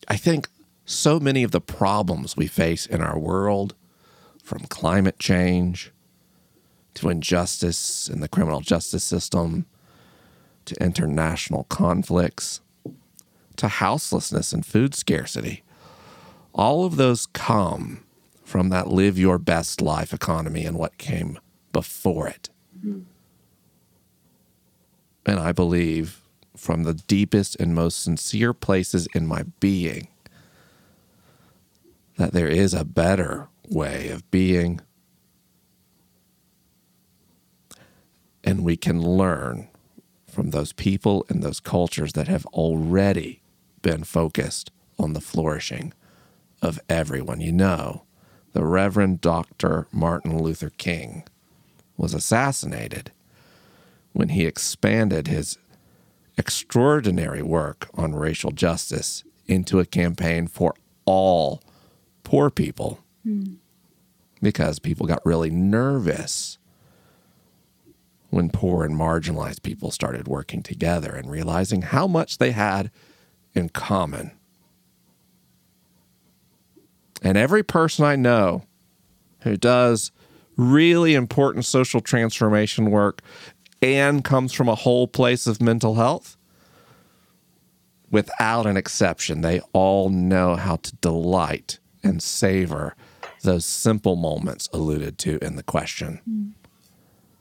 I 0.09 0.17
think 0.17 0.49
so 0.85 1.19
many 1.19 1.43
of 1.43 1.51
the 1.51 1.61
problems 1.61 2.35
we 2.35 2.47
face 2.47 2.85
in 2.85 3.01
our 3.01 3.17
world, 3.17 3.75
from 4.43 4.65
climate 4.65 5.19
change 5.19 5.91
to 6.95 7.09
injustice 7.09 8.09
in 8.09 8.19
the 8.19 8.27
criminal 8.27 8.61
justice 8.61 9.03
system 9.03 9.67
to 10.65 10.83
international 10.83 11.65
conflicts 11.65 12.61
to 13.57 13.67
houselessness 13.67 14.51
and 14.53 14.65
food 14.65 14.95
scarcity, 14.95 15.63
all 16.53 16.85
of 16.85 16.95
those 16.95 17.27
come 17.27 18.03
from 18.43 18.69
that 18.69 18.87
live 18.87 19.19
your 19.19 19.37
best 19.37 19.81
life 19.81 20.13
economy 20.13 20.65
and 20.65 20.77
what 20.77 20.97
came 20.97 21.37
before 21.71 22.27
it. 22.27 22.49
Mm-hmm. 22.79 23.01
And 25.25 25.39
I 25.39 25.51
believe 25.51 26.18
from 26.59 26.83
the 26.83 26.93
deepest 26.93 27.55
and 27.55 27.73
most 27.73 28.03
sincere 28.03 28.53
places 28.53 29.07
in 29.13 29.25
my 29.25 29.43
being 29.59 30.07
that 32.17 32.33
there 32.33 32.49
is 32.49 32.73
a 32.73 32.83
better 32.83 33.47
way 33.69 34.09
of 34.09 34.29
being. 34.29 34.81
And 38.43 38.63
we 38.63 38.75
can 38.75 39.01
learn 39.01 39.69
from 40.27 40.49
those 40.49 40.73
people 40.73 41.25
and 41.29 41.41
those 41.41 41.61
cultures 41.61 42.13
that 42.13 42.27
have 42.27 42.45
already 42.47 43.41
been 43.81 44.03
focused 44.03 44.69
on 44.99 45.13
the 45.13 45.21
flourishing 45.21 45.93
of 46.61 46.79
everyone. 46.89 47.39
You 47.39 47.53
know, 47.53 48.03
the 48.51 48.65
Reverend 48.65 49.21
Dr. 49.21 49.87
Martin 49.91 50.37
Luther 50.37 50.71
King 50.71 51.23
was 51.95 52.13
assassinated 52.13 53.11
when 54.11 54.29
he 54.29 54.45
expanded 54.45 55.27
his 55.27 55.57
extraordinary 56.39 57.43
work 57.43 57.89
on 57.93 58.15
racial 58.15 58.51
justice 58.51 59.25
into 59.45 59.79
a 59.79 59.85
campaign 59.85 60.47
for 60.47 60.73
all 61.03 61.61
poor 62.23 62.49
people 62.49 63.03
mm. 63.27 63.57
because 64.41 64.79
people 64.79 65.05
got 65.05 65.23
really 65.25 65.49
nervous 65.49 66.57
when 68.29 68.49
poor 68.49 68.85
and 68.85 68.95
marginalized 68.95 69.63
people 69.63 69.91
started 69.91 70.27
working 70.27 70.63
together 70.63 71.13
and 71.13 71.29
realizing 71.29 71.81
how 71.81 72.07
much 72.07 72.37
they 72.37 72.51
had 72.51 72.89
in 73.53 73.67
common. 73.67 74.31
And 77.21 77.37
every 77.37 77.63
person 77.63 78.05
I 78.05 78.15
know 78.15 78.63
who 79.41 79.57
does 79.57 80.11
really 80.55 81.15
important 81.15 81.65
social 81.65 81.99
transformation 81.99 82.91
work 82.91 83.21
and 83.81 84.23
comes 84.23 84.53
from 84.53 84.69
a 84.69 84.75
whole 84.75 85.07
place 85.07 85.47
of 85.47 85.61
mental 85.61 85.95
health, 85.95 86.37
without 88.11 88.65
an 88.65 88.77
exception, 88.77 89.41
they 89.41 89.61
all 89.73 90.09
know 90.09 90.55
how 90.55 90.77
to 90.77 90.95
delight 90.97 91.79
and 92.03 92.21
savor 92.21 92.95
those 93.43 93.65
simple 93.65 94.15
moments 94.15 94.67
alluded 94.73 95.17
to 95.19 95.37
in 95.43 95.55
the 95.55 95.63
question. 95.63 96.19
Mm. 96.29 96.51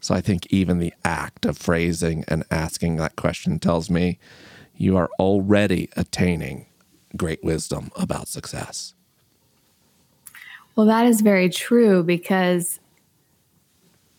So 0.00 0.14
I 0.14 0.20
think 0.20 0.46
even 0.50 0.78
the 0.78 0.94
act 1.04 1.44
of 1.44 1.58
phrasing 1.58 2.24
and 2.28 2.44
asking 2.50 2.96
that 2.96 3.16
question 3.16 3.58
tells 3.58 3.90
me 3.90 4.18
you 4.76 4.96
are 4.96 5.10
already 5.18 5.90
attaining 5.96 6.66
great 7.16 7.42
wisdom 7.42 7.90
about 7.96 8.28
success. 8.28 8.94
Well, 10.76 10.86
that 10.86 11.06
is 11.06 11.20
very 11.20 11.48
true 11.48 12.04
because 12.04 12.78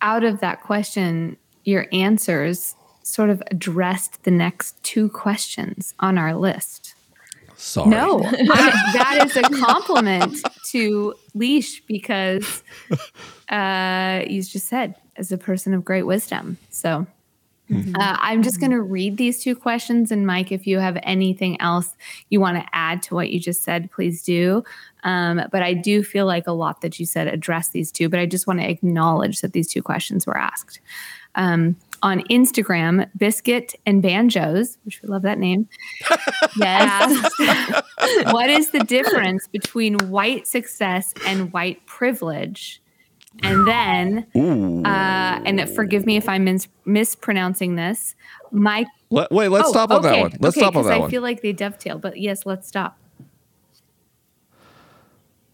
out 0.01 0.26
of 0.26 0.41
that 0.41 0.61
question, 0.61 1.38
your 1.70 1.86
answers 1.91 2.76
sort 3.03 3.30
of 3.30 3.41
addressed 3.51 4.24
the 4.24 4.32
next 4.32 4.82
two 4.84 5.09
questions 5.09 5.93
on 5.99 6.17
our 6.17 6.36
list. 6.36 6.95
Sorry. 7.55 7.89
No, 7.89 8.22
I, 8.24 8.91
that 8.93 9.26
is 9.26 9.36
a 9.36 9.41
compliment 9.41 10.38
to 10.67 11.13
Leash 11.34 11.82
because 11.82 12.63
uh, 13.49 14.24
you 14.28 14.41
just 14.41 14.67
said 14.67 14.95
as 15.17 15.32
a 15.32 15.38
person 15.38 15.74
of 15.74 15.84
great 15.84 16.03
wisdom. 16.03 16.57
So 16.70 17.05
uh, 17.72 18.17
I'm 18.20 18.41
just 18.41 18.59
going 18.59 18.72
to 18.72 18.82
read 18.82 19.17
these 19.17 19.43
two 19.43 19.55
questions. 19.55 20.11
And 20.11 20.26
Mike, 20.26 20.51
if 20.51 20.65
you 20.65 20.80
have 20.80 20.97
anything 21.03 21.59
else 21.61 21.95
you 22.30 22.39
want 22.39 22.57
to 22.57 22.65
add 22.74 23.03
to 23.03 23.15
what 23.15 23.30
you 23.30 23.39
just 23.39 23.61
said, 23.61 23.91
please 23.91 24.24
do. 24.24 24.63
Um, 25.03 25.43
but 25.51 25.61
I 25.61 25.74
do 25.74 26.03
feel 26.03 26.26
like 26.26 26.47
a 26.47 26.51
lot 26.51 26.82
that 26.82 26.99
you 26.99 27.05
said 27.05 27.28
address 27.28 27.70
these 27.70 27.91
two, 27.91 28.09
but 28.09 28.20
I 28.20 28.26
just 28.26 28.47
want 28.47 28.59
to 28.59 28.70
acknowledge 28.70 29.41
that 29.41 29.53
these 29.53 29.67
two 29.67 29.84
questions 29.84 30.26
were 30.26 30.38
asked. 30.38 30.80
Um, 31.39 31.77
on 32.01 32.21
Instagram, 32.29 33.09
Biscuit 33.17 33.73
and 33.85 34.01
Banjos, 34.01 34.77
which 34.83 35.01
we 35.01 35.09
love 35.09 35.23
that 35.23 35.37
name, 35.37 35.67
Yes. 36.57 37.31
what 38.31 38.49
is 38.49 38.71
the 38.71 38.79
difference 38.79 39.47
between 39.47 39.97
white 40.09 40.47
success 40.47 41.13
and 41.25 41.51
white 41.51 41.85
privilege? 41.85 42.81
And 43.43 43.67
then, 43.67 44.85
uh, 44.85 45.41
and 45.45 45.69
forgive 45.69 46.05
me 46.05 46.17
if 46.17 46.27
I'm 46.27 46.43
mis- 46.43 46.67
mispronouncing 46.85 47.75
this, 47.75 48.15
Mike. 48.51 48.87
Let- 49.11 49.31
wait, 49.31 49.49
let's 49.49 49.69
oh, 49.69 49.71
stop 49.71 49.91
on 49.91 50.01
that 50.01 50.19
one. 50.19 50.31
Let's 50.39 50.57
okay, 50.57 50.65
stop 50.65 50.75
on 50.75 50.85
that 50.85 50.93
I 50.93 50.97
one. 50.99 51.07
I 51.07 51.11
feel 51.11 51.21
like 51.21 51.41
they 51.41 51.53
dovetail, 51.53 51.99
but 51.99 52.17
yes, 52.17 52.45
let's 52.45 52.67
stop. 52.67 52.97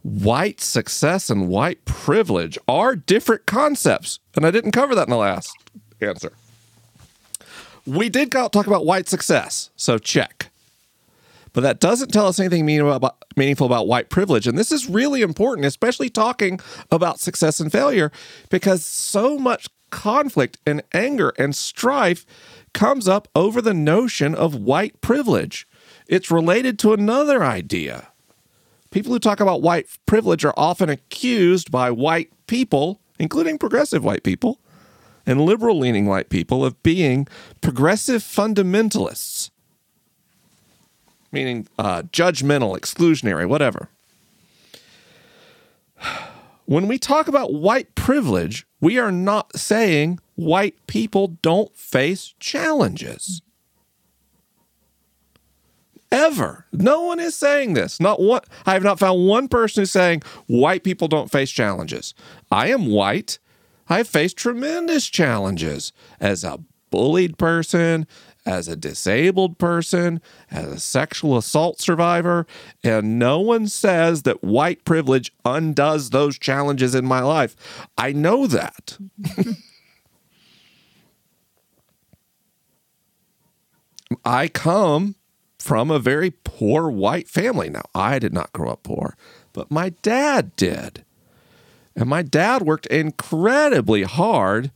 White 0.05 0.61
success 0.61 1.31
and 1.31 1.47
white 1.47 1.83
privilege 1.83 2.59
are 2.67 2.95
different 2.95 3.47
concepts. 3.47 4.19
And 4.35 4.45
I 4.45 4.51
didn't 4.51 4.71
cover 4.71 4.93
that 4.93 5.07
in 5.07 5.09
the 5.09 5.17
last 5.17 5.57
answer. 5.99 6.33
We 7.87 8.09
did 8.09 8.31
talk 8.31 8.67
about 8.67 8.85
white 8.85 9.09
success, 9.09 9.71
so 9.75 9.97
check. 9.97 10.51
But 11.53 11.61
that 11.61 11.79
doesn't 11.79 12.13
tell 12.13 12.27
us 12.27 12.39
anything 12.39 12.67
meaningful 12.67 13.65
about 13.65 13.87
white 13.87 14.09
privilege. 14.09 14.45
And 14.45 14.59
this 14.59 14.71
is 14.71 14.87
really 14.87 15.23
important, 15.23 15.65
especially 15.65 16.09
talking 16.09 16.59
about 16.91 17.19
success 17.19 17.59
and 17.59 17.71
failure, 17.71 18.11
because 18.51 18.85
so 18.85 19.39
much 19.39 19.69
conflict 19.89 20.59
and 20.67 20.83
anger 20.93 21.33
and 21.39 21.55
strife 21.55 22.27
comes 22.73 23.07
up 23.07 23.27
over 23.33 23.59
the 23.59 23.73
notion 23.73 24.35
of 24.35 24.53
white 24.53 25.01
privilege. 25.01 25.67
It's 26.07 26.29
related 26.29 26.77
to 26.79 26.93
another 26.93 27.43
idea 27.43 28.09
People 28.91 29.11
who 29.11 29.19
talk 29.19 29.39
about 29.39 29.61
white 29.61 29.87
privilege 30.05 30.45
are 30.45 30.53
often 30.55 30.89
accused 30.89 31.71
by 31.71 31.91
white 31.91 32.31
people, 32.47 33.01
including 33.19 33.57
progressive 33.57 34.03
white 34.03 34.23
people 34.23 34.59
and 35.25 35.41
liberal 35.41 35.77
leaning 35.77 36.05
white 36.05 36.29
people, 36.29 36.63
of 36.63 36.81
being 36.83 37.27
progressive 37.59 38.21
fundamentalists, 38.21 39.49
meaning 41.31 41.67
uh, 41.79 42.03
judgmental, 42.03 42.77
exclusionary, 42.77 43.47
whatever. 43.47 43.89
When 46.65 46.87
we 46.87 46.97
talk 46.97 47.27
about 47.27 47.53
white 47.53 47.93
privilege, 47.95 48.65
we 48.79 48.97
are 48.97 49.11
not 49.11 49.55
saying 49.57 50.19
white 50.35 50.75
people 50.87 51.37
don't 51.41 51.75
face 51.75 52.33
challenges 52.39 53.41
ever. 56.11 56.65
No 56.71 57.01
one 57.01 57.19
is 57.19 57.35
saying 57.35 57.73
this. 57.73 57.99
Not 57.99 58.21
one. 58.21 58.41
I 58.65 58.73
have 58.73 58.83
not 58.83 58.99
found 58.99 59.27
one 59.27 59.47
person 59.47 59.81
who's 59.81 59.91
saying 59.91 60.23
white 60.47 60.83
people 60.83 61.07
don't 61.07 61.31
face 61.31 61.51
challenges. 61.51 62.13
I 62.51 62.67
am 62.67 62.87
white. 62.87 63.39
I 63.87 63.97
have 63.97 64.07
faced 64.07 64.37
tremendous 64.37 65.07
challenges 65.07 65.93
as 66.19 66.43
a 66.43 66.59
bullied 66.89 67.37
person, 67.37 68.07
as 68.45 68.67
a 68.67 68.75
disabled 68.75 69.57
person, 69.57 70.21
as 70.51 70.65
a 70.65 70.79
sexual 70.79 71.37
assault 71.37 71.79
survivor, 71.81 72.45
and 72.83 73.19
no 73.19 73.39
one 73.39 73.67
says 73.67 74.21
that 74.23 74.43
white 74.43 74.85
privilege 74.85 75.31
undoes 75.43 76.11
those 76.11 76.37
challenges 76.37 76.95
in 76.95 77.05
my 77.05 77.21
life. 77.21 77.55
I 77.97 78.11
know 78.11 78.47
that. 78.47 78.97
I 84.23 84.47
come 84.47 85.15
from 85.65 85.89
a 85.89 85.97
very 85.97 86.29
poor 86.43 86.91
white 86.91 87.27
family. 87.27 87.71
Now, 87.71 87.81
I 87.95 88.19
did 88.19 88.35
not 88.35 88.53
grow 88.53 88.69
up 88.69 88.83
poor, 88.83 89.17
but 89.51 89.71
my 89.71 89.89
dad 90.03 90.55
did. 90.55 91.03
And 91.95 92.07
my 92.07 92.21
dad 92.21 92.61
worked 92.61 92.85
incredibly 92.85 94.03
hard 94.03 94.69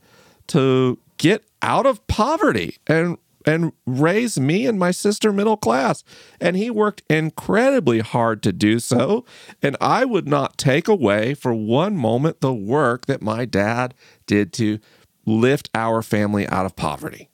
to 0.48 0.98
get 1.16 1.44
out 1.62 1.86
of 1.86 2.04
poverty 2.08 2.78
and 2.88 3.18
and 3.46 3.72
raise 3.86 4.38
me 4.38 4.66
and 4.66 4.80
my 4.80 4.90
sister 4.90 5.32
middle 5.32 5.56
class. 5.56 6.02
And 6.40 6.56
he 6.56 6.70
worked 6.70 7.04
incredibly 7.08 8.00
hard 8.00 8.42
to 8.42 8.52
do 8.52 8.80
so. 8.80 9.24
And 9.62 9.76
I 9.80 10.04
would 10.04 10.26
not 10.26 10.58
take 10.58 10.88
away 10.88 11.34
for 11.34 11.54
one 11.54 11.96
moment 11.96 12.40
the 12.40 12.52
work 12.52 13.06
that 13.06 13.22
my 13.22 13.44
dad 13.44 13.94
did 14.26 14.52
to 14.54 14.80
lift 15.24 15.70
our 15.72 16.02
family 16.02 16.48
out 16.48 16.66
of 16.66 16.74
poverty. 16.74 17.30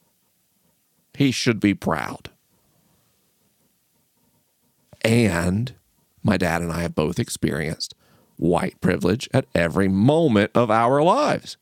He 1.14 1.30
should 1.30 1.58
be 1.58 1.74
proud. 1.74 2.30
And 5.06 5.72
my 6.24 6.36
dad 6.36 6.62
and 6.62 6.72
I 6.72 6.82
have 6.82 6.96
both 6.96 7.20
experienced 7.20 7.94
white 8.36 8.80
privilege 8.80 9.28
at 9.32 9.46
every 9.54 9.86
moment 9.86 10.50
of 10.52 10.68
our 10.68 11.00
lives. 11.00 11.56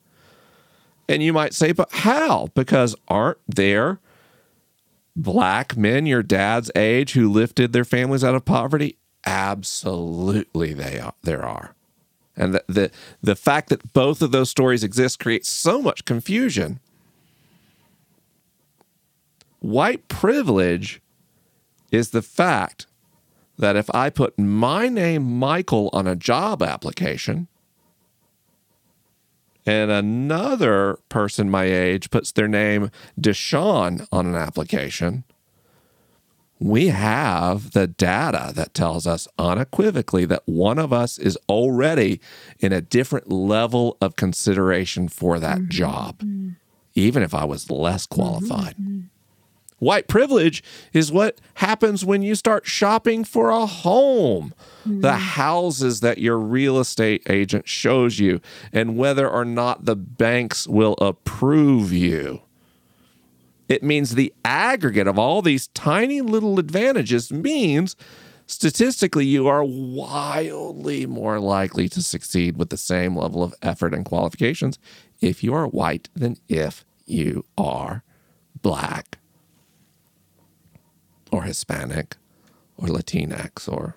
And 1.11 1.23
you 1.23 1.35
might 1.35 1.53
say, 1.53 1.73
but 1.73 1.93
how? 1.93 2.49
Because 2.55 2.97
aren't 3.07 3.37
there 3.47 4.01
black 5.15 5.77
men 5.77 6.07
your 6.07 6.23
dad's 6.23 6.71
age 6.75 7.13
who 7.13 7.31
lifted 7.31 7.75
their 7.75 7.85
families 7.85 8.25
out 8.25 8.35
of 8.35 8.47
poverty? 8.47 8.97
Absolutely, 9.27 10.73
they 10.73 10.99
are. 10.99 11.13
There 11.23 11.45
are. 11.45 11.75
And 12.35 12.55
the, 12.55 12.65
the, 12.67 12.91
the 13.23 13.37
fact 13.37 13.69
that 13.69 13.93
both 13.93 14.23
of 14.23 14.33
those 14.33 14.49
stories 14.49 14.83
exist 14.83 15.21
creates 15.21 15.51
so 15.51 15.83
much 15.83 16.07
confusion. 16.07 16.81
White 19.61 20.09
privilege 20.09 21.03
is 21.93 22.11
the 22.11 22.23
fact 22.23 22.87
that 23.59 23.77
if 23.77 23.93
I 23.95 24.11
put 24.11 24.39
my 24.39 24.89
name, 24.89 25.39
Michael, 25.39 25.91
on 25.93 26.07
a 26.07 26.17
job 26.17 26.63
application, 26.63 27.49
and 29.67 29.91
another 29.91 30.99
person 31.09 31.51
my 31.51 31.65
age 31.65 32.11
puts 32.11 32.33
their 32.33 32.49
name, 32.49 32.91
Deshaun, 33.19 34.07
on 34.13 34.27
an 34.27 34.35
application, 34.35 35.25
we 36.59 36.89
have 36.89 37.73
the 37.73 37.87
data 37.87 38.53
that 38.55 38.75
tells 38.75 39.07
us 39.07 39.27
unequivocally 39.39 40.25
that 40.27 40.43
one 40.47 40.79
of 40.79 40.93
us 40.93 41.19
is 41.19 41.37
already 41.49 42.21
in 42.61 42.73
a 42.73 42.81
different 42.81 43.31
level 43.31 43.97
of 44.01 44.17
consideration 44.17 45.09
for 45.09 45.39
that 45.41 45.59
mm-hmm. 45.59 45.71
job, 45.71 46.23
even 46.95 47.23
if 47.23 47.35
I 47.35 47.45
was 47.45 47.71
less 47.71 48.07
qualified. 48.07 48.77
Mm-hmm. 48.77 48.91
Mm-hmm. 48.91 49.01
White 49.85 50.09
privilege 50.09 50.65
is 50.95 51.13
what 51.13 51.43
happens 51.57 52.07
when 52.07 52.23
you 52.23 52.35
start 52.37 52.67
shopping 52.67 53.23
for 53.23 53.51
a 53.51 53.67
home. 53.67 54.55
The 54.87 55.13
mm. 55.13 55.19
houses 55.19 56.01
that 56.01 56.17
your 56.17 56.39
real 56.39 56.79
estate 56.79 57.23
agent 57.29 57.69
shows 57.69 58.19
you, 58.19 58.41
and 58.73 58.97
whether 58.97 59.29
or 59.29 59.45
not 59.45 59.85
the 59.85 59.95
banks 59.95 60.67
will 60.67 60.95
approve 61.03 61.93
you. 61.93 62.41
It 63.69 63.83
means 63.83 64.15
the 64.15 64.33
aggregate 64.43 65.07
of 65.07 65.19
all 65.19 65.43
these 65.43 65.67
tiny 65.69 66.23
little 66.23 66.59
advantages 66.59 67.31
means 67.31 67.95
statistically 68.47 69.27
you 69.27 69.47
are 69.47 69.65
wildly 69.65 71.05
more 71.05 71.39
likely 71.39 71.91
to 71.91 72.03
succeed 72.03 72.57
with 72.57 72.71
the 72.71 72.79
same 72.79 73.19
level 73.19 73.43
of 73.43 73.55
effort 73.61 73.93
and 73.93 74.07
qualifications 74.07 74.79
if 75.21 75.45
you 75.45 75.53
are 75.53 75.67
white 75.67 76.09
than 76.15 76.39
if 76.49 76.87
you 77.05 77.45
are 77.59 78.03
black 78.63 79.19
or 81.35 81.43
Hispanic 81.43 82.17
or 82.77 82.89
Latinx 82.89 83.69
or 83.69 83.97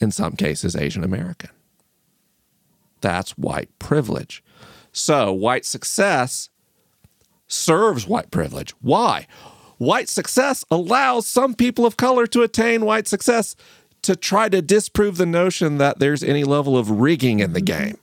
in 0.00 0.10
some 0.10 0.34
cases 0.34 0.74
Asian 0.74 1.04
American. 1.04 1.50
That's 3.00 3.38
white 3.38 3.70
privilege. 3.78 4.42
So, 4.92 5.32
white 5.32 5.64
success 5.64 6.50
serves 7.46 8.06
white 8.06 8.30
privilege. 8.30 8.74
Why? 8.80 9.26
White 9.78 10.08
success 10.08 10.64
allows 10.70 11.26
some 11.26 11.54
people 11.54 11.86
of 11.86 11.96
color 11.96 12.26
to 12.28 12.42
attain 12.42 12.84
white 12.84 13.06
success 13.06 13.56
to 14.02 14.16
try 14.16 14.48
to 14.48 14.60
disprove 14.60 15.16
the 15.16 15.26
notion 15.26 15.78
that 15.78 15.98
there's 15.98 16.22
any 16.22 16.44
level 16.44 16.76
of 16.76 16.90
rigging 16.90 17.40
in 17.40 17.52
the 17.52 17.60
game. 17.60 17.98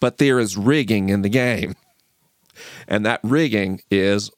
But 0.00 0.18
there 0.18 0.38
is 0.38 0.56
rigging 0.56 1.08
in 1.08 1.22
the 1.22 1.28
game. 1.28 1.74
And 2.86 3.04
that 3.04 3.20
rigging 3.22 3.82
is 3.90 4.30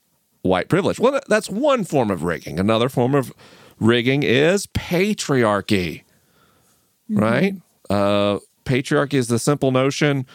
white 0.42 0.68
privilege. 0.68 0.98
Well, 0.98 1.20
that's 1.28 1.50
one 1.50 1.84
form 1.84 2.10
of 2.10 2.22
rigging. 2.22 2.58
Another 2.58 2.88
form 2.88 3.14
of 3.14 3.32
rigging 3.78 4.22
is 4.22 4.66
patriarchy, 4.68 6.02
right? 7.08 7.54
Uh, 7.88 8.38
patriarchy 8.64 9.14
is 9.14 9.28
the 9.28 9.38
simple 9.38 9.72
notion, 9.72 10.26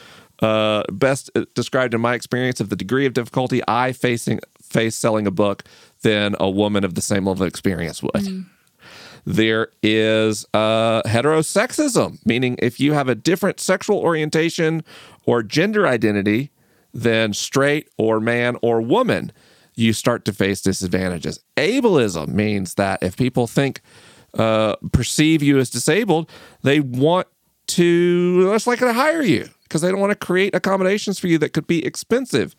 uh, 0.42 0.84
best 0.92 1.30
described 1.54 1.94
in 1.94 2.02
my 2.02 2.14
experience, 2.14 2.60
of 2.60 2.70
the 2.70 2.76
degree 2.76 3.06
of 3.06 3.14
difficulty 3.14 3.62
I 3.68 3.92
facing 3.94 4.40
face 4.62 4.96
selling 4.96 5.26
a 5.28 5.32
book 5.32 5.64
than 6.02 6.36
a 6.40 6.50
woman 6.50 6.84
of 6.84 6.96
the 6.96 7.02
same 7.02 7.26
level 7.26 7.44
of 7.44 7.48
experience 7.48 8.04
would. 8.04 8.46
There 9.26 9.70
is 9.82 10.46
uh, 10.54 11.02
heterosexism, 11.04 12.24
meaning 12.26 12.58
if 12.60 12.80
you 12.80 12.94
have 12.94 13.10
a 13.10 13.16
different 13.16 13.60
sexual 13.60 13.98
orientation 13.98 14.84
or 15.26 15.42
gender 15.42 15.88
identity 15.88 16.52
than 16.94 17.34
straight 17.34 17.90
or 17.98 18.20
man 18.20 18.56
or 18.62 18.82
woman, 18.82 19.32
you 19.76 19.94
start 19.94 20.26
to 20.26 20.34
face 20.34 20.62
disadvantages. 20.62 21.40
Ableism 21.58 22.30
means 22.30 22.76
that 22.76 23.04
if 23.04 23.18
people 23.18 23.48
think, 23.48 23.82
uh, 24.38 24.76
perceive 24.92 25.42
you 25.42 25.58
as 25.60 25.70
disabled, 25.70 26.30
they 26.62 26.80
want 26.80 27.28
to 27.68 28.48
less 28.50 28.68
likely 28.68 28.88
to 28.88 28.94
hire 28.94 29.22
you 29.22 29.50
because 29.64 29.82
they 29.82 29.90
don't 29.90 30.00
want 30.00 30.12
to 30.12 30.26
create 30.26 30.54
accommodations 30.54 31.20
for 31.20 31.28
you 31.28 31.38
that 31.40 31.54
could 31.54 31.68
be 31.68 31.86
expensive. 31.86 32.56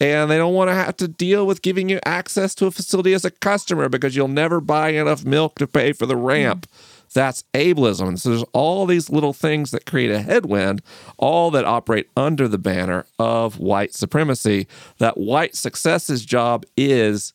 And 0.00 0.30
they 0.30 0.38
don't 0.38 0.54
want 0.54 0.70
to 0.70 0.74
have 0.74 0.96
to 0.96 1.08
deal 1.08 1.46
with 1.46 1.60
giving 1.60 1.90
you 1.90 2.00
access 2.06 2.54
to 2.56 2.66
a 2.66 2.70
facility 2.70 3.12
as 3.12 3.24
a 3.24 3.30
customer 3.30 3.90
because 3.90 4.16
you'll 4.16 4.28
never 4.28 4.60
buy 4.60 4.90
enough 4.90 5.24
milk 5.26 5.58
to 5.58 5.66
pay 5.66 5.92
for 5.92 6.06
the 6.06 6.16
ramp. 6.16 6.66
That's 7.12 7.44
ableism. 7.54 8.08
And 8.08 8.20
so 8.20 8.30
there's 8.30 8.44
all 8.52 8.86
these 8.86 9.10
little 9.10 9.32
things 9.32 9.72
that 9.72 9.86
create 9.86 10.10
a 10.10 10.22
headwind, 10.22 10.82
all 11.18 11.50
that 11.50 11.64
operate 11.64 12.08
under 12.16 12.46
the 12.46 12.58
banner 12.58 13.06
of 13.18 13.58
white 13.58 13.94
supremacy. 13.94 14.68
That 14.98 15.18
white 15.18 15.56
success's 15.56 16.24
job 16.24 16.64
is 16.76 17.32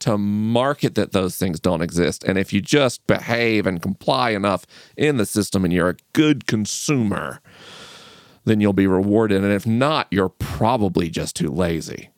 to 0.00 0.18
market 0.18 0.94
that 0.94 1.12
those 1.12 1.36
things 1.36 1.58
don't 1.58 1.82
exist. 1.82 2.24
And 2.24 2.38
if 2.38 2.52
you 2.52 2.60
just 2.60 3.06
behave 3.06 3.66
and 3.66 3.80
comply 3.80 4.30
enough 4.30 4.66
in 4.96 5.16
the 5.16 5.26
system 5.26 5.64
and 5.64 5.72
you're 5.72 5.90
a 5.90 5.96
good 6.12 6.46
consumer, 6.46 7.40
then 8.44 8.60
you'll 8.60 8.72
be 8.72 8.86
rewarded. 8.86 9.42
And 9.42 9.52
if 9.52 9.66
not, 9.66 10.06
you're 10.10 10.28
probably 10.28 11.08
just 11.08 11.36
too 11.36 11.48
lazy. 11.48 12.10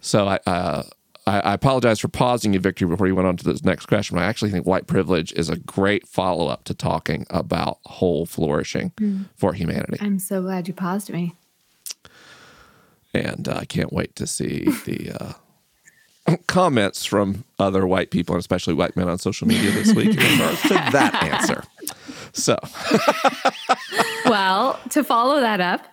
So 0.00 0.28
I, 0.28 0.38
uh, 0.46 0.82
I, 1.26 1.40
I 1.40 1.54
apologize 1.54 1.98
for 1.98 2.08
pausing 2.08 2.52
you, 2.52 2.60
Victory, 2.60 2.88
before 2.88 3.06
you 3.06 3.14
went 3.14 3.26
on 3.26 3.36
to 3.38 3.44
this 3.44 3.64
next 3.64 3.86
question. 3.86 4.16
I 4.18 4.24
actually 4.24 4.50
think 4.50 4.66
white 4.66 4.86
privilege 4.86 5.32
is 5.32 5.50
a 5.50 5.56
great 5.56 6.06
follow 6.06 6.46
up 6.46 6.64
to 6.64 6.74
talking 6.74 7.26
about 7.30 7.78
whole 7.84 8.26
flourishing 8.26 8.92
for 9.36 9.52
humanity. 9.52 9.98
I'm 10.00 10.18
so 10.18 10.42
glad 10.42 10.68
you 10.68 10.74
paused 10.74 11.10
me. 11.10 11.34
And 13.12 13.48
uh, 13.48 13.58
I 13.60 13.64
can't 13.64 13.92
wait 13.92 14.14
to 14.16 14.26
see 14.26 14.64
the 14.84 15.12
uh, 15.18 16.36
comments 16.46 17.04
from 17.04 17.44
other 17.58 17.86
white 17.86 18.10
people, 18.10 18.34
and 18.34 18.40
especially 18.40 18.74
white 18.74 18.96
men 18.96 19.08
on 19.08 19.18
social 19.18 19.48
media 19.48 19.70
this 19.70 19.94
week 19.94 20.10
in 20.10 20.16
regards 20.32 20.62
to 20.62 20.68
that 20.68 21.22
answer. 21.22 21.64
So, 22.32 22.58
well, 24.30 24.78
to 24.90 25.02
follow 25.02 25.40
that 25.40 25.60
up, 25.60 25.86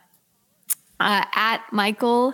uh, 1.00 1.24
at 1.34 1.62
Michael 1.72 2.34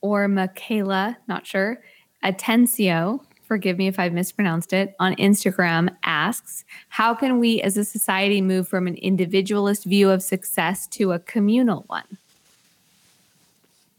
or 0.00 0.26
Michaela, 0.28 1.16
not 1.28 1.46
sure, 1.46 1.80
Atencio, 2.24 3.20
forgive 3.42 3.78
me 3.78 3.86
if 3.88 3.98
I've 3.98 4.12
mispronounced 4.12 4.72
it, 4.72 4.94
on 4.98 5.14
Instagram 5.16 5.94
asks, 6.04 6.64
How 6.88 7.14
can 7.14 7.38
we 7.38 7.60
as 7.62 7.76
a 7.76 7.84
society 7.84 8.40
move 8.40 8.68
from 8.68 8.86
an 8.86 8.96
individualist 8.96 9.84
view 9.84 10.10
of 10.10 10.22
success 10.22 10.86
to 10.88 11.12
a 11.12 11.18
communal 11.18 11.84
one? 11.88 12.18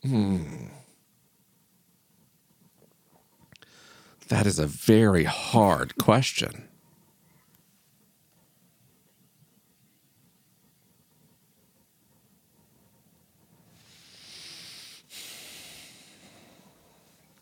Hmm. 0.04 0.44
that 4.34 4.48
is 4.48 4.58
a 4.58 4.66
very 4.66 5.26
hard 5.26 5.96
question. 5.98 6.68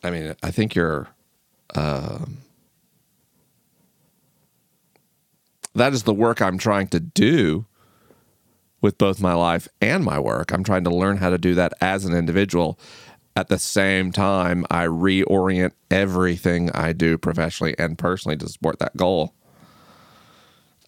I 0.03 0.11
mean, 0.11 0.35
I 0.43 0.51
think 0.51 0.75
you're. 0.75 1.07
Um, 1.75 2.39
that 5.73 5.93
is 5.93 6.03
the 6.03 6.13
work 6.13 6.41
I'm 6.41 6.57
trying 6.57 6.87
to 6.89 6.99
do 6.99 7.65
with 8.81 8.97
both 8.97 9.21
my 9.21 9.33
life 9.33 9.67
and 9.79 10.03
my 10.03 10.19
work. 10.19 10.51
I'm 10.51 10.63
trying 10.63 10.83
to 10.83 10.89
learn 10.89 11.17
how 11.17 11.29
to 11.29 11.37
do 11.37 11.55
that 11.55 11.73
as 11.79 12.03
an 12.03 12.13
individual. 12.13 12.77
At 13.35 13.47
the 13.47 13.59
same 13.59 14.11
time, 14.11 14.65
I 14.69 14.85
reorient 14.87 15.71
everything 15.89 16.69
I 16.71 16.91
do 16.91 17.17
professionally 17.17 17.75
and 17.79 17.97
personally 17.97 18.35
to 18.37 18.49
support 18.49 18.79
that 18.79 18.97
goal. 18.97 19.33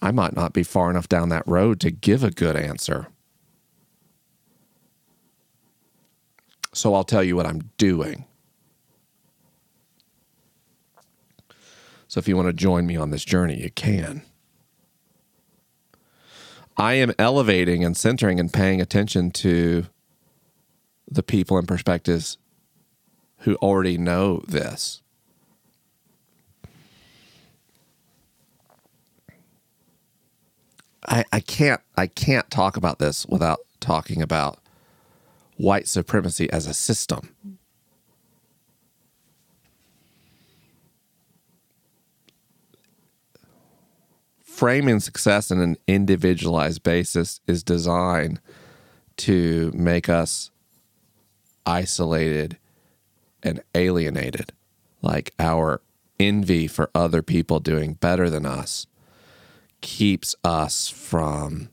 I 0.02 0.12
might 0.12 0.36
not 0.36 0.52
be 0.52 0.64
far 0.64 0.90
enough 0.90 1.08
down 1.08 1.30
that 1.30 1.48
road 1.48 1.80
to 1.82 1.92
give 1.92 2.24
a 2.24 2.32
good 2.32 2.58
answer. 2.58 3.08
So 6.74 6.94
I'll 6.94 7.06
tell 7.06 7.24
you 7.24 7.38
what 7.38 7.46
I'm 7.46 7.72
doing. 7.78 8.26
So 12.14 12.20
if 12.20 12.28
you 12.28 12.36
want 12.36 12.46
to 12.46 12.54
join 12.54 12.86
me 12.86 12.96
on 12.96 13.10
this 13.10 13.26
journey, 13.26 13.60
you 13.60 13.72
can. 13.72 14.22
I 16.78 16.94
am 16.94 17.12
elevating 17.18 17.84
and 17.84 17.98
centering 17.98 18.40
and 18.40 18.54
paying 18.54 18.80
attention 18.80 19.32
to 19.32 19.88
the 21.10 21.24
people 21.24 21.58
and 21.58 21.68
perspectives 21.68 22.38
who 23.40 23.56
already 23.56 23.98
know 23.98 24.44
this. 24.48 25.02
I, 31.08 31.26
I 31.32 31.40
can't 31.40 31.82
I 31.98 32.06
can't 32.06 32.52
talk 32.52 32.78
about 32.78 33.00
this 33.00 33.26
without 33.26 33.62
talking 33.80 34.22
about 34.22 34.60
white 35.58 35.88
supremacy 35.88 36.48
as 36.52 36.68
a 36.68 36.76
system. 36.76 37.34
Framing 44.64 44.98
success 45.02 45.52
in 45.52 45.60
an 45.60 45.76
individualized 45.90 46.84
basis 46.84 47.42
is 47.48 47.64
designed 47.64 48.40
to 49.18 49.70
make 49.76 50.08
us 50.08 50.52
isolated 51.66 52.58
and 53.44 53.62
alienated. 53.76 54.54
Like 55.02 55.34
our 55.38 55.82
envy 56.18 56.68
for 56.68 56.90
other 56.96 57.22
people 57.22 57.60
doing 57.60 57.96
better 57.96 58.30
than 58.30 58.46
us 58.46 58.88
keeps 59.82 60.34
us 60.46 60.88
from 60.88 61.68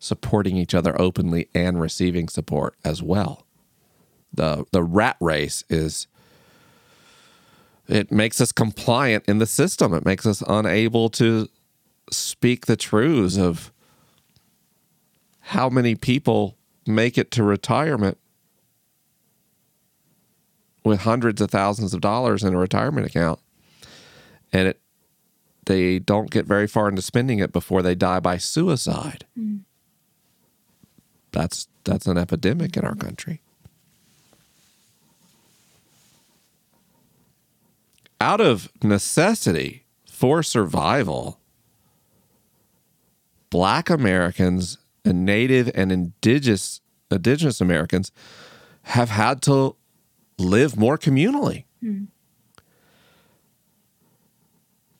supporting 0.00 0.56
each 0.56 0.74
other 0.74 1.00
openly 1.00 1.48
and 1.54 1.80
receiving 1.80 2.28
support 2.28 2.74
as 2.84 3.00
well. 3.00 3.46
The 4.32 4.66
the 4.72 4.82
rat 4.82 5.18
race 5.20 5.62
is 5.70 6.08
it 7.86 8.10
makes 8.10 8.40
us 8.40 8.50
compliant 8.50 9.22
in 9.28 9.38
the 9.38 9.46
system. 9.46 9.94
It 9.94 10.04
makes 10.04 10.26
us 10.26 10.42
unable 10.48 11.10
to 11.10 11.48
speak 12.10 12.66
the 12.66 12.76
truths 12.76 13.36
of 13.36 13.72
how 15.40 15.68
many 15.68 15.94
people 15.94 16.56
make 16.86 17.18
it 17.18 17.30
to 17.32 17.42
retirement 17.42 18.18
with 20.84 21.00
hundreds 21.00 21.40
of 21.40 21.50
thousands 21.50 21.92
of 21.92 22.00
dollars 22.00 22.44
in 22.44 22.54
a 22.54 22.58
retirement 22.58 23.06
account 23.06 23.40
and 24.52 24.68
it 24.68 24.80
they 25.66 25.98
don't 25.98 26.30
get 26.30 26.46
very 26.46 26.66
far 26.66 26.88
into 26.88 27.02
spending 27.02 27.40
it 27.40 27.52
before 27.52 27.82
they 27.82 27.94
die 27.94 28.20
by 28.20 28.38
suicide. 28.38 29.26
Mm. 29.38 29.60
That's 31.32 31.68
that's 31.84 32.06
an 32.06 32.16
epidemic 32.16 32.76
in 32.76 32.84
our 32.84 32.94
country. 32.94 33.42
Out 38.20 38.40
of 38.40 38.70
necessity 38.82 39.84
for 40.10 40.42
survival, 40.42 41.38
black 43.56 43.88
Americans 43.88 44.76
and 45.02 45.24
native 45.24 45.70
and 45.74 45.90
indigenous 45.90 46.82
indigenous 47.10 47.58
Americans 47.58 48.12
have 48.82 49.08
had 49.08 49.40
to 49.40 49.74
live 50.36 50.76
more 50.76 50.98
communally. 50.98 51.64
Hmm. 51.80 52.04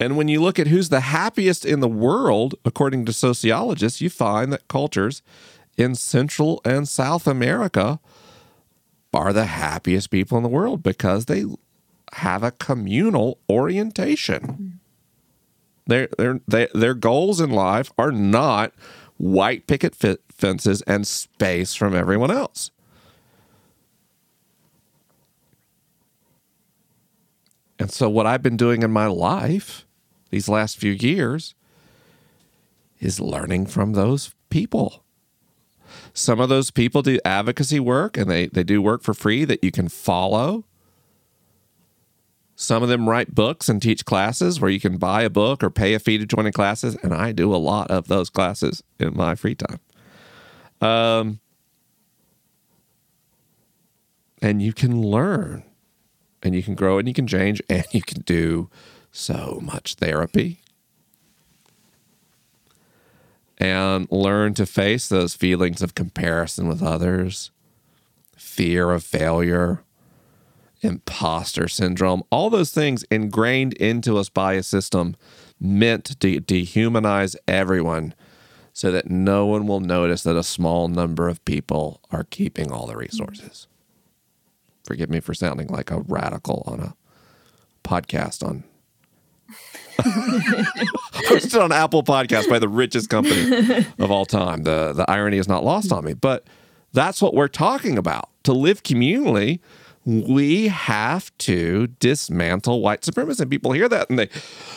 And 0.01 0.17
when 0.17 0.29
you 0.29 0.41
look 0.41 0.59
at 0.59 0.69
who's 0.69 0.89
the 0.89 1.01
happiest 1.01 1.67
in 1.67 1.81
the 1.81 1.89
world, 2.07 2.55
according 2.65 3.05
to 3.05 3.13
sociologists, 3.13 4.01
you 4.01 4.09
find 4.09 4.51
that 4.55 4.69
cultures 4.69 5.21
in 5.77 5.95
Central 5.95 6.63
and 6.65 6.89
South 6.89 7.27
America 7.27 8.01
are 9.13 9.35
the 9.35 9.45
happiest 9.45 10.11
people 10.11 10.39
in 10.39 10.43
the 10.43 10.49
world 10.49 10.83
because 10.83 11.27
they 11.27 11.45
have 12.15 12.43
a 12.43 12.53
communal 12.53 13.39
orientation. 13.51 14.43
Hmm. 14.43 14.69
Their 15.87 16.09
their 16.19 16.41
they, 16.47 16.69
their 16.75 16.95
goals 16.95 17.41
in 17.41 17.51
life 17.51 17.93
are 17.97 18.13
not 18.13 18.73
white 19.17 19.67
picket 19.67 19.95
fe- 19.95 20.19
fences 20.31 20.83
and 20.83 21.07
space 21.07 21.75
from 21.75 21.95
everyone 21.95 22.31
else. 22.31 22.71
And 27.79 27.91
so 27.91 28.09
what 28.09 28.27
I've 28.27 28.43
been 28.43 28.57
doing 28.57 28.83
in 28.83 28.91
my 28.91 29.07
life 29.07 29.87
these 30.31 30.49
last 30.49 30.79
few 30.79 30.93
years 30.93 31.55
is 33.01 33.21
learning 33.21 33.67
from 33.67 33.93
those 33.93 34.35
people. 34.51 35.03
Some 36.13 36.41
of 36.41 36.49
those 36.49 36.71
people 36.71 37.03
do 37.03 37.19
advocacy 37.25 37.81
work 37.81 38.17
and 38.17 38.31
they, 38.31 38.47
they 38.47 38.65
do 38.65 38.83
work 38.83 39.03
for 39.03 39.15
free 39.15 39.45
that 39.45 39.63
you 39.63 39.71
can 39.71 39.89
follow. 39.89 40.65
Some 42.59 42.83
of 42.83 42.89
them 42.89 43.09
write 43.09 43.35
books 43.35 43.69
and 43.69 43.83
teach 43.83 44.07
classes 44.07 44.61
where 44.61 44.71
you 44.71 44.81
can 44.81 44.97
buy 44.97 45.23
a 45.23 45.31
book 45.31 45.63
or 45.63 45.69
pay 45.69 45.93
a 45.93 45.99
fee 45.99 46.17
to 46.17 46.25
join 46.25 46.47
in 46.47 46.53
classes. 46.53 46.97
And 47.03 47.13
I 47.13 47.33
do 47.33 47.55
a 47.55 47.57
lot 47.57 47.91
of 47.91 48.09
those 48.09 48.31
classes 48.31 48.83
in 48.99 49.15
my 49.15 49.35
free 49.35 49.55
time. 49.55 49.79
Um, 50.81 51.41
and 54.41 54.63
you 54.63 54.73
can 54.73 55.03
learn 55.03 55.65
and 56.43 56.55
you 56.55 56.63
can 56.63 56.75
grow 56.75 56.99
and 56.99 57.07
you 57.07 57.13
can 57.13 57.27
change 57.27 57.61
and 57.69 57.85
you 57.91 58.01
can 58.01 58.23
do 58.23 58.71
so 59.13 59.59
much 59.63 59.95
therapy 59.97 60.61
and 63.59 64.11
learn 64.11 64.55
to 64.55 64.67
face 64.67 65.09
those 65.09 65.35
feelings 65.35 65.83
of 65.83 65.95
comparison 65.95 66.69
with 66.69 66.83
others, 66.83 67.51
fear 68.35 68.93
of 68.93 69.03
failure, 69.03 69.83
imposter 70.87 71.69
syndrome, 71.69 72.23
all 72.31 72.49
those 72.49 72.71
things 72.71 73.05
ingrained 73.11 73.75
into 73.75 74.17
us 74.17 74.29
by 74.29 74.55
a 74.55 74.63
system 74.63 75.17
meant 75.61 76.05
to 76.05 76.41
dehumanize 76.41 77.37
everyone 77.47 78.15
so 78.73 78.91
that 78.93 79.11
no 79.11 79.47
one 79.47 79.67
will 79.67 79.81
notice 79.81 80.23
that 80.23 80.37
a 80.37 80.43
small 80.43 80.89
number 80.89 81.29
of 81.29 81.45
people 81.45 82.01
are 82.11 82.25
keeping 82.25 82.71
all 82.71 82.87
the 82.87 82.97
resources. 82.97 83.67
Forgive 84.85 85.11
me 85.11 85.21
for 85.21 85.35
sounding 85.35 85.69
like 85.69 85.91
a 85.91 86.01
radical 86.01 86.63
on 86.67 86.81
a 86.81 86.95
podcast 87.83 88.47
on 88.47 88.65
hosted 90.01 91.63
on 91.63 91.73
Apple 91.73 92.03
Podcast 92.03 92.51
by 92.51 92.59
the 92.59 92.69
richest 92.69 93.09
company 93.09 93.87
of 93.99 94.11
all 94.11 94.27
time. 94.27 94.65
The 94.65 94.93
the 94.93 95.11
irony 95.11 95.39
is 95.39 95.49
not 95.49 95.65
lost 95.65 95.91
on 95.91 96.05
me, 96.05 96.13
but 96.13 96.47
that's 96.93 97.23
what 97.23 97.35
we're 97.35 97.49
talking 97.49 97.97
about. 97.97 98.29
To 98.45 98.53
live 98.53 98.83
communally, 98.83 99.61
we 100.07 100.69
have 100.69 101.37
to 101.39 101.89
dismantle 101.89 102.81
white 102.81 103.05
supremacy. 103.05 103.45
People 103.45 103.73
hear 103.73 103.89
that 103.89 104.09
and 104.09 104.19
they 104.19 104.29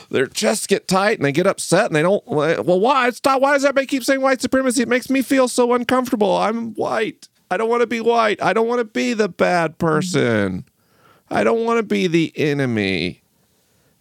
their 0.10 0.26
chests 0.26 0.66
get 0.66 0.88
tight 0.88 1.20
and 1.20 1.26
they 1.26 1.32
get 1.32 1.46
upset 1.46 1.86
and 1.86 1.96
they 1.96 2.02
don't 2.02 2.26
well 2.26 2.80
why 2.80 3.12
why 3.24 3.54
does 3.54 3.64
everybody 3.64 3.86
keep 3.86 4.04
saying 4.04 4.22
white 4.22 4.42
supremacy? 4.42 4.82
It 4.82 4.88
makes 4.88 5.10
me 5.10 5.22
feel 5.22 5.48
so 5.48 5.74
uncomfortable. 5.74 6.36
I'm 6.36 6.74
white. 6.74 7.30
I 7.52 7.58
don't 7.58 7.70
want 7.70 7.82
to 7.82 7.88
be 7.88 8.02
white. 8.02 8.42
I 8.42 8.54
don't 8.54 8.68
want 8.68 8.80
to 8.80 8.86
be 8.86 9.14
the 9.14 9.30
bad 9.30 9.78
person. 9.78 10.66
I 11.30 11.44
don't 11.44 11.64
want 11.64 11.78
to 11.78 11.84
be 11.84 12.08
the 12.08 12.34
enemy. 12.36 13.22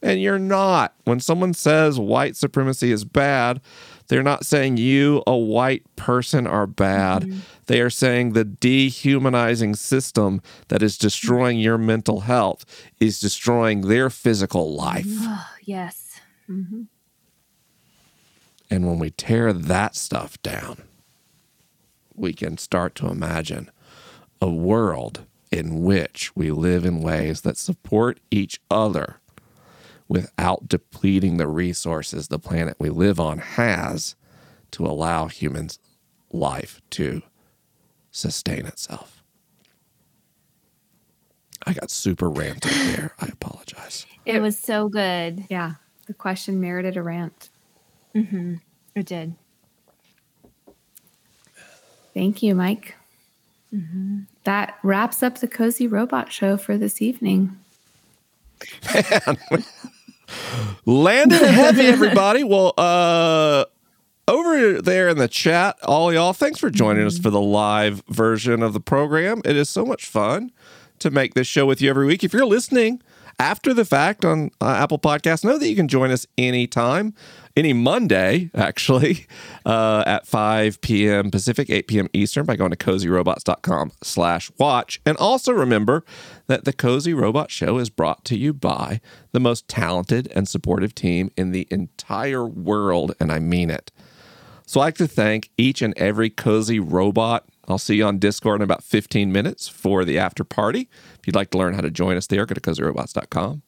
And 0.01 0.23
you're 0.23 0.39
not. 0.39 0.95
When 1.05 1.21
someone 1.21 1.53
says 1.53 1.99
white 1.99 2.37
supremacy 2.37 2.91
is 2.91 3.05
bad, 3.05 3.61
they're 4.09 4.23
not 4.23 4.47
saying 4.47 4.79
you, 4.79 5.23
a 5.27 5.37
white 5.37 5.85
person, 5.97 6.47
are 6.47 6.67
bad. 6.67 7.23
Mm-hmm. 7.23 7.39
They 7.67 7.81
are 7.81 7.91
saying 7.91 8.33
the 8.33 8.45
dehumanizing 8.45 9.75
system 9.75 10.41
that 10.69 10.83
is 10.83 10.97
destroying 10.97 11.59
your 11.59 11.79
mental 11.79 12.21
health 12.21 12.65
is 12.99 13.21
destroying 13.21 13.83
their 13.83 14.11
physical 14.11 14.75
life. 14.75 15.07
Yes. 15.63 16.21
Mm-hmm. 16.49 16.83
And 18.71 18.87
when 18.87 18.99
we 18.99 19.11
tear 19.11 19.53
that 19.53 19.95
stuff 19.95 20.41
down, 20.43 20.83
we 22.15 22.33
can 22.33 22.59
start 22.59 22.95
to 22.97 23.09
imagine 23.09 23.71
a 24.41 24.51
world 24.51 25.25
in 25.51 25.83
which 25.83 26.35
we 26.37 26.51
live 26.51 26.85
in 26.85 27.01
ways 27.01 27.43
that 27.43 27.57
support 27.57 28.21
each 28.31 28.61
other 28.71 29.21
without 30.09 30.69
depleting 30.69 31.37
the 31.37 31.47
resources 31.47 32.29
the 32.29 32.39
planet 32.39 32.77
we 32.79 32.89
live 32.89 33.21
on 33.21 33.39
has 33.39 34.17
to 34.71 34.87
allow 34.87 35.27
humans 35.27 35.79
life 36.33 36.81
to 36.91 37.23
sustain 38.11 38.67
itself. 38.67 39.23
I 41.67 41.73
got 41.73 41.91
super 41.91 42.31
ranty 42.31 42.71
there. 42.95 43.13
I 43.21 43.27
apologize. 43.27 44.07
It 44.25 44.41
was 44.41 44.59
so 44.59 44.89
good. 44.89 45.45
Yeah. 45.51 45.75
The 46.07 46.15
question 46.15 46.61
merited 46.61 46.97
a 46.97 47.03
rant. 47.03 47.51
Mm-hmm. 48.15 48.55
It 48.95 49.07
did. 49.07 49.35
Thank 52.15 52.43
you, 52.43 52.55
Mike. 52.55 52.95
Mm-hmm. 53.75 54.21
That 54.45 54.79
wraps 54.83 55.23
up 55.23 55.39
the 55.39 55.49
Cozy 55.49 55.87
Robot 55.87 56.33
Show 56.33 56.57
for 56.57 56.79
this 56.79 57.03
evening. 57.03 57.59
Man, 58.95 59.39
landed 60.85 61.43
heavy, 61.43 61.83
everybody. 61.87 62.45
Well, 62.45 62.75
uh, 62.77 63.65
over 64.27 64.81
there 64.83 65.09
in 65.09 65.19
the 65.19 65.29
chat, 65.29 65.77
all 65.85 66.13
y'all, 66.13 66.33
thanks 66.33 66.59
for 66.59 66.71
joining 66.71 67.07
us 67.07 67.19
for 67.19 67.31
the 67.31 67.41
live 67.41 68.03
version 68.09 68.63
of 68.63 68.75
the 68.75 68.81
program. 68.81 69.41
It 69.45 69.57
is 69.57 69.71
so 69.71 69.87
much 69.87 70.07
fun 70.07 70.53
to 70.99 71.11
make 71.11 71.35
this 71.35 71.47
show 71.47 71.65
with 71.67 71.81
you 71.81 71.89
every 71.89 72.07
week. 72.07 72.23
If 72.23 72.33
you're 72.33 72.45
listening 72.45 73.03
after 73.39 73.73
the 73.73 73.85
fact 73.85 74.25
on 74.25 74.51
uh, 74.61 74.67
Apple 74.67 74.99
Podcasts, 74.99 75.45
know 75.45 75.59
that 75.59 75.69
you 75.69 75.77
can 75.77 75.89
join 75.89 76.11
us 76.11 76.27
anytime, 76.37 77.15
any 77.57 77.73
Monday, 77.73 78.51
actually, 78.55 79.27
uh, 79.67 80.03
at 80.07 80.27
5 80.27 80.81
p.m. 80.81 81.31
Pacific, 81.31 81.71
8 81.71 81.87
p.m. 81.87 82.09
Eastern 82.13 82.45
by 82.45 82.57
going 82.57 82.71
to 82.71 82.77
cozyrobots.com 82.77 83.93
slash 84.03 84.51
watch. 84.59 85.01
And 85.07 85.17
also 85.19 85.53
remember 85.53 86.05
that 86.49 86.65
the 86.65 86.73
Cozy 86.73 87.15
Robot 87.15 87.51
Show 87.51 87.79
is 87.79 87.89
brought 87.89 88.25
to 88.27 88.37
you 88.37 88.53
by 88.53 89.01
the 89.33 89.41
most 89.41 89.69
talented 89.69 90.31
and 90.35 90.49
supportive 90.49 90.95
team 90.95 91.31
in 91.37 91.53
the 91.53 91.69
entire 91.71 92.47
world, 92.47 93.15
and 93.21 93.31
I 93.31 93.39
mean 93.39 93.71
it. 93.71 93.93
So 94.67 94.81
I'd 94.81 94.85
like 94.85 94.97
to 94.97 95.07
thank 95.07 95.51
each 95.57 95.81
and 95.81 95.97
every 95.97 96.29
Cozy 96.29 96.81
Robot 96.81 97.49
I'll 97.69 97.79
see 97.79 97.97
you 97.97 98.07
on 98.07 98.19
Discord 98.19 98.61
in 98.61 98.65
about 98.65 98.83
15 98.83 99.31
minutes 99.31 99.69
for 99.69 100.05
the 100.05 100.19
after 100.19 100.43
party. 100.43 100.89
If 101.19 101.27
you'd 101.27 101.37
like 101.37 101.51
to 101.51 101.59
learn 101.59 101.75
how 101.75 101.83
to 101.83 101.91
join 101.91 102.17
us 102.17 102.27
there, 102.27 102.47
go 102.47 102.55
to 102.55 102.61
cozyrobots.com. 102.61 103.63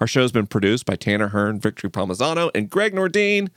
Our 0.00 0.06
show's 0.06 0.32
been 0.32 0.46
produced 0.46 0.86
by 0.86 0.96
Tanner 0.96 1.28
Hearn, 1.28 1.58
Victory 1.58 1.90
Palmisano, 1.90 2.50
and 2.54 2.70
Greg 2.70 2.94
Nordine. 2.94 3.48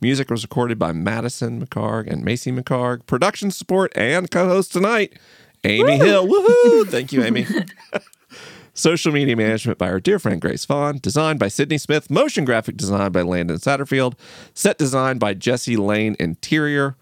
Music 0.00 0.30
was 0.30 0.42
recorded 0.44 0.78
by 0.78 0.92
Madison 0.92 1.64
McHargue 1.64 2.10
and 2.10 2.22
Macy 2.22 2.52
McHargue. 2.52 3.06
Production 3.06 3.50
support 3.50 3.92
and 3.96 4.30
co-host 4.30 4.72
tonight, 4.72 5.18
Amy 5.64 5.98
Woo! 5.98 6.04
Hill. 6.04 6.26
Woohoo! 6.26 6.86
Thank 6.90 7.12
you, 7.12 7.22
Amy. 7.22 7.46
Social 8.74 9.12
media 9.12 9.36
management 9.36 9.78
by 9.78 9.90
our 9.90 10.00
dear 10.00 10.18
friend 10.18 10.40
Grace 10.40 10.64
Vaughn. 10.64 10.98
Design 10.98 11.36
by 11.36 11.48
Sydney 11.48 11.76
Smith. 11.76 12.08
Motion 12.08 12.44
graphic 12.44 12.76
design 12.76 13.12
by 13.12 13.22
Landon 13.22 13.58
Satterfield. 13.58 14.14
Set 14.54 14.78
design 14.78 15.18
by 15.18 15.34
Jesse 15.34 15.76
Lane 15.76 16.16
Interior. 16.18 16.96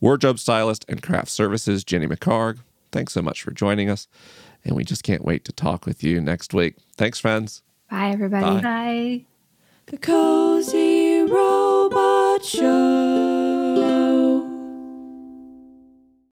Wardrobe 0.00 0.38
stylist 0.38 0.84
and 0.88 1.02
craft 1.02 1.28
services, 1.28 1.84
Jenny 1.84 2.06
McHargue. 2.06 2.58
Thanks 2.90 3.12
so 3.12 3.22
much 3.22 3.42
for 3.42 3.50
joining 3.52 3.88
us. 3.90 4.08
And 4.64 4.74
we 4.74 4.82
just 4.82 5.04
can't 5.04 5.24
wait 5.24 5.44
to 5.44 5.52
talk 5.52 5.86
with 5.86 6.02
you 6.02 6.20
next 6.20 6.52
week. 6.52 6.76
Thanks, 6.96 7.20
friends. 7.20 7.62
Bye, 7.90 8.10
everybody. 8.10 8.62
Bye. 8.62 9.24
The 9.86 9.98
cozy 9.98 11.22